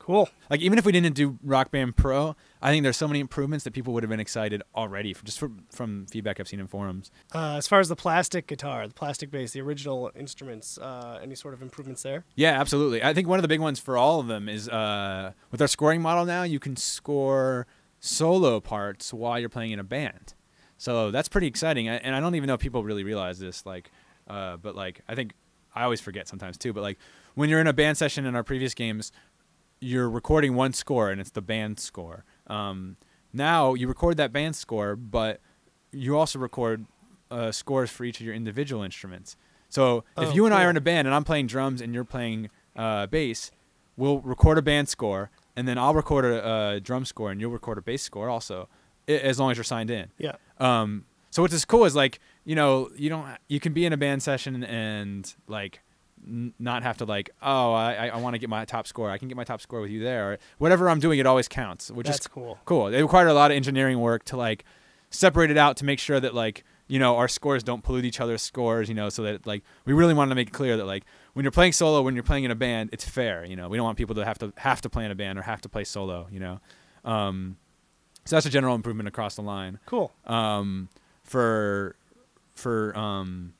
Cool. 0.08 0.26
Like 0.48 0.60
even 0.62 0.78
if 0.78 0.86
we 0.86 0.92
didn't 0.92 1.14
do 1.14 1.38
Rock 1.44 1.70
Band 1.70 1.94
Pro, 1.94 2.34
I 2.62 2.70
think 2.70 2.82
there's 2.82 2.96
so 2.96 3.06
many 3.06 3.20
improvements 3.20 3.64
that 3.64 3.74
people 3.74 3.92
would 3.92 4.02
have 4.02 4.08
been 4.08 4.20
excited 4.20 4.62
already 4.74 5.12
for, 5.12 5.22
just 5.26 5.38
from, 5.38 5.64
from 5.70 6.06
feedback 6.06 6.40
I've 6.40 6.48
seen 6.48 6.60
in 6.60 6.66
forums. 6.66 7.10
Uh, 7.34 7.56
as 7.58 7.68
far 7.68 7.78
as 7.78 7.90
the 7.90 7.94
plastic 7.94 8.46
guitar, 8.46 8.88
the 8.88 8.94
plastic 8.94 9.30
bass, 9.30 9.50
the 9.52 9.60
original 9.60 10.10
instruments, 10.18 10.78
uh, 10.78 11.18
any 11.22 11.34
sort 11.34 11.52
of 11.52 11.60
improvements 11.60 12.02
there? 12.04 12.24
Yeah, 12.36 12.58
absolutely. 12.58 13.02
I 13.02 13.12
think 13.12 13.28
one 13.28 13.38
of 13.38 13.42
the 13.42 13.48
big 13.48 13.60
ones 13.60 13.78
for 13.78 13.98
all 13.98 14.18
of 14.18 14.28
them 14.28 14.48
is 14.48 14.66
uh, 14.66 15.32
with 15.50 15.60
our 15.60 15.68
scoring 15.68 16.00
model 16.00 16.24
now, 16.24 16.42
you 16.42 16.58
can 16.58 16.74
score 16.76 17.66
solo 18.00 18.60
parts 18.60 19.12
while 19.12 19.38
you're 19.38 19.50
playing 19.50 19.72
in 19.72 19.78
a 19.78 19.84
band. 19.84 20.32
So 20.78 21.10
that's 21.10 21.28
pretty 21.28 21.48
exciting. 21.48 21.86
I- 21.90 21.96
And 21.96 22.16
I 22.16 22.20
don't 22.20 22.34
even 22.34 22.46
know 22.46 22.54
if 22.54 22.60
people 22.60 22.82
really 22.82 23.04
realize 23.04 23.38
this. 23.38 23.66
Like, 23.66 23.90
uh, 24.26 24.56
but 24.56 24.74
like 24.74 25.02
I 25.06 25.14
think 25.14 25.34
I 25.74 25.82
always 25.82 26.00
forget 26.00 26.28
sometimes 26.28 26.56
too. 26.56 26.72
But 26.72 26.80
like 26.82 26.98
when 27.34 27.50
you're 27.50 27.60
in 27.60 27.66
a 27.66 27.72
band 27.74 27.98
session 27.98 28.24
in 28.24 28.34
our 28.34 28.42
previous 28.42 28.72
games, 28.74 29.12
you're 29.80 30.08
recording 30.10 30.54
one 30.54 30.72
score 30.72 31.10
and 31.10 31.20
it's 31.20 31.30
the 31.30 31.42
band 31.42 31.78
score. 31.78 32.24
Um, 32.46 32.96
now 33.32 33.74
you 33.74 33.88
record 33.88 34.16
that 34.16 34.32
band 34.32 34.56
score, 34.56 34.96
but 34.96 35.40
you 35.92 36.16
also 36.16 36.38
record 36.38 36.86
uh, 37.30 37.52
scores 37.52 37.90
for 37.90 38.04
each 38.04 38.20
of 38.20 38.26
your 38.26 38.34
individual 38.34 38.82
instruments. 38.82 39.36
So 39.68 39.98
if 40.16 40.28
Oh, 40.30 40.32
you 40.34 40.46
and 40.46 40.54
I 40.54 40.64
are 40.64 40.70
in 40.70 40.76
a 40.76 40.80
band 40.80 41.06
and 41.06 41.14
I'm 41.14 41.24
playing 41.24 41.46
drums 41.46 41.80
and 41.80 41.92
you're 41.94 42.04
playing 42.04 42.50
uh, 42.74 43.06
bass, 43.06 43.50
we'll 43.96 44.20
record 44.20 44.58
a 44.58 44.62
band 44.62 44.88
score 44.88 45.30
and 45.56 45.68
then 45.68 45.76
I'll 45.78 45.94
record 45.94 46.24
a, 46.24 46.74
a 46.76 46.80
drum 46.80 47.04
score 47.04 47.30
and 47.30 47.40
you'll 47.40 47.50
record 47.50 47.78
a 47.78 47.82
bass 47.82 48.02
score 48.02 48.28
also, 48.28 48.68
as 49.06 49.38
long 49.38 49.50
as 49.50 49.56
you're 49.56 49.64
signed 49.64 49.90
in. 49.90 50.08
Yeah. 50.18 50.36
Um, 50.58 51.04
so 51.30 51.42
what's 51.42 51.64
cool 51.66 51.84
is 51.84 51.94
like 51.94 52.20
you 52.44 52.54
know 52.54 52.88
you 52.96 53.10
don't 53.10 53.26
you 53.48 53.60
can 53.60 53.74
be 53.74 53.84
in 53.84 53.92
a 53.92 53.96
band 53.98 54.22
session 54.22 54.64
and 54.64 55.34
like 55.46 55.80
n- 56.26 56.54
not 56.58 56.82
have 56.82 56.96
to 56.98 57.04
like 57.04 57.30
oh 57.42 57.72
I 57.72 58.08
I 58.08 58.16
want 58.18 58.34
to 58.34 58.38
get 58.38 58.48
my 58.48 58.64
top 58.64 58.86
score 58.86 59.10
I 59.10 59.18
can 59.18 59.28
get 59.28 59.36
my 59.36 59.44
top 59.44 59.60
score 59.60 59.80
with 59.80 59.90
you 59.90 60.02
there 60.02 60.32
or 60.32 60.38
whatever 60.58 60.88
I'm 60.88 61.00
doing 61.00 61.18
it 61.18 61.26
always 61.26 61.48
counts 61.48 61.90
which 61.90 62.06
That's 62.06 62.20
is 62.20 62.26
cool. 62.26 62.58
cool. 62.64 62.88
It 62.88 63.00
required 63.02 63.28
a 63.28 63.34
lot 63.34 63.50
of 63.50 63.56
engineering 63.56 64.00
work 64.00 64.24
to 64.26 64.36
like 64.36 64.64
separate 65.10 65.50
it 65.50 65.56
out 65.56 65.76
to 65.78 65.84
make 65.84 65.98
sure 65.98 66.20
that 66.20 66.34
like 66.34 66.64
you 66.86 66.98
know 66.98 67.16
our 67.16 67.28
scores 67.28 67.62
don't 67.62 67.82
pollute 67.82 68.04
each 68.04 68.20
other's 68.20 68.42
scores 68.42 68.88
you 68.88 68.94
know 68.94 69.08
so 69.08 69.22
that 69.22 69.46
like 69.46 69.62
we 69.84 69.92
really 69.92 70.14
wanted 70.14 70.28
to 70.30 70.34
make 70.34 70.48
it 70.48 70.52
clear 70.52 70.76
that 70.76 70.84
like 70.86 71.04
when 71.34 71.44
you're 71.44 71.50
playing 71.52 71.72
solo 71.72 72.02
when 72.02 72.14
you're 72.14 72.22
playing 72.24 72.44
in 72.44 72.50
a 72.50 72.54
band 72.54 72.90
it's 72.92 73.06
fair 73.08 73.44
you 73.44 73.56
know 73.56 73.68
we 73.68 73.76
don't 73.76 73.84
want 73.84 73.96
people 73.98 74.14
to 74.14 74.24
have 74.24 74.38
to 74.38 74.52
have 74.56 74.80
to 74.80 74.88
play 74.90 75.04
in 75.04 75.10
a 75.10 75.14
band 75.14 75.38
or 75.38 75.42
have 75.42 75.60
to 75.60 75.68
play 75.68 75.84
solo 75.84 76.26
you 76.30 76.40
know 76.40 76.60
um, 77.04 77.56
so 78.26 78.36
that's 78.36 78.44
a 78.44 78.50
general 78.50 78.74
improvement 78.74 79.08
across 79.08 79.36
the 79.36 79.42
line 79.42 79.78
Cool. 79.86 80.12
um, 80.26 80.88
for 81.24 81.94
for 82.54 82.96
um, 82.96 83.54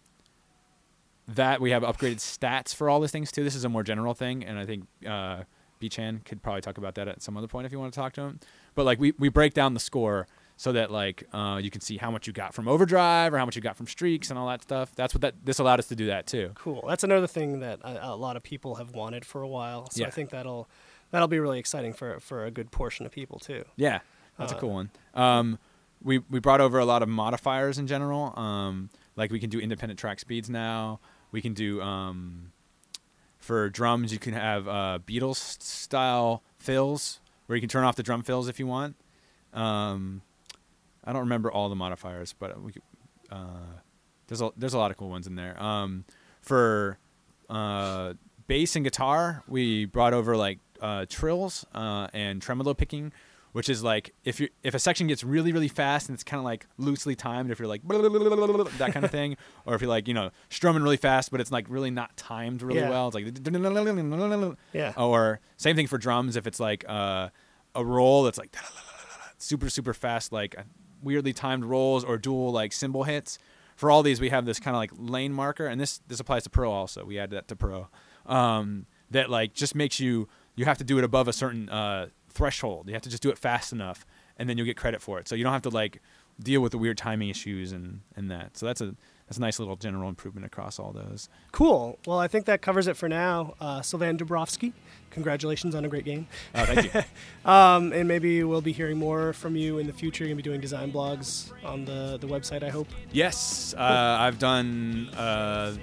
that 1.29 1.61
we 1.61 1.71
have 1.71 1.83
upgraded 1.83 2.17
stats 2.17 2.75
for 2.75 2.89
all 2.89 3.01
these 3.01 3.11
things 3.11 3.31
too. 3.31 3.45
This 3.45 3.55
is 3.55 3.65
a 3.65 3.69
more 3.69 3.83
general 3.83 4.15
thing, 4.15 4.45
and 4.45 4.59
I 4.59 4.65
think 4.67 4.87
uh, 5.07 5.43
B-Chan 5.79 6.23
could 6.25 6.43
probably 6.43 6.63
talk 6.63 6.79
about 6.79 6.95
that 6.97 7.07
at 7.09 7.23
some 7.23 7.37
other 7.37 7.47
point 7.47 7.67
if 7.67 7.73
you 7.73 7.79
want 7.79 7.93
to 7.93 7.99
talk 8.01 8.13
to 8.15 8.23
him. 8.23 8.41
But 8.75 8.87
like 8.87 8.99
we, 8.99 9.13
we 9.19 9.29
break 9.29 9.55
down 9.55 9.75
the 9.75 9.81
score 9.81 10.27
so 10.57 10.73
that 10.73 10.91
like 10.91 11.25
uh, 11.33 11.61
you 11.63 11.71
can 11.71 11.81
see 11.81 11.99
how 11.99 12.11
much 12.11 12.27
you 12.27 12.33
got 12.33 12.55
from 12.55 12.67
overdrive 12.67 13.33
or 13.35 13.39
how 13.39 13.45
much 13.45 13.55
you 13.57 13.63
got 13.63 13.77
from 13.77 13.87
streaks 13.87 14.31
and 14.31 14.39
all 14.39 14.49
that 14.49 14.63
stuff. 14.63 14.93
That's 14.97 15.15
what 15.15 15.21
that 15.21 15.35
this 15.45 15.59
allowed 15.59 15.79
us 15.79 15.87
to 15.89 15.95
do 15.97 16.07
that 16.07 16.27
too. 16.27 16.51
Cool. 16.55 16.85
That's 16.89 17.05
another 17.05 17.27
thing 17.29 17.61
that 17.61 17.81
a, 17.83 18.09
a 18.09 18.17
lot 18.17 18.37
of 18.37 18.43
people 18.43 18.77
have 18.77 18.93
wanted 18.93 19.25
for 19.25 19.43
a 19.43 19.49
while. 19.49 19.89
So 19.91 20.05
I 20.05 20.11
think 20.11 20.31
that'll 20.31 20.69
that'll 21.11 21.29
be 21.29 21.39
really 21.39 21.59
exciting 21.59 21.93
for 21.93 22.19
for 22.21 22.45
a 22.45 22.51
good 22.51 22.71
portion 22.73 23.07
of 23.07 23.13
people 23.13 23.39
too. 23.39 23.65
Yeah, 23.77 24.01
that's 24.39 24.53
Uh, 24.53 24.57
a 24.57 24.59
cool 24.59 24.71
one. 24.71 24.91
Um, 25.15 25.59
we 26.03 26.19
we 26.31 26.41
brought 26.41 26.61
over 26.61 26.79
a 26.79 26.85
lot 26.85 27.03
of 27.03 27.09
modifiers 27.09 27.79
in 27.79 27.87
general. 27.87 28.37
Um, 28.39 28.91
like 29.15 29.31
we 29.31 29.39
can 29.41 29.51
do 29.51 29.61
independent 29.61 29.99
track 30.01 30.19
speeds 30.21 30.49
now. 30.51 30.99
We 31.31 31.41
can 31.41 31.55
do 31.55 31.81
um, 31.83 32.53
for 33.39 33.69
drums. 33.69 34.13
You 34.13 34.19
can 34.19 34.33
have 34.33 34.69
uh, 34.69 34.99
Beatles 35.07 35.61
style 35.63 36.43
fills 36.59 37.21
where 37.47 37.57
you 37.57 37.61
can 37.61 37.69
turn 37.69 37.85
off 37.85 37.97
the 37.97 38.03
drum 38.03 38.23
fills 38.23 38.49
if 38.49 38.59
you 38.59 38.67
want. 38.67 38.95
Um, 39.53 40.23
I 41.05 41.13
don't 41.13 41.23
remember 41.23 41.51
all 41.51 41.69
the 41.69 41.77
modifiers, 41.77 42.35
but 42.39 42.61
we 42.61 42.73
could, 42.73 42.83
uh, 43.31 43.81
there's 44.27 44.43
a 44.43 44.51
there's 44.57 44.75
a 44.75 44.79
lot 44.79 44.91
of 44.91 44.97
cool 44.97 45.09
ones 45.09 45.27
in 45.27 45.35
there. 45.35 45.61
Um, 45.61 46.05
for 46.43 46.99
uh, 47.49 48.13
bass 48.47 48.77
and 48.77 48.85
guitar, 48.85 49.43
we 49.49 49.87
brought 49.87 50.13
over 50.13 50.37
like 50.37 50.59
uh, 50.81 51.07
trills 51.09 51.65
uh, 51.75 52.09
and 52.13 52.43
tremolo 52.43 52.75
picking, 52.75 53.13
which 53.53 53.69
is 53.69 53.83
like 53.83 54.13
if 54.25 54.41
you 54.41 54.49
if 54.63 54.75
a 54.75 54.79
section 54.79 55.07
gets 55.07 55.25
really 55.25 55.53
really 55.53 55.69
fast 55.69 56.09
and 56.09 56.15
it's 56.15 56.25
kind 56.25 56.39
of 56.39 56.45
like 56.45 56.67
loosely 56.77 57.15
timed, 57.17 57.51
if 57.51 57.59
you're 57.59 57.69
like 57.69 57.83
that 58.79 58.91
kind 58.93 59.05
of 59.05 59.11
thing, 59.11 59.37
or 59.67 59.75
if 59.75 59.81
you're 59.81 59.89
like 59.89 60.07
you 60.09 60.15
know 60.15 60.31
strumming 60.51 60.83
really 60.83 60.97
fast 60.97 61.31
but 61.31 61.41
it's 61.41 61.51
like 61.53 61.67
really 61.69 61.91
not 61.91 62.17
timed 62.17 62.63
really 62.63 62.81
Yeah. 62.81 62.91
well, 62.91 63.09
it's 63.09 63.15
like 63.15 63.43
Yeah. 64.73 64.93
or 64.97 65.41
same 65.57 65.77
thing 65.77 65.87
for 65.87 65.99
drums 65.99 66.37
if 66.37 66.47
it's 66.47 66.61
like 66.61 66.85
uh, 66.89 67.29
a 67.75 67.85
roll 67.85 68.23
that's 68.25 68.39
like 68.39 68.55
super 69.39 69.71
super 69.71 69.95
fast 69.95 70.33
like 70.33 70.57
weirdly 71.03 71.33
timed 71.33 71.65
rolls 71.65 72.05
or 72.05 72.19
dual 72.19 72.51
like 72.53 72.73
cymbal 72.73 73.05
hits 73.05 73.39
for 73.77 73.91
all 73.91 74.03
these 74.03 74.21
we 74.21 74.31
have 74.31 74.45
this 74.45 74.59
kind 74.59 74.75
of 74.75 74.79
like 74.81 74.91
lane 74.97 75.33
marker 75.33 75.67
and 75.67 75.81
this 75.81 76.01
this 76.09 76.19
applies 76.19 76.43
to 76.43 76.51
pro 76.51 76.71
also 76.73 77.05
we 77.05 77.19
added 77.19 77.31
that 77.37 77.47
to 77.49 77.55
pro 77.55 77.89
um, 78.27 78.85
that 79.11 79.31
like 79.31 79.55
just 79.55 79.75
makes 79.75 80.01
you 80.01 80.29
you 80.57 80.65
have 80.65 80.77
to 80.79 80.85
do 80.85 80.99
it 80.99 81.05
above 81.05 81.29
a 81.29 81.33
certain 81.33 81.69
uh, 81.69 82.09
threshold 82.29 82.87
you 82.89 82.93
have 82.95 83.03
to 83.03 83.11
just 83.11 83.23
do 83.23 83.31
it 83.31 83.39
fast 83.39 83.73
enough 83.73 84.07
and 84.39 84.49
then 84.49 84.57
you'll 84.57 84.67
get 84.67 84.77
credit 84.77 85.01
for 85.03 85.19
it 85.19 85.27
so 85.29 85.35
you 85.35 85.43
don't 85.45 85.53
have 85.53 85.63
to 85.63 85.71
like 85.71 86.01
deal 86.41 86.61
with 86.61 86.71
the 86.73 86.79
weird 86.79 86.97
timing 86.97 87.29
issues 87.29 87.73
and 87.73 88.01
and 88.17 88.31
that 88.31 88.57
so 88.57 88.67
that's 88.67 88.81
a 88.81 88.95
that's 89.27 89.37
a 89.37 89.41
nice 89.43 89.59
little 89.59 89.77
general 89.77 90.09
improvement 90.09 90.47
across 90.47 90.79
all 90.79 90.91
those 90.93 91.29
Cool. 91.53 91.99
Well, 92.07 92.19
I 92.19 92.29
think 92.29 92.47
that 92.47 92.63
covers 92.63 92.87
it 92.87 92.97
for 92.97 93.09
now. 93.11 93.55
Uh, 93.61 93.83
Sylvain 93.83 94.17
Dubrofsky, 94.17 94.73
congratulations 95.11 95.75
on 95.75 95.85
a 95.85 95.89
great 95.89 96.05
game. 96.07 96.27
oh 96.55 96.65
thank 96.65 96.95
you 96.95 97.03
Um, 97.51 97.93
and 97.93 98.07
maybe 98.09 98.43
we'll 98.45 98.61
be 98.63 98.73
hearing 98.73 98.97
more 98.99 99.33
from 99.35 99.55
you 99.57 99.79
in 99.79 99.87
the 99.87 99.93
future. 99.93 100.25
You're 100.25 100.29
gonna 100.31 100.37
be 100.37 100.43
doing 100.43 100.61
design 100.61 100.93
blogs 100.93 101.51
on 101.65 101.85
the 101.85 102.17
the 102.19 102.27
website. 102.29 102.63
I 102.63 102.71
hope. 102.71 102.89
Yes, 103.13 103.75
uh, 103.77 104.17
I've 104.21 104.39
done. 104.39 105.09
Uh, 105.15 105.75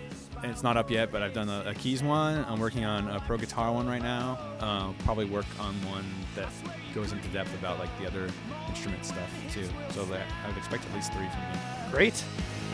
it's 0.44 0.64
not 0.64 0.78
up 0.78 0.90
yet, 0.90 1.12
but 1.12 1.22
I've 1.22 1.34
done 1.34 1.50
a, 1.50 1.64
a 1.68 1.74
keys 1.74 2.04
one. 2.04 2.46
I'm 2.48 2.60
working 2.60 2.86
on 2.86 3.08
a 3.10 3.20
pro 3.20 3.38
guitar 3.38 3.72
one 3.72 3.88
right 3.88 4.02
now. 4.02 4.38
Uh, 4.60 4.92
probably 5.04 5.26
work 5.26 5.46
on 5.60 5.74
one 5.86 6.06
that 6.36 6.50
goes 6.94 7.12
into 7.12 7.28
depth 7.30 7.54
about 7.60 7.80
like 7.80 7.90
the 8.00 8.08
other 8.08 8.30
instrument 8.68 9.06
stuff 9.06 9.30
too. 9.52 9.68
So 9.92 10.06
that 10.06 10.26
I 10.44 10.48
would 10.48 10.58
expect 10.58 10.86
at 10.86 10.94
least 10.94 11.14
three 11.14 11.28
from 11.28 11.42
you. 11.54 11.60
Great. 11.92 12.24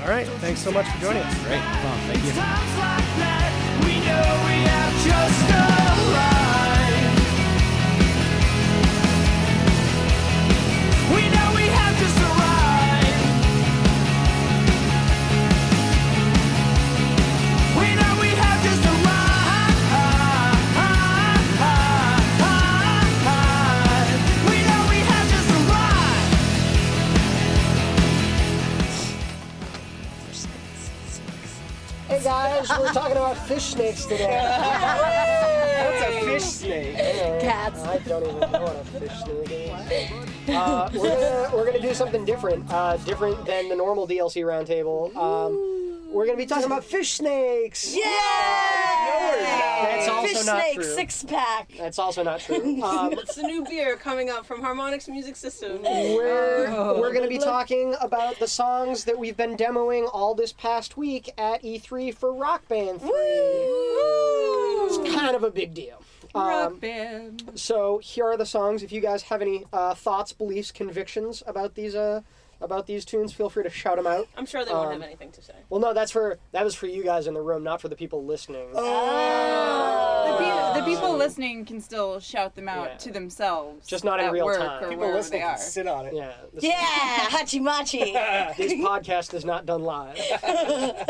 All 0.02 0.10
right. 0.10 0.28
Thanks 0.39 0.62
so 0.62 0.71
much 0.71 0.88
for 0.88 1.02
joining 1.02 1.21
us. 1.24 1.34
Great, 1.43 1.60
no 1.60 1.63
problem. 1.82 2.00
thank 2.08 2.26
you. 5.78 5.81
Fish 33.53 33.63
snakes 33.63 34.05
today. 34.05 34.37
What's 35.83 36.01
a 36.03 36.25
fish 36.25 36.43
snake? 36.43 36.95
Cats. 37.41 37.83
I 37.83 37.97
don't 37.97 38.23
even 38.23 38.39
know 38.39 38.61
what 38.61 38.77
a 38.77 38.85
fish 38.85 39.11
snake 39.23 39.51
is. 39.51 40.55
Uh, 40.55 40.89
we're 40.93 41.03
gonna 41.03 41.49
we're 41.53 41.65
gonna 41.65 41.81
do 41.81 41.93
something 41.93 42.23
different, 42.23 42.71
uh, 42.71 42.95
different 42.97 43.45
than 43.45 43.67
the 43.67 43.75
normal 43.75 44.07
DLC 44.07 44.43
roundtable. 44.43 45.13
Um, 45.17 46.07
we're 46.13 46.25
gonna 46.25 46.37
be 46.37 46.45
talking 46.45 46.65
about 46.65 46.85
fish 46.85 47.11
snakes. 47.11 47.93
Yeah! 47.93 48.90
That's 49.15 50.08
also 50.08 50.28
Fish 50.28 50.45
not 50.45 50.62
snake, 50.62 50.76
true. 50.76 50.84
six 50.84 51.24
pack. 51.24 51.71
That's 51.78 52.00
also 52.00 52.24
not 52.24 52.39
true. 52.39 52.82
Um, 52.84 53.13
It's 53.13 53.38
a 53.38 53.43
new 53.43 53.63
beer 53.65 53.95
coming 53.95 54.30
up 54.30 54.45
from 54.45 54.62
Harmonix 54.62 55.08
Music 55.08 55.36
System. 55.36 55.82
we're 55.84 56.67
Oh. 56.69 57.00
we're 57.00 57.12
going 57.12 57.24
to 57.24 57.30
be 57.30 57.38
talking 57.38 57.95
about 58.02 58.39
the 58.39 58.47
songs 58.47 59.04
that 59.06 59.17
we've 59.17 59.38
been 59.38 59.56
demoing 59.58 60.10
all 60.12 60.34
this 60.36 60.52
past 60.54 60.97
week 60.97 61.32
at 61.38 61.62
E3 61.63 62.13
for 62.15 62.34
Rock 62.34 62.67
Band 62.67 63.02
3. 63.02 63.10
It's 64.84 65.15
kind 65.15 65.36
of 65.36 65.43
a 65.43 65.52
big 65.52 65.74
deal. 65.74 66.02
Rock 66.34 66.71
Um, 66.71 66.80
band. 66.80 67.52
so 67.56 67.97
here 68.00 68.26
are 68.26 68.38
the 68.38 68.45
songs. 68.45 68.84
If 68.84 68.91
you 68.91 69.02
guys 69.02 69.24
have 69.24 69.41
any 69.41 69.65
uh, 69.74 69.93
thoughts, 69.93 70.32
beliefs, 70.34 70.71
convictions 70.71 71.43
about 71.45 71.76
these 71.76 71.93
uh, 71.95 72.21
about 72.62 72.86
these 72.88 73.04
tunes, 73.06 73.34
feel 73.34 73.50
free 73.50 73.63
to 73.63 73.69
shout 73.69 73.97
them 73.97 74.08
out. 74.08 74.28
I'm 74.38 74.45
sure 74.45 74.63
they 74.63 74.71
won't 74.71 74.88
Um, 74.88 74.93
have 74.93 75.02
anything 75.02 75.32
to 75.32 75.41
say. 75.41 75.54
Well, 75.69 75.80
no, 75.82 75.93
that's 75.93 76.12
for 76.12 76.38
that 76.52 76.63
was 76.63 76.76
for 76.76 76.88
you 76.88 77.04
guys 77.04 77.28
in 77.28 77.34
the 77.34 77.41
room, 77.41 77.63
not 77.63 77.82
for 77.82 77.88
the 77.89 77.95
people 77.95 78.24
listening. 78.26 78.71
The, 78.71 80.38
pe- 80.38 80.80
the 80.80 80.86
people 80.86 81.15
listening 81.17 81.65
can 81.65 81.82
still 81.82 82.19
shout 82.19 82.56
them 82.56 82.69
out 82.69 82.88
Yeah. 82.91 82.97
to 82.97 83.12
themselves. 83.12 83.88
Just 83.88 84.04
not 84.04 84.19
in 84.19 84.28
at 84.28 84.32
real 84.32 84.45
work 84.45 84.58
time. 84.60 84.84
Or 84.84 84.89
People 84.89 84.97
wherever 85.00 85.17
listening 85.17 85.41
they 85.41 85.45
can 85.45 85.56
are. 85.56 85.58
sit 85.58 85.88
on 85.88 86.06
it. 86.06 86.13
Yeah. 86.13 86.32
This, 86.54 86.63
Yeah, 86.63 86.76
Hachimachi. 87.30 88.56
this 88.58 88.74
podcast 88.74 89.34
is 89.34 89.43
not 89.45 89.65
done 89.65 89.84
live. 89.84 90.17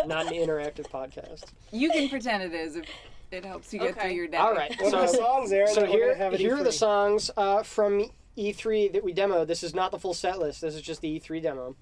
not 0.07 0.27
an 0.27 0.33
interactive 0.33 0.89
podcast. 0.89 1.43
You 1.71 1.91
can 1.91 2.09
pretend 2.09 2.43
it 2.43 2.53
is 2.53 2.75
if 2.77 2.85
it 3.31 3.45
helps 3.45 3.73
you 3.73 3.79
get 3.79 3.91
Okay. 3.91 4.01
through 4.01 4.11
your 4.11 4.27
day. 4.27 4.37
All 4.37 4.53
right. 4.53 4.71
What 4.81 4.93
are 4.93 5.01
the 5.01 5.07
So, 5.07 5.17
songs, 5.19 5.51
Aaron? 5.51 5.67
so 5.73 5.81
that 5.81 5.89
we're 5.89 5.95
here, 5.95 6.05
gonna 6.13 6.23
have 6.23 6.33
at 6.33 6.39
here 6.39 6.55
are 6.55 6.63
the 6.63 6.69
E3? 6.69 6.73
songs 6.73 7.31
uh, 7.37 7.63
from 7.63 8.09
E3 8.37 8.93
that 8.93 9.03
we 9.03 9.13
demoed. 9.13 9.47
This 9.47 9.63
is 9.63 9.73
not 9.75 9.91
the 9.91 9.99
full 9.99 10.13
set 10.13 10.39
list. 10.39 10.61
This 10.61 10.75
is 10.75 10.81
just 10.81 11.01
the 11.01 11.19
E3 11.19 11.41
demo. 11.41 11.75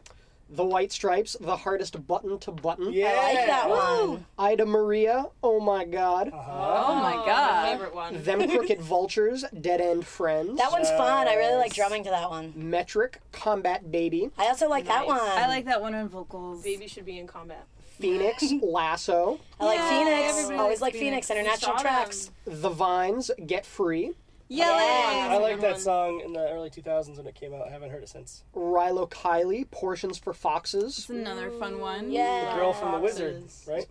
The 0.52 0.66
White 0.66 0.92
Stripes, 0.92 1.38
the 1.40 1.58
hardest 1.58 2.08
button 2.08 2.40
to 2.40 2.52
button. 2.52 2.92
Yeah. 2.92 3.10
I 3.20 3.34
like 3.34 3.46
that 3.46 3.70
one. 3.70 4.26
Ida 4.40 4.66
Maria, 4.66 5.28
oh 5.44 5.60
my 5.60 5.86
god. 5.86 6.30
Uh-huh. 6.30 6.86
Oh 6.88 6.96
my 6.96 7.14
oh, 7.14 7.18
My 7.18 7.26
god. 7.26 7.72
favorite 7.72 7.94
one. 7.94 8.24
Them 8.24 8.50
Crooked 8.50 8.82
Vultures, 8.82 9.46
Dead 9.62 9.80
End 9.80 10.08
Friends. 10.08 10.58
That 10.58 10.72
one's 10.72 10.90
fun. 10.90 11.28
I 11.28 11.36
really 11.36 11.56
like 11.58 11.76
drumming 11.76 12.04
to 12.06 12.10
that 12.10 12.32
one. 12.32 12.52
Metric, 12.56 13.22
Combat 13.32 13.92
Baby, 13.92 14.32
I 14.40 14.48
also 14.48 14.68
like 14.68 14.86
that 14.88 15.06
one. 15.06 15.20
I 15.22 15.48
like 15.48 15.66
that 15.66 15.82
one 15.82 15.94
on 15.94 16.10
vocals. 16.10 16.64
Baby 16.64 16.88
should 16.88 17.06
be 17.06 17.20
in 17.20 17.28
combat. 17.28 17.68
Phoenix, 18.00 18.52
Lasso, 18.64 19.40
I 19.60 19.66
like 19.66 19.80
Yay, 19.80 19.90
Phoenix. 19.90 20.60
Always 20.60 20.82
like 20.82 20.94
Phoenix. 20.94 21.28
Phoenix. 21.28 21.30
International 21.30 21.74
We 21.74 21.78
saw 21.78 21.82
tracks. 21.84 22.32
The 22.46 22.70
Vines, 22.70 23.30
Get 23.46 23.68
Free, 23.68 24.14
Yay! 24.50 24.64
I 24.66 25.38
like 25.38 25.60
that 25.62 25.74
one. 25.74 25.80
song 25.80 26.22
in 26.26 26.34
the 26.34 26.50
early 26.52 26.70
2000s 26.70 27.18
when 27.18 27.28
it 27.28 27.36
came 27.36 27.54
out. 27.54 27.68
I 27.68 27.72
haven't 27.72 27.92
heard 27.92 28.02
it 28.04 28.10
since. 28.10 28.44
Rilo 28.56 29.10
Kiley, 29.10 29.70
Portions 29.70 30.18
for 30.18 30.34
Foxes, 30.34 30.98
It's 30.98 31.10
another 31.10 31.52
fun 31.52 31.80
one. 31.80 32.12
Yeah. 32.12 32.54
The 32.54 32.60
girl 32.60 32.74
from 32.74 32.92
The 32.94 33.00
Wizard, 33.00 33.42
Foxes. 33.44 33.66
right? 33.68 33.86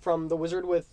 from 0.00 0.28
The 0.28 0.36
Wizard 0.36 0.64
with 0.66 0.88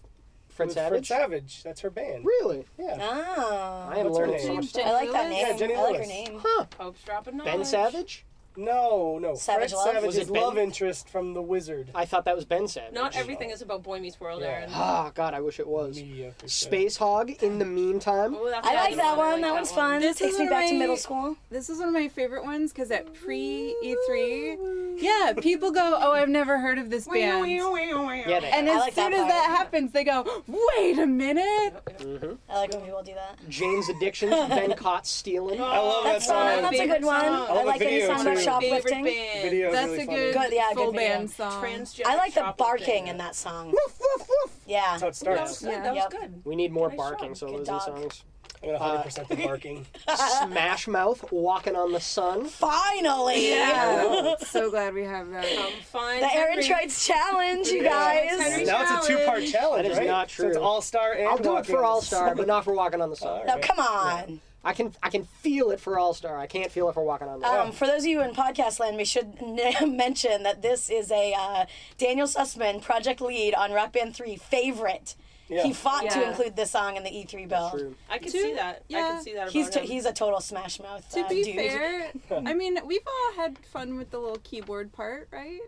Fred 0.49 0.67
With 0.67 0.73
Savage. 0.75 1.07
Fred 1.07 1.19
Savage. 1.21 1.63
That's 1.63 1.81
her 1.81 1.89
band. 1.89 2.25
Really? 2.25 2.65
Yeah. 2.77 2.97
Oh. 2.99 3.87
I 3.89 3.97
am 3.99 4.05
What's 4.05 4.17
her 4.19 4.25
learning 4.27 4.39
so 4.41 4.47
name? 4.47 4.55
much 4.57 4.65
stuff. 4.65 4.85
I 4.85 4.91
like 4.91 5.11
that 5.13 5.29
name. 5.29 5.45
Yeah, 5.47 5.57
Jenny 5.57 5.75
I 5.75 5.81
like 5.81 5.91
her 5.93 5.97
Lewis. 5.99 6.07
name. 6.09 6.39
Huh. 6.43 6.65
Pope's 6.69 7.03
dropping 7.03 7.37
knowledge. 7.37 7.53
Ben 7.53 7.65
Savage? 7.65 8.25
No, 8.57 9.17
no. 9.19 9.35
Savage 9.35 9.69
Fred 9.71 9.77
Love? 9.77 9.85
Savage 9.87 10.07
Was 10.07 10.17
it 10.17 10.21
is 10.23 10.31
Ben? 10.31 10.41
love 10.41 10.57
interest 10.57 11.07
from 11.09 11.33
The 11.33 11.41
Wizard. 11.41 11.89
I 11.95 12.05
thought 12.05 12.25
that 12.25 12.35
was 12.35 12.43
Ben 12.45 12.67
Savage. 12.67 12.93
Not 12.93 13.15
everything 13.15 13.49
is 13.49 13.61
about 13.61 13.81
Boy 13.83 13.99
Meets 13.99 14.19
World, 14.19 14.41
Yeah. 14.41 14.47
Aaron. 14.49 14.69
Ah, 14.73 15.11
God, 15.15 15.33
I 15.33 15.39
wish 15.39 15.59
it 15.59 15.67
was. 15.67 15.95
Mediocre. 15.95 16.45
Spacehog, 16.47 17.41
In 17.41 17.59
the 17.59 17.65
Meantime. 17.65 18.35
Oh, 18.35 18.49
that's 18.49 18.67
I 18.67 18.71
a 18.71 18.75
like 18.75 18.89
good 18.89 18.99
that 18.99 19.13
I 19.13 19.17
one. 19.17 19.31
like 19.33 19.41
That 19.41 19.53
one's 19.53 19.71
fun. 19.71 20.01
This 20.01 20.17
Takes 20.17 20.33
is 20.33 20.39
me 20.39 20.45
one 20.45 20.53
of 20.53 20.59
back 20.59 20.67
to 20.67 20.73
my- 20.73 20.79
middle 20.79 20.97
school. 20.97 21.35
This 21.49 21.69
is 21.69 21.79
one 21.79 21.87
of 21.87 21.93
my 21.93 22.07
favorite 22.09 22.43
ones 22.43 22.71
because 22.73 22.91
at 22.91 23.13
pre 23.13 23.75
E3, 23.83 24.57
yeah, 25.01 25.33
people 25.39 25.71
go, 25.71 25.97
"Oh, 26.01 26.11
I've 26.13 26.29
never 26.29 26.59
heard 26.59 26.77
of 26.77 26.89
this 26.89 27.07
band," 27.07 27.49
Yeah, 27.49 28.39
they 28.39 28.49
and 28.51 28.69
I 28.69 28.73
as 28.73 28.79
like 28.79 28.95
that 28.95 29.03
soon 29.05 29.13
as 29.13 29.19
part. 29.19 29.29
that 29.29 29.45
happens, 29.57 29.91
they 29.91 30.03
go, 30.03 30.43
"Wait 30.47 30.99
a 30.99 31.07
minute!" 31.07 31.73
Mhm. 31.99 32.37
I 32.49 32.57
like 32.57 32.71
when 32.71 32.81
people 32.81 33.03
do 33.03 33.13
that. 33.13 33.37
Jane's 33.49 33.89
Addictions, 33.89 34.31
Been 34.49 34.73
Caught 34.75 35.07
Stealing. 35.07 35.61
I 35.61 35.79
love 35.79 36.03
that 36.03 36.13
That's 36.13 36.25
fun. 36.27 36.53
song. 36.53 36.61
That's 36.63 36.79
a 36.79 36.87
good 36.87 37.05
one. 37.05 37.21
song. 37.21 37.33
I, 37.49 37.53
love 37.53 37.65
like 37.65 37.79
the 37.79 37.85
any 37.87 37.99
video, 38.01 38.15
song 38.15 38.21
about 38.27 38.37
too. 38.37 38.43
shoplifting. 38.43 39.03
Band. 39.03 39.41
Video 39.41 39.67
is 39.69 39.73
That's 39.73 39.87
really 39.87 40.01
a 40.01 40.05
funny. 40.05 40.17
good, 40.17 40.33
Good, 40.33 40.53
yeah, 40.53 40.67
good 40.69 40.75
full 40.77 40.91
video. 40.91 41.07
band 41.09 41.31
song. 41.31 41.63
Transgender 41.63 42.05
I 42.05 42.15
like 42.15 42.33
the 42.33 42.39
shoplifting. 42.41 42.65
barking 42.85 43.07
in 43.07 43.17
that 43.17 43.35
song. 43.35 43.67
Woof 43.71 43.99
woof 43.99 44.27
woof. 44.29 44.51
Yeah. 44.65 44.97
That's 44.97 45.23
how 45.23 45.31
it 45.31 45.35
That 45.35 45.41
was 45.41 45.57
starts. 45.57 45.61
good. 45.61 45.71
Yeah. 45.71 45.83
That 45.83 45.95
Yep. 45.95 46.13
was 46.13 46.21
good. 46.21 46.41
We 46.45 46.55
need 46.55 46.71
more 46.71 46.89
Nice 46.89 46.97
barking, 46.97 47.29
job. 47.29 47.37
so 47.37 47.47
Good 47.47 47.59
those 47.65 47.69
are 47.69 47.71
dog. 47.91 48.01
songs. 48.01 48.23
I'm 48.63 48.69
gonna 48.77 49.03
100% 49.03 49.27
the 49.27 49.35
barking. 49.37 49.85
Smash 50.45 50.87
Mouth, 50.87 51.31
Walking 51.31 51.75
on 51.75 51.91
the 51.91 51.99
Sun. 51.99 52.45
Finally. 52.45 53.49
Yeah. 53.49 54.35
so 54.39 54.69
glad 54.69 54.93
we 54.93 55.03
have 55.03 55.29
that. 55.31 55.45
Um, 55.57 55.71
fine. 55.91 56.21
The 56.21 56.31
Aaron 56.33 56.61
Henry- 56.61 56.63
Trites 56.87 57.05
challenge, 57.07 57.67
you 57.69 57.83
Yeah. 57.83 57.89
guys. 57.89 58.39
Henry 58.39 58.65
now 58.65 58.97
it's 58.99 59.07
a 59.07 59.11
two-part 59.11 59.45
challenge, 59.45 59.83
That 59.87 59.91
is 59.93 59.97
right? 59.97 60.07
not 60.07 60.29
So 60.29 60.47
it's 60.47 60.55
true. 60.57 60.63
All 60.63 60.81
Star 60.81 61.13
and 61.13 61.27
I'll 61.27 61.37
do 61.37 61.43
it 61.43 61.53
Walking 61.53 61.75
for 61.75 61.81
the 61.81 61.87
All 61.87 62.01
Star, 62.01 62.27
Sun. 62.29 62.37
but 62.37 62.47
not 62.47 62.63
for 62.63 62.73
Walking 62.73 63.01
on 63.01 63.09
the 63.09 63.15
Sun. 63.15 63.29
All 63.39 63.45
Now, 63.45 63.53
right. 63.55 63.63
come 63.63 63.79
on. 63.79 64.41
I 64.63 64.73
can 64.73 64.93
I 65.01 65.09
can 65.09 65.23
feel 65.23 65.71
it 65.71 65.79
for 65.79 65.97
All 65.97 66.13
Star. 66.13 66.37
I 66.37 66.45
can't 66.45 66.71
feel 66.71 66.87
it 66.87 66.93
for 66.93 67.03
Walking 67.03 67.27
on 67.27 67.39
the 67.39 67.47
Sun. 67.47 67.59
Um, 67.67 67.71
for 67.71 67.87
those 67.87 68.03
of 68.03 68.07
you 68.09 68.21
in 68.21 68.29
podcast 68.35 68.79
land, 68.79 68.95
we 68.95 69.05
should 69.05 69.33
n- 69.41 69.97
mention 69.97 70.43
that 70.43 70.61
this 70.61 70.87
is 70.91 71.09
a 71.11 71.33
uh, 71.35 71.65
Daniel 71.97 72.27
Sussman 72.27 72.79
project 72.79 73.21
lead 73.21 73.55
on 73.55 73.71
Rock 73.71 73.93
Band 73.93 74.15
3 74.15 74.35
favorite. 74.35 75.15
Yeah. 75.51 75.63
He 75.63 75.73
fought 75.73 76.09
to 76.09 76.19
Yeah. 76.19 76.29
include 76.29 76.55
this 76.55 76.71
song 76.71 76.95
in 76.95 77.03
the 77.03 77.09
E3 77.11 77.45
bill. 77.47 77.69
True. 77.71 77.95
I 78.09 78.17
can 78.19 78.31
To- 78.31 78.41
see 78.41 78.53
that. 78.53 78.77
I 78.77 78.81
yeah. 78.87 79.07
can 79.09 79.21
see 79.23 79.33
that 79.33 79.41
about 79.43 79.51
He's 79.51 79.75
him. 79.75 79.83
he's 79.83 80.05
a 80.05 80.13
total 80.13 80.39
smash 80.39 80.79
mouth. 80.79 81.07
To 81.11 81.19
uh, 81.25 81.29
be 81.29 81.43
dude. 81.43 81.55
fair, 81.55 82.11
I 82.31 82.53
mean, 82.53 82.79
we've 82.85 83.05
all 83.05 83.33
had 83.43 83.57
fun 83.59 83.97
with 83.97 84.11
the 84.11 84.19
little 84.19 84.39
keyboard 84.43 84.93
part, 84.93 85.27
right? 85.31 85.59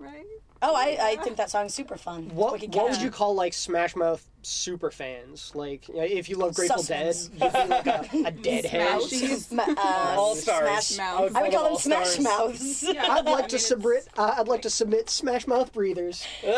Right? 0.00 0.24
Oh, 0.62 0.74
I, 0.74 0.96
I 1.00 1.16
think 1.22 1.36
that 1.36 1.50
song's 1.50 1.74
super 1.74 1.96
fun. 1.96 2.30
What, 2.34 2.52
Wicked 2.54 2.74
what 2.74 2.86
Cat. 2.88 2.96
would 2.96 3.02
you 3.04 3.10
call 3.10 3.34
like 3.34 3.52
Smash 3.52 3.94
Mouth 3.96 4.24
super 4.42 4.90
fans? 4.92 5.52
Like 5.54 5.88
you 5.88 5.94
know, 5.96 6.02
if 6.02 6.28
you 6.28 6.36
love 6.36 6.54
Grateful 6.54 6.82
Dead, 6.84 7.14
you'd 7.32 7.38
be 7.38 7.44
like 7.44 7.86
a, 7.86 8.06
a 8.26 8.30
deadhead. 8.42 9.00
Smashies. 9.02 9.48
Sma- 9.48 9.74
uh, 9.76 10.14
All 10.18 10.34
Stars. 10.36 10.86
Smash- 10.86 10.98
Mouth. 10.98 11.36
I 11.36 11.42
would 11.42 11.52
call 11.52 11.64
them 11.70 11.76
Smash 11.78 12.06
Stars. 12.10 12.24
Mouths. 12.24 12.84
I'd 12.88 13.24
like 13.26 13.48
to 13.48 13.58
submit. 13.58 14.08
Uh, 14.16 14.34
I'd 14.38 14.48
like 14.48 14.62
to 14.62 14.70
submit 14.70 15.10
Smash 15.10 15.46
Mouth 15.48 15.72
breathers. 15.72 16.24
yeah. 16.44 16.54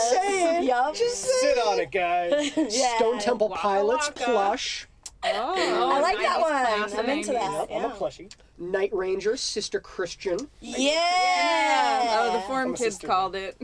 Just 0.00 0.22
saying. 0.22 0.62
Yup. 0.64 0.96
Sit 0.96 1.58
on 1.58 1.78
it, 1.80 1.90
guys. 1.90 2.52
Yeah. 2.56 2.96
Stone 2.96 3.18
Temple 3.20 3.48
Waka 3.48 3.60
Pilots 3.60 4.08
waka. 4.08 4.24
plush. 4.24 4.86
Oh, 5.22 5.92
I 5.92 6.00
like 6.00 6.16
that 6.18 6.40
one. 6.40 6.98
I'm 6.98 7.10
into 7.18 7.32
that. 7.32 7.52
Yep, 7.52 7.68
I'm 7.70 7.84
a 7.84 7.88
yeah. 7.88 7.94
plushie. 7.94 8.32
Night 8.56 8.88
Ranger, 8.94 9.36
Sister 9.36 9.78
Christian. 9.78 10.48
Yeah. 10.60 12.16
Oh, 12.20 12.32
the 12.32 12.40
Forum 12.42 12.70
Kids 12.70 12.80
sister. 12.94 13.06
called 13.06 13.34
it. 13.36 13.56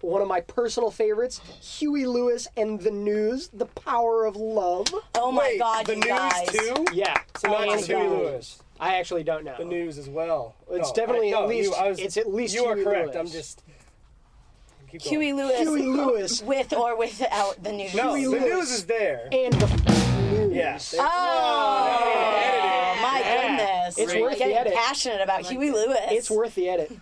One 0.00 0.22
of 0.22 0.28
my 0.28 0.40
personal 0.40 0.90
favorites, 0.90 1.40
Huey 1.60 2.06
Lewis 2.06 2.48
and 2.56 2.80
the 2.80 2.90
News, 2.90 3.48
The 3.52 3.66
Power 3.66 4.24
of 4.24 4.36
Love. 4.36 4.86
Oh 5.14 5.30
my 5.30 5.42
Wait, 5.42 5.58
god, 5.58 5.86
the 5.86 5.92
you 5.96 6.00
news 6.00 6.08
guys. 6.08 6.48
too? 6.48 6.84
Yeah. 6.92 7.18
So 7.36 7.48
not 7.48 7.60
oh 7.60 7.70
hands 7.70 7.74
just 7.80 7.86
Huey 7.90 8.00
down. 8.00 8.10
Lewis. 8.10 8.62
I 8.80 8.94
actually 8.96 9.24
don't 9.24 9.44
know. 9.44 9.54
The 9.58 9.64
news 9.64 9.98
as 9.98 10.08
well. 10.08 10.54
It's 10.70 10.88
oh, 10.88 10.90
No, 10.90 10.94
definitely 10.94 11.34
I- 11.34 11.42
at 11.42 11.48
least- 11.48 11.70
You, 11.70 11.76
I 11.76 11.88
was, 11.90 11.98
it's 11.98 12.16
at 12.16 12.32
least 12.32 12.54
You 12.54 12.64
are 12.64 12.74
Huey 12.74 12.84
correct. 12.84 13.06
Lewis. 13.14 13.16
I'm 13.16 13.28
just. 13.30 13.62
Keep 15.00 15.02
going. 15.02 15.22
Huey 15.22 15.32
Lewis. 15.32 15.58
Huey 15.60 15.82
Lewis 15.82 16.42
With 16.42 16.72
or 16.72 16.96
without 16.96 17.62
the 17.62 17.72
news. 17.72 17.94
No, 17.94 18.14
Huey 18.14 18.38
the 18.38 18.44
Lewis. 18.46 18.54
news 18.54 18.70
is 18.70 18.84
there. 18.86 19.28
and 19.32 19.52
the 19.54 19.66
news. 20.30 20.52
Yes. 20.54 20.94
Oh, 20.98 22.98
my 23.02 23.22
goodness. 23.22 23.98
It's 23.98 24.14
We're 24.14 24.22
worth 24.22 24.38
the 24.38 24.44
edit. 24.44 24.74
passionate 24.74 25.20
about 25.20 25.42
Huey 25.46 25.70
Lewis. 25.70 25.98
It's 26.10 26.30
worth 26.30 26.54
the 26.54 26.68
edit. 26.68 26.92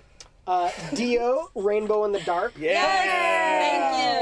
Uh, 0.46 0.70
Dio, 0.94 1.50
Rainbow 1.54 2.04
in 2.04 2.12
the 2.12 2.20
Dark. 2.20 2.54
Yeah. 2.58 2.82
Thank 2.82 4.21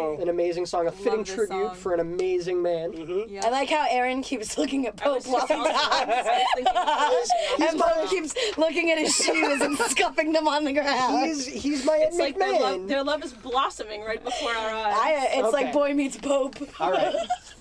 love 0.00 0.20
An 0.20 0.28
amazing 0.28 0.66
song, 0.66 0.86
a 0.86 0.92
fitting 0.92 1.24
this 1.24 1.34
tribute 1.34 1.66
song. 1.68 1.74
for 1.76 1.94
an 1.94 2.00
amazing 2.00 2.62
man. 2.62 2.92
Mm-hmm. 2.92 3.34
Yeah. 3.34 3.46
I 3.46 3.50
like 3.50 3.68
how 3.70 3.86
Aaron 3.90 4.22
keeps 4.22 4.56
looking 4.58 4.86
at 4.86 5.00
I 5.04 5.08
was 5.08 5.24
Pope 5.26 5.32
while 5.32 5.46
just 5.46 5.52
he 5.52 5.58
also- 5.58 6.72
I 6.74 7.08
was 7.08 7.30
thinking- 7.56 7.68
and 7.68 7.80
Pope 7.80 8.10
keeps 8.10 8.34
looking 8.58 8.90
at 8.90 8.98
his 8.98 9.14
shoes 9.16 9.60
and 9.60 9.76
scuffing 9.90 10.32
them 10.32 10.48
on 10.48 10.64
the 10.64 10.72
ground. 10.72 11.26
He's 11.26 11.46
he's 11.46 11.84
my 11.84 11.96
It's 12.02 12.18
like 12.18 12.38
their 12.38 12.52
love, 12.60 12.78
man. 12.80 12.86
their 12.86 13.04
love 13.04 13.22
is 13.24 13.32
blossoming 13.32 14.02
right 14.02 14.22
before 14.22 14.50
our 14.50 14.70
eyes. 14.70 14.94
I, 14.96 15.28
it's 15.32 15.48
Okay. 15.48 15.64
like 15.64 15.72
boy 15.72 15.94
meets 15.94 16.16
Pope. 16.16 16.56
All 16.80 16.90
right, 16.92 17.14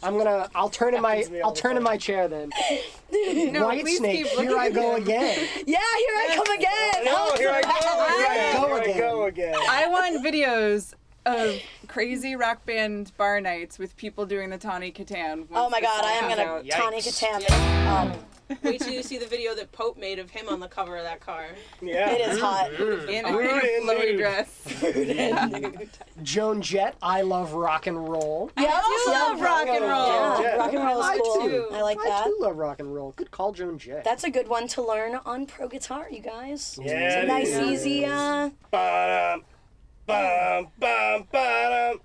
I'm 0.03 0.17
gonna. 0.17 0.49
I'll 0.55 0.69
turn 0.69 0.93
in 0.95 1.01
my. 1.01 1.09
Happens 1.15 1.27
to 1.27 1.33
me 1.33 1.41
all 1.41 1.49
I'll 1.49 1.55
turn 1.55 1.77
in 1.77 1.83
my 1.83 1.97
chair 1.97 2.27
then. 2.27 2.49
No, 3.11 3.67
Whitesnake, 3.67 4.11
keep 4.11 4.27
here 4.27 4.57
I 4.57 4.69
go 4.69 4.95
him. 4.95 5.03
again. 5.03 5.47
Yeah, 5.65 5.77
here 5.79 6.15
I 6.15 6.33
come 6.35 6.55
again. 6.55 7.07
Oh, 7.07 7.35
here 7.37 7.49
I 7.49 7.61
go. 7.61 7.69
I 7.71 8.81
again. 8.83 8.85
Here 8.95 9.05
I 9.05 9.09
go 9.09 9.23
again. 9.25 9.55
I 9.67 9.87
want 9.87 10.23
videos 10.25 10.93
of 11.25 11.59
crazy 11.89 12.35
rock 12.37 12.65
band 12.65 13.11
bar 13.17 13.41
nights 13.41 13.77
with 13.77 13.97
people 13.97 14.25
doing 14.25 14.49
the 14.49 14.57
Tawny 14.57 14.91
Kitaen. 14.93 15.47
Oh 15.53 15.69
my 15.69 15.81
god, 15.81 16.03
I 16.05 16.11
am 16.13 16.29
gonna 16.29 16.43
out. 16.49 16.69
Tawny 16.69 16.99
Yikes. 16.99 17.21
Kitaen. 17.21 17.87
Um, 17.87 18.13
Wait 18.63 18.81
till 18.81 18.93
you 18.93 19.03
see 19.03 19.19
the 19.19 19.27
video 19.27 19.53
that 19.53 19.71
Pope 19.71 19.95
made 19.95 20.17
of 20.17 20.31
him 20.31 20.49
on 20.49 20.59
the 20.59 20.67
cover 20.67 20.97
of 20.97 21.03
that 21.03 21.19
car. 21.19 21.45
Yeah. 21.83 22.09
It 22.09 22.21
is 22.31 22.39
hot. 22.39 22.73
In 22.73 23.23
a 23.25 23.37
Rude 23.37 23.63
and 23.63 23.87
flowy 23.87 24.05
nude. 24.05 24.17
dress. 24.17 25.83
Joan 26.23 26.59
Jett, 26.61 26.95
I 27.01 27.21
love 27.21 27.53
rock 27.53 27.85
and 27.85 28.09
roll. 28.09 28.49
Yes, 28.57 28.83
do 29.05 29.11
yeah, 29.11 29.19
love 29.19 29.41
rock 29.41 29.67
and 29.67 29.83
roll. 29.85 30.07
Yeah, 30.07 30.41
Yeah. 30.41 30.55
rock 30.55 30.73
and 30.73 30.83
roll 30.83 31.01
I 31.03 31.13
is 31.13 31.21
cool. 31.21 31.41
too. 31.47 31.67
I 31.73 31.81
like 31.83 31.97
that. 31.99 32.05
I 32.07 32.09
that. 32.09 32.23
too 32.25 32.37
love 32.39 32.57
rock 32.57 32.79
and 32.79 32.93
roll. 32.95 33.13
Good 33.17 33.29
call, 33.29 33.51
Joan 33.51 33.77
Jett. 33.77 34.03
That's 34.03 34.23
a 34.23 34.31
good 34.31 34.47
one 34.47 34.67
to 34.69 34.81
learn 34.81 35.19
on 35.27 35.45
pro 35.45 35.67
guitar, 35.67 36.07
you 36.09 36.19
guys. 36.21 36.79
Yeah, 36.81 36.91
It's 36.93 37.15
a 37.17 37.21
it 37.21 37.27
nice, 37.27 37.49
is. 37.49 37.85
easy. 37.85 38.05
Uh, 38.05 38.49
Ba-dum, 40.09 40.67
bum, 40.79 41.27
bum. 41.31 41.99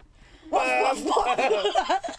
Yeah, 0.52 0.94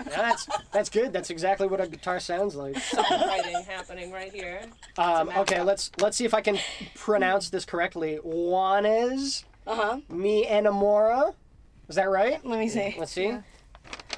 that's 0.10 0.48
that's 0.74 0.90
good. 0.90 1.14
That's 1.14 1.30
exactly 1.30 1.68
what 1.68 1.80
a 1.80 1.88
guitar 1.88 2.20
sounds 2.20 2.56
like. 2.56 2.76
Writing 3.10 3.64
happening 3.68 4.12
right 4.12 4.34
here. 4.34 4.62
Um, 4.98 5.30
okay, 5.30 5.58
up. 5.58 5.68
let's 5.68 5.92
let's 6.02 6.18
see 6.18 6.26
if 6.26 6.34
I 6.34 6.42
can 6.42 6.58
pronounce 6.96 7.50
this 7.50 7.64
correctly. 7.64 8.20
Juanes 8.26 9.46
uh 9.68 9.76
huh. 9.76 10.00
mi 10.10 10.46
enamora. 10.46 11.34
Is 11.88 11.96
that 11.96 12.10
right? 12.10 12.44
Let 12.46 12.60
me 12.60 12.68
see. 12.68 12.96
Let's 12.98 13.12
see. 13.12 13.38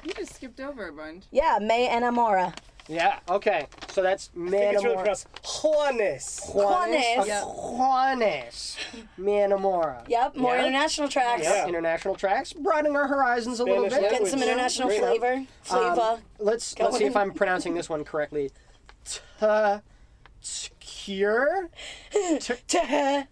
You 0.04 0.12
just 0.16 0.34
skipped 0.34 0.60
over 0.60 0.88
a 0.88 0.92
bunch. 0.92 1.24
Yeah, 1.30 1.58
May 1.60 1.88
Enamora. 1.88 2.54
Yeah. 2.88 3.18
Okay. 3.28 3.66
So 3.88 4.02
that's 4.02 4.30
mi 4.34 4.56
I 4.56 4.60
think 4.60 4.74
it's 4.74 4.84
really 4.84 4.96
enamora. 4.96 5.00
pronounced 5.00 5.32
Juanes. 5.42 6.40
Juanes. 6.52 7.16
Juanes. 7.16 7.18
Okay, 7.20 7.42
Juanes. 7.44 8.76
Mi. 9.18 10.04
Yep, 10.08 10.36
more 10.36 10.54
Yeah. 10.56 10.64
international 10.64 11.08
tracks. 11.08 11.42
Yep, 11.42 11.54
Yeah. 11.54 11.66
international 11.68 12.14
tracks, 12.16 12.52
broadening 12.54 12.96
our 12.96 13.06
horizons 13.06 13.60
a 13.60 13.64
little 13.64 13.88
Spanish 13.90 14.00
bit. 14.04 14.10
Getting 14.12 14.26
some 14.26 14.42
international 14.42 14.88
Great. 14.88 15.00
flavor. 15.00 15.44
Flavor. 15.62 16.00
Um, 16.00 16.20
let's 16.38 16.78
let's 16.78 16.96
see 16.96 17.04
if 17.04 17.16
I'm 17.16 17.32
pronouncing 17.32 17.74
this 17.74 17.88
one 17.90 18.04
correctly. 18.04 18.50
Ta 19.38 19.82
cure. 21.08 21.70
Tuh, 22.10 22.54
tuh. 22.66 23.22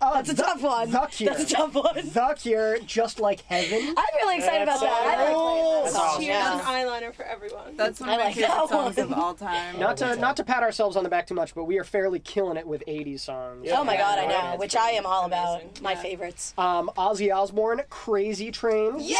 Oh, 0.00 0.14
That's 0.14 0.30
a 0.30 0.34
the- 0.34 0.42
tough 0.42 0.62
one. 0.62 0.90
the 0.90 1.00
cure. 1.10 1.30
That's 1.34 1.50
a 1.52 1.54
tough 1.54 1.74
one. 1.74 1.94
The 1.94 2.34
cure, 2.38 2.78
just 2.80 3.20
like 3.20 3.40
heaven. 3.42 3.94
I'm 3.96 4.04
really 4.16 4.36
excited 4.38 4.62
about 4.62 4.80
that. 4.80 4.90
I 4.92 5.24
like 5.24 5.34
playing 5.34 5.64
that 5.64 5.82
That's 5.84 5.94
song. 5.94 6.04
awesome. 6.08 6.22
Cheers 6.22 6.34
Yeah. 6.34 6.52
and 6.52 6.60
eyeliner 6.62 7.14
for 7.14 7.24
everyone. 7.24 7.76
That's 7.76 8.00
one 8.00 8.08
I 8.08 8.12
of 8.14 8.18
my 8.18 8.24
like 8.26 8.34
favorite 8.34 8.48
that 8.48 8.68
songs 8.68 8.98
of 8.98 9.12
all 9.12 9.34
time. 9.34 9.78
Not 9.78 9.96
to 9.98 10.16
not 10.16 10.36
to 10.38 10.44
pat 10.44 10.62
ourselves 10.62 10.96
on 10.96 11.04
the 11.04 11.10
back 11.10 11.26
too 11.28 11.34
much, 11.34 11.54
but 11.54 11.64
we 11.64 11.78
are 11.78 11.84
fairly 11.84 12.18
killing 12.18 12.56
it 12.56 12.66
with 12.66 12.82
80s 12.88 13.20
songs. 13.20 13.68
Oh 13.72 13.84
my 13.84 13.96
god, 13.96 14.18
I 14.18 14.22
Yeah. 14.22 14.50
know. 14.52 14.56
Which 14.56 14.74
I 14.74 14.90
am 14.92 15.06
all 15.06 15.24
about. 15.26 15.60
amazing. 15.62 15.82
My 15.82 15.92
Yeah. 15.92 16.02
favorites. 16.02 16.54
Um, 16.58 16.90
Ozzy 16.98 17.32
Osbourne, 17.34 17.82
Crazy 17.90 18.50
Train. 18.50 18.94
Yes! 18.98 19.18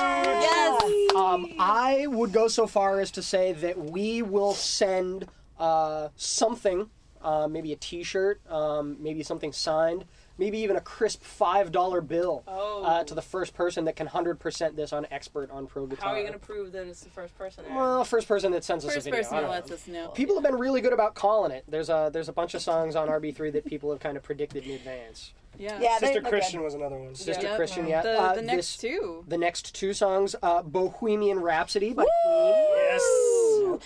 Yes! 0.00 1.14
Um, 1.14 1.52
I 1.58 2.06
would 2.08 2.32
go 2.32 2.48
so 2.48 2.66
far 2.66 3.00
as 3.00 3.10
to 3.12 3.22
say 3.22 3.52
that 3.52 3.78
we 3.78 4.22
will 4.22 4.54
send 4.54 5.26
uh, 5.60 6.08
something, 6.16 6.88
uh, 7.22 7.46
maybe 7.48 7.72
a 7.72 7.76
T-shirt, 7.76 8.40
um, 8.50 8.96
maybe 8.98 9.22
something 9.22 9.52
signed, 9.52 10.06
maybe 10.38 10.58
even 10.58 10.74
a 10.76 10.80
crisp 10.80 11.22
five 11.22 11.70
dollar 11.70 12.00
bill 12.00 12.42
Oh. 12.48 12.82
uh, 12.82 13.04
to 13.04 13.14
the 13.14 13.20
first 13.22 13.52
person 13.54 13.84
that 13.84 13.94
can 13.94 14.06
hundred 14.06 14.40
percent 14.40 14.74
this 14.74 14.92
on 14.92 15.06
expert 15.10 15.50
on 15.50 15.66
pro 15.66 15.86
guitar. 15.86 16.08
How 16.08 16.14
are 16.14 16.18
you 16.18 16.26
going 16.26 16.38
to 16.38 16.44
prove 16.44 16.72
that 16.72 16.86
it's 16.86 17.02
the 17.02 17.10
first 17.10 17.36
person? 17.36 17.64
Aaron? 17.66 17.76
Well, 17.76 18.04
first 18.04 18.26
person 18.26 18.50
that 18.52 18.64
sends 18.64 18.86
us 18.86 18.96
a 18.96 19.00
video. 19.00 19.18
First 19.18 19.30
video. 19.30 19.42
person 19.42 19.50
that 19.50 19.68
lets 19.68 19.70
us 19.70 19.86
know. 19.86 20.08
People 20.08 20.34
have 20.36 20.42
been 20.44 20.58
really 20.58 20.80
good 20.80 20.94
about 20.94 21.14
calling 21.14 21.52
it. 21.52 21.64
There's 21.68 21.90
a 21.90 22.08
there's 22.10 22.30
a 22.30 22.32
bunch 22.32 22.54
of 22.54 22.62
songs 22.70 22.96
on 22.96 23.08
RB3 23.08 23.52
that 23.52 23.66
people 23.66 23.90
have 23.90 24.00
kind 24.00 24.16
of 24.16 24.22
predicted 24.22 24.64
in 24.64 24.70
advance. 24.72 25.32
Yeah. 25.58 25.78
Yeah, 25.80 25.98
Sister 25.98 26.20
they're 26.20 26.30
Christian 26.30 26.60
good. 26.60 26.64
was 26.64 26.74
another 26.74 26.96
one. 26.96 27.14
Sister 27.14 27.46
Yep. 27.48 27.56
Christian, 27.56 27.86
yeah. 27.86 28.00
The, 28.02 28.18
Uh, 28.20 28.34
the 28.34 28.42
next 28.42 28.56
this- 28.56 28.76
two. 28.78 29.24
The 29.28 29.36
next 29.36 29.74
two 29.74 29.92
songs, 29.92 30.34
uh, 30.42 30.62
Bohemian 30.62 31.40
Rhapsody 31.40 31.92
by 31.92 32.04
Yes. 32.24 33.02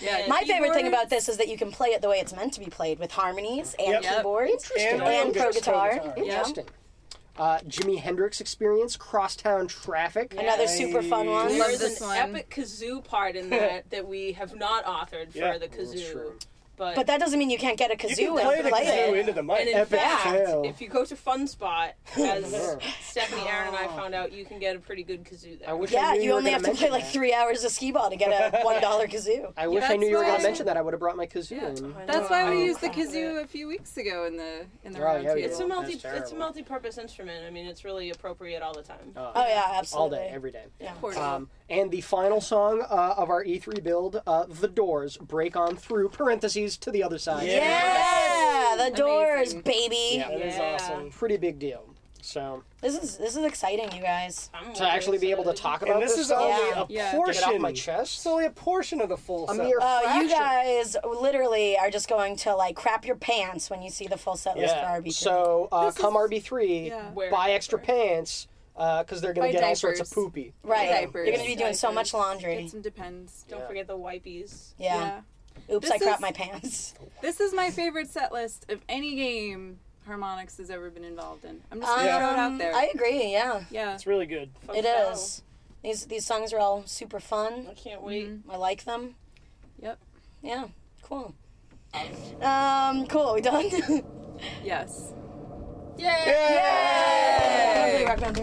Yeah. 0.01 0.25
My 0.27 0.41
favorite 0.45 0.73
thing 0.73 0.87
about 0.87 1.09
this 1.09 1.27
is 1.29 1.37
that 1.37 1.47
you 1.47 1.57
can 1.57 1.71
play 1.71 1.89
it 1.89 2.01
the 2.01 2.09
way 2.09 2.17
it's 2.19 2.33
meant 2.33 2.53
to 2.53 2.59
be 2.59 2.67
played 2.67 2.97
with 2.99 3.11
harmonies 3.11 3.75
and 3.77 3.89
Yep. 3.89 4.03
Yep. 4.03 4.15
keyboards 4.17 4.71
Interesting. 4.71 5.01
and, 5.01 5.33
pro 5.33 5.43
Yes, 5.45 5.55
guitar. 5.55 5.99
pro 5.99 6.13
Interesting. 6.23 6.65
Uh, 7.37 7.57
Jimi 7.67 7.99
Hendrix 7.99 8.39
Experience, 8.39 8.95
Crosstown 8.95 9.67
Traffic. 9.67 10.33
Another 10.39 10.67
super 10.67 11.01
fun 11.01 11.29
one. 11.29 11.49
Love 11.59 11.67
There's 11.67 11.79
this 11.79 11.99
an 12.01 12.07
one. 12.07 12.17
epic 12.17 12.49
kazoo 12.49 13.03
part 13.03 13.35
in 13.35 13.49
that 13.49 13.89
that 13.89 14.07
we 14.07 14.31
have 14.33 14.55
not 14.55 14.85
authored 14.85 15.33
for 15.33 15.39
Yeah, 15.39 15.57
the 15.57 15.67
That's 15.67 15.75
kazoo. 15.77 16.31
True. 16.75 16.85
But, 16.85 16.95
But 16.95 17.07
that 17.07 17.19
doesn't 17.19 17.37
mean 17.39 17.49
you 17.49 17.57
can't 17.57 17.77
get 17.77 17.91
a 17.91 17.95
kazoo 17.95 18.17
You 18.17 18.35
can 18.35 18.45
play 18.45 18.57
and 18.57 18.65
the 18.65 18.69
play 18.69 18.85
kazoo 18.85 19.13
it. 19.13 19.17
into 19.19 19.33
the 19.33 19.43
mic. 19.43 19.59
and 19.61 19.69
in 19.69 19.75
Epic 19.75 19.99
fact, 19.99 20.23
fail. 20.23 20.63
if 20.65 20.81
you 20.81 20.89
go 20.89 21.05
to 21.05 21.15
Fun 21.15 21.47
Spot, 21.47 21.93
as 22.17 22.77
Stephanie, 23.01 23.47
Aaron, 23.47 23.69
and 23.69 23.77
I 23.77 23.87
found 23.87 24.13
out, 24.15 24.31
you 24.31 24.45
can 24.45 24.59
get 24.59 24.75
a 24.75 24.79
pretty 24.79 25.03
good 25.03 25.23
kazoo 25.23 25.59
there. 25.59 25.69
I 25.69 25.73
wish 25.73 25.93
I 25.93 25.95
Yeah, 25.95 26.11
knew 26.13 26.17
you 26.19 26.23
you 26.25 26.31
only 26.33 26.51
gonna 26.51 26.51
have 26.51 26.61
to 26.61 26.65
play 26.71 26.73
mention 26.89 26.91
like 26.91 27.05
three 27.11 27.33
hours 27.33 27.63
of 27.63 27.71
skee 27.71 27.91
ball 27.91 28.09
to 28.09 28.15
get 28.15 28.29
a 28.53 28.59
one 28.63 28.81
dollar 28.81 29.07
kazoo. 29.07 29.53
I 29.57 29.67
wish 29.67 29.83
I 29.83 29.95
knew 29.95 30.07
you 30.09 30.17
were 30.17 30.23
going 30.23 30.37
to 30.37 30.43
mention 30.43 30.65
that. 30.65 30.77
I 30.77 30.81
would 30.81 30.93
have 30.93 30.99
brought 30.99 31.17
my 31.17 31.27
kazoo 31.27 31.51
Yeah. 31.51 31.67
in. 31.69 31.95
That's 32.07 32.29
why 32.29 32.49
we 32.49 32.55
know. 32.57 32.63
used 32.63 32.81
the 32.81 32.89
kazoo 32.89 33.41
a 33.43 33.47
few 33.47 33.67
weeks 33.67 33.95
ago 33.97 34.25
in 34.25 34.37
the 34.37 34.65
in 34.83 34.91
the 34.93 34.99
Oh, 34.99 35.03
round 35.03 35.23
yeah. 35.23 35.33
It's 35.35 35.59
a 35.59 35.67
multi 35.67 35.93
it's 36.03 36.31
a 36.31 36.35
multi-purpose 36.35 36.97
instrument. 36.97 37.45
I 37.45 37.49
mean, 37.51 37.65
it's 37.65 37.85
really 37.85 38.09
appropriate 38.09 38.61
all 38.61 38.73
the 38.73 38.81
time. 38.83 39.11
Uh, 39.15 39.31
Oh 39.35 39.45
yeah, 39.47 39.71
absolutely. 39.75 40.17
all 40.17 40.23
day, 40.25 40.31
every 40.33 40.51
day. 40.51 40.63
Yeah. 40.79 40.93
Um, 41.17 41.49
and 41.69 41.89
the 41.91 42.01
final 42.01 42.41
song 42.41 42.81
uh, 42.81 43.15
of 43.17 43.29
our 43.29 43.43
E3 43.43 43.83
build, 43.83 44.21
uh, 44.27 44.45
The 44.47 44.67
Doors, 44.67 45.17
Break 45.17 45.55
On 45.55 45.75
Through, 45.75 46.09
parentheses, 46.09 46.64
to 46.77 46.91
the 46.91 47.03
other 47.03 47.17
side. 47.17 47.47
Yeah, 47.47 48.75
the 48.77 48.95
doors, 48.95 49.53
Amazing. 49.53 49.61
baby. 49.61 50.07
Yeah. 50.17 50.29
That 50.29 50.41
is 50.41 50.55
Yeah. 50.57 50.73
awesome. 50.75 51.09
Pretty 51.11 51.37
big 51.37 51.59
deal. 51.59 51.83
So, 52.21 52.63
This 52.81 52.95
is 52.95 53.17
this 53.17 53.35
is 53.35 53.45
exciting, 53.45 53.91
you 53.91 54.01
guys. 54.01 54.49
I'm 54.51 54.73
to 54.73 54.79
really 54.79 54.91
actually 54.91 55.17
be 55.19 55.29
able 55.29 55.43
to 55.43 55.53
talk 55.53 55.83
about 55.83 55.95
And 55.97 56.03
this 56.03 56.17
is 56.17 56.25
stuff, 56.27 56.41
only 56.41 56.69
Yeah. 56.69 56.81
a 56.81 56.85
Yeah. 56.89 57.11
portion. 57.11 57.33
get 57.35 57.49
it 57.51 57.55
off 57.55 57.61
my 57.61 57.71
chest. 57.71 58.15
It's 58.17 58.25
only 58.25 58.45
a 58.45 58.49
portion 58.49 58.99
of 58.99 59.09
the 59.09 59.17
full 59.17 59.47
a 59.47 59.53
set. 59.53 59.63
mere 59.63 59.77
Oh, 59.79 60.15
you 60.19 60.27
guys 60.27 60.97
literally 61.03 61.77
are 61.77 61.91
just 61.91 62.07
going 62.09 62.35
to 62.37 62.55
like 62.55 62.75
crap 62.75 63.05
your 63.05 63.15
pants 63.15 63.69
when 63.69 63.83
you 63.83 63.91
see 63.91 64.07
the 64.07 64.17
full 64.17 64.35
set 64.37 64.57
list 64.57 64.73
for 64.73 64.79
Yeah. 64.81 64.91
RB3. 64.93 65.11
So, 65.23 65.67
uh, 65.71 65.85
This 65.85 65.95
come 65.99 66.15
is- 66.15 66.21
RB3, 66.21 66.87
yeah. 66.87 67.11
Wear 67.11 67.29
buy 67.29 67.51
extra 67.51 67.77
pants 67.77 68.47
because 68.75 69.21
they're 69.21 69.31
going 69.33 69.49
Buy 69.49 69.51
to 69.53 69.59
get 69.59 69.63
all 69.69 69.75
sorts 69.75 69.99
of 69.99 70.07
diapers. 70.07 70.13
poopy. 70.23 70.53
right, 70.63 70.89
Diapers. 70.89 71.27
you're 71.27 71.35
going 71.35 71.47
to 71.47 71.55
be 71.55 71.55
doing 71.55 71.75
so 71.75 71.91
much 71.91 72.11
laundry. 72.11 72.63
Get 72.63 72.71
some 72.71 72.81
depends. 72.81 73.45
Don't 73.47 73.59
Yeah. 73.61 73.67
forget 73.67 73.85
the 73.87 73.97
wipies. 73.99 74.73
Yeah. 74.79 75.21
Oops, 75.71 75.89
This 75.89 75.91
I 75.91 75.97
crapped 76.05 76.21
my 76.21 76.31
pants. 76.31 76.93
This 77.21 77.39
is 77.39 77.53
my 77.53 77.71
favorite 77.71 78.09
set 78.09 78.31
list 78.31 78.65
of 78.69 78.81
any 78.89 79.15
game 79.15 79.79
Harmonix 80.07 80.57
has 80.57 80.69
ever 80.69 80.91
been 80.91 81.03
involved 81.03 81.43
in. 81.45 81.61
I'm 81.71 81.79
just 81.79 81.91
gonna 81.91 82.05
Yeah. 82.05 82.17
throw 82.19 82.29
it 82.33 82.39
out 82.39 82.51
Um, 82.51 82.57
there. 82.59 82.75
I 82.75 82.91
agree. 82.93 83.31
Yeah, 83.31 83.63
yeah. 83.71 83.95
It's 83.95 84.05
really 84.05 84.27
good. 84.27 84.51
Fun 84.67 84.75
it 84.75 84.85
show. 84.85 85.11
is. 85.11 85.41
These 85.83 86.05
these 86.05 86.25
songs 86.25 86.53
are 86.53 86.59
all 86.59 86.83
super 86.85 87.19
fun. 87.19 87.65
I 87.69 87.73
can't 87.73 88.03
wait. 88.03 88.29
I 88.49 88.57
like 88.57 88.83
them. 88.83 89.15
Yep. 89.81 89.97
Yeah, 90.43 90.65
cool. 91.01 91.33
Um, 92.41 93.07
cool. 93.07 93.33
we 93.33 93.41
done? 93.41 93.71
Yes. 94.63 95.13
Yay! 95.97 98.03
Rock 98.05 98.19
Band 98.19 98.37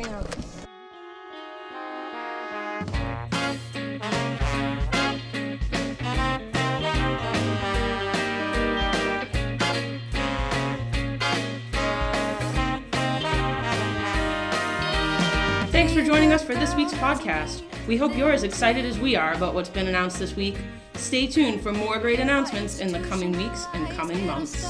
joining 16.33 16.49
us 16.49 16.51
for 16.51 16.59
this 16.59 16.75
week's 16.75 16.95
podcast. 16.95 17.63
We 17.87 17.99
hope 17.99 18.17
you're 18.17 18.33
as 18.33 18.43
excited 18.43 18.87
as 18.87 18.99
we 18.99 19.15
are 19.17 19.35
about 19.35 19.53
what's 19.53 19.69
been 19.69 19.89
announced 19.89 20.19
this 20.19 20.35
week. 20.35 20.57
Stay 20.95 21.27
tuned 21.27 21.61
for 21.61 21.73
more 21.73 21.99
great 21.99 22.21
announcements 22.21 22.79
in 22.79 22.91
the 22.91 23.01
coming 23.01 23.33
weeks 23.33 23.67
and 23.75 23.87
coming 23.91 24.25
months. 24.25 24.65